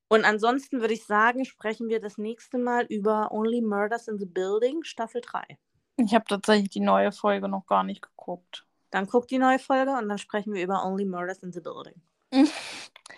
Und 0.08 0.24
ansonsten 0.24 0.82
würde 0.82 0.94
ich 0.94 1.06
sagen, 1.06 1.46
sprechen 1.46 1.90
wir 1.90 2.00
das 2.00 2.18
nächste 2.18 2.58
Mal 2.58 2.86
über 2.86 3.32
Only 3.32 3.62
Murders 3.62 4.08
in 4.08 4.20
the 4.20 4.26
Building, 4.26 4.84
Staffel 4.84 5.22
3. 5.22 5.58
Ich 5.98 6.14
habe 6.14 6.26
tatsächlich 6.28 6.70
die 6.70 6.82
neue 6.82 7.12
Folge 7.12 7.48
noch 7.48 7.66
gar 7.66 7.84
nicht 7.84 8.02
geguckt. 8.02 8.66
Dann 8.92 9.08
guckt 9.08 9.32
die 9.32 9.40
neue 9.40 9.60
Folge 9.60 9.92
und 9.92 10.08
dann 10.08 10.18
sprechen 10.18 10.54
wir 10.54 10.64
über 10.64 10.86
Only 10.86 11.06
Murders 11.06 11.40
in 11.40 11.52
the 11.52 11.62
Building. 11.62 12.02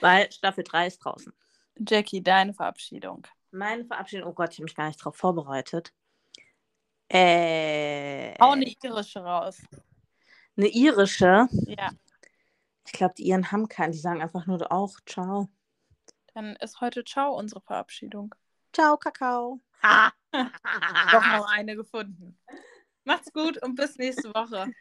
Weil 0.01 0.31
Staffel 0.31 0.63
3 0.63 0.87
ist 0.87 0.99
draußen. 0.99 1.33
Jackie, 1.77 2.23
deine 2.23 2.53
Verabschiedung. 2.53 3.27
Meine 3.57 3.85
Verabschiedung, 3.85 4.29
oh 4.29 4.33
Gott, 4.33 4.51
ich 4.51 4.59
habe 4.59 4.65
mich 4.65 4.75
gar 4.75 4.85
nicht 4.85 4.99
darauf 4.99 5.15
vorbereitet. 5.15 5.91
Äh, 7.09 8.35
Hau 8.39 8.51
eine 8.51 8.65
irische 8.83 9.19
raus. 9.19 9.63
Eine 10.55 10.67
irische? 10.67 11.47
Ja. 11.65 11.89
Ich 12.85 12.91
glaube, 12.91 13.15
die 13.17 13.27
Iren 13.27 13.51
haben 13.51 13.67
keinen. 13.67 13.93
Die 13.93 13.97
sagen 13.97 14.21
einfach 14.21 14.45
nur 14.45 14.71
auch 14.71 14.99
Ciao. 15.07 15.49
Dann 16.35 16.55
ist 16.57 16.81
heute 16.81 17.03
Ciao 17.03 17.35
unsere 17.35 17.61
Verabschiedung. 17.61 18.35
Ciao, 18.73 18.95
Kakao. 18.95 19.59
Ha! 19.81 20.13
Doch 21.11 21.25
noch 21.25 21.49
eine 21.49 21.75
gefunden. 21.75 22.37
Macht's 23.05 23.33
gut 23.33 23.61
und 23.63 23.73
bis 23.73 23.97
nächste 23.97 24.33
Woche. 24.35 24.71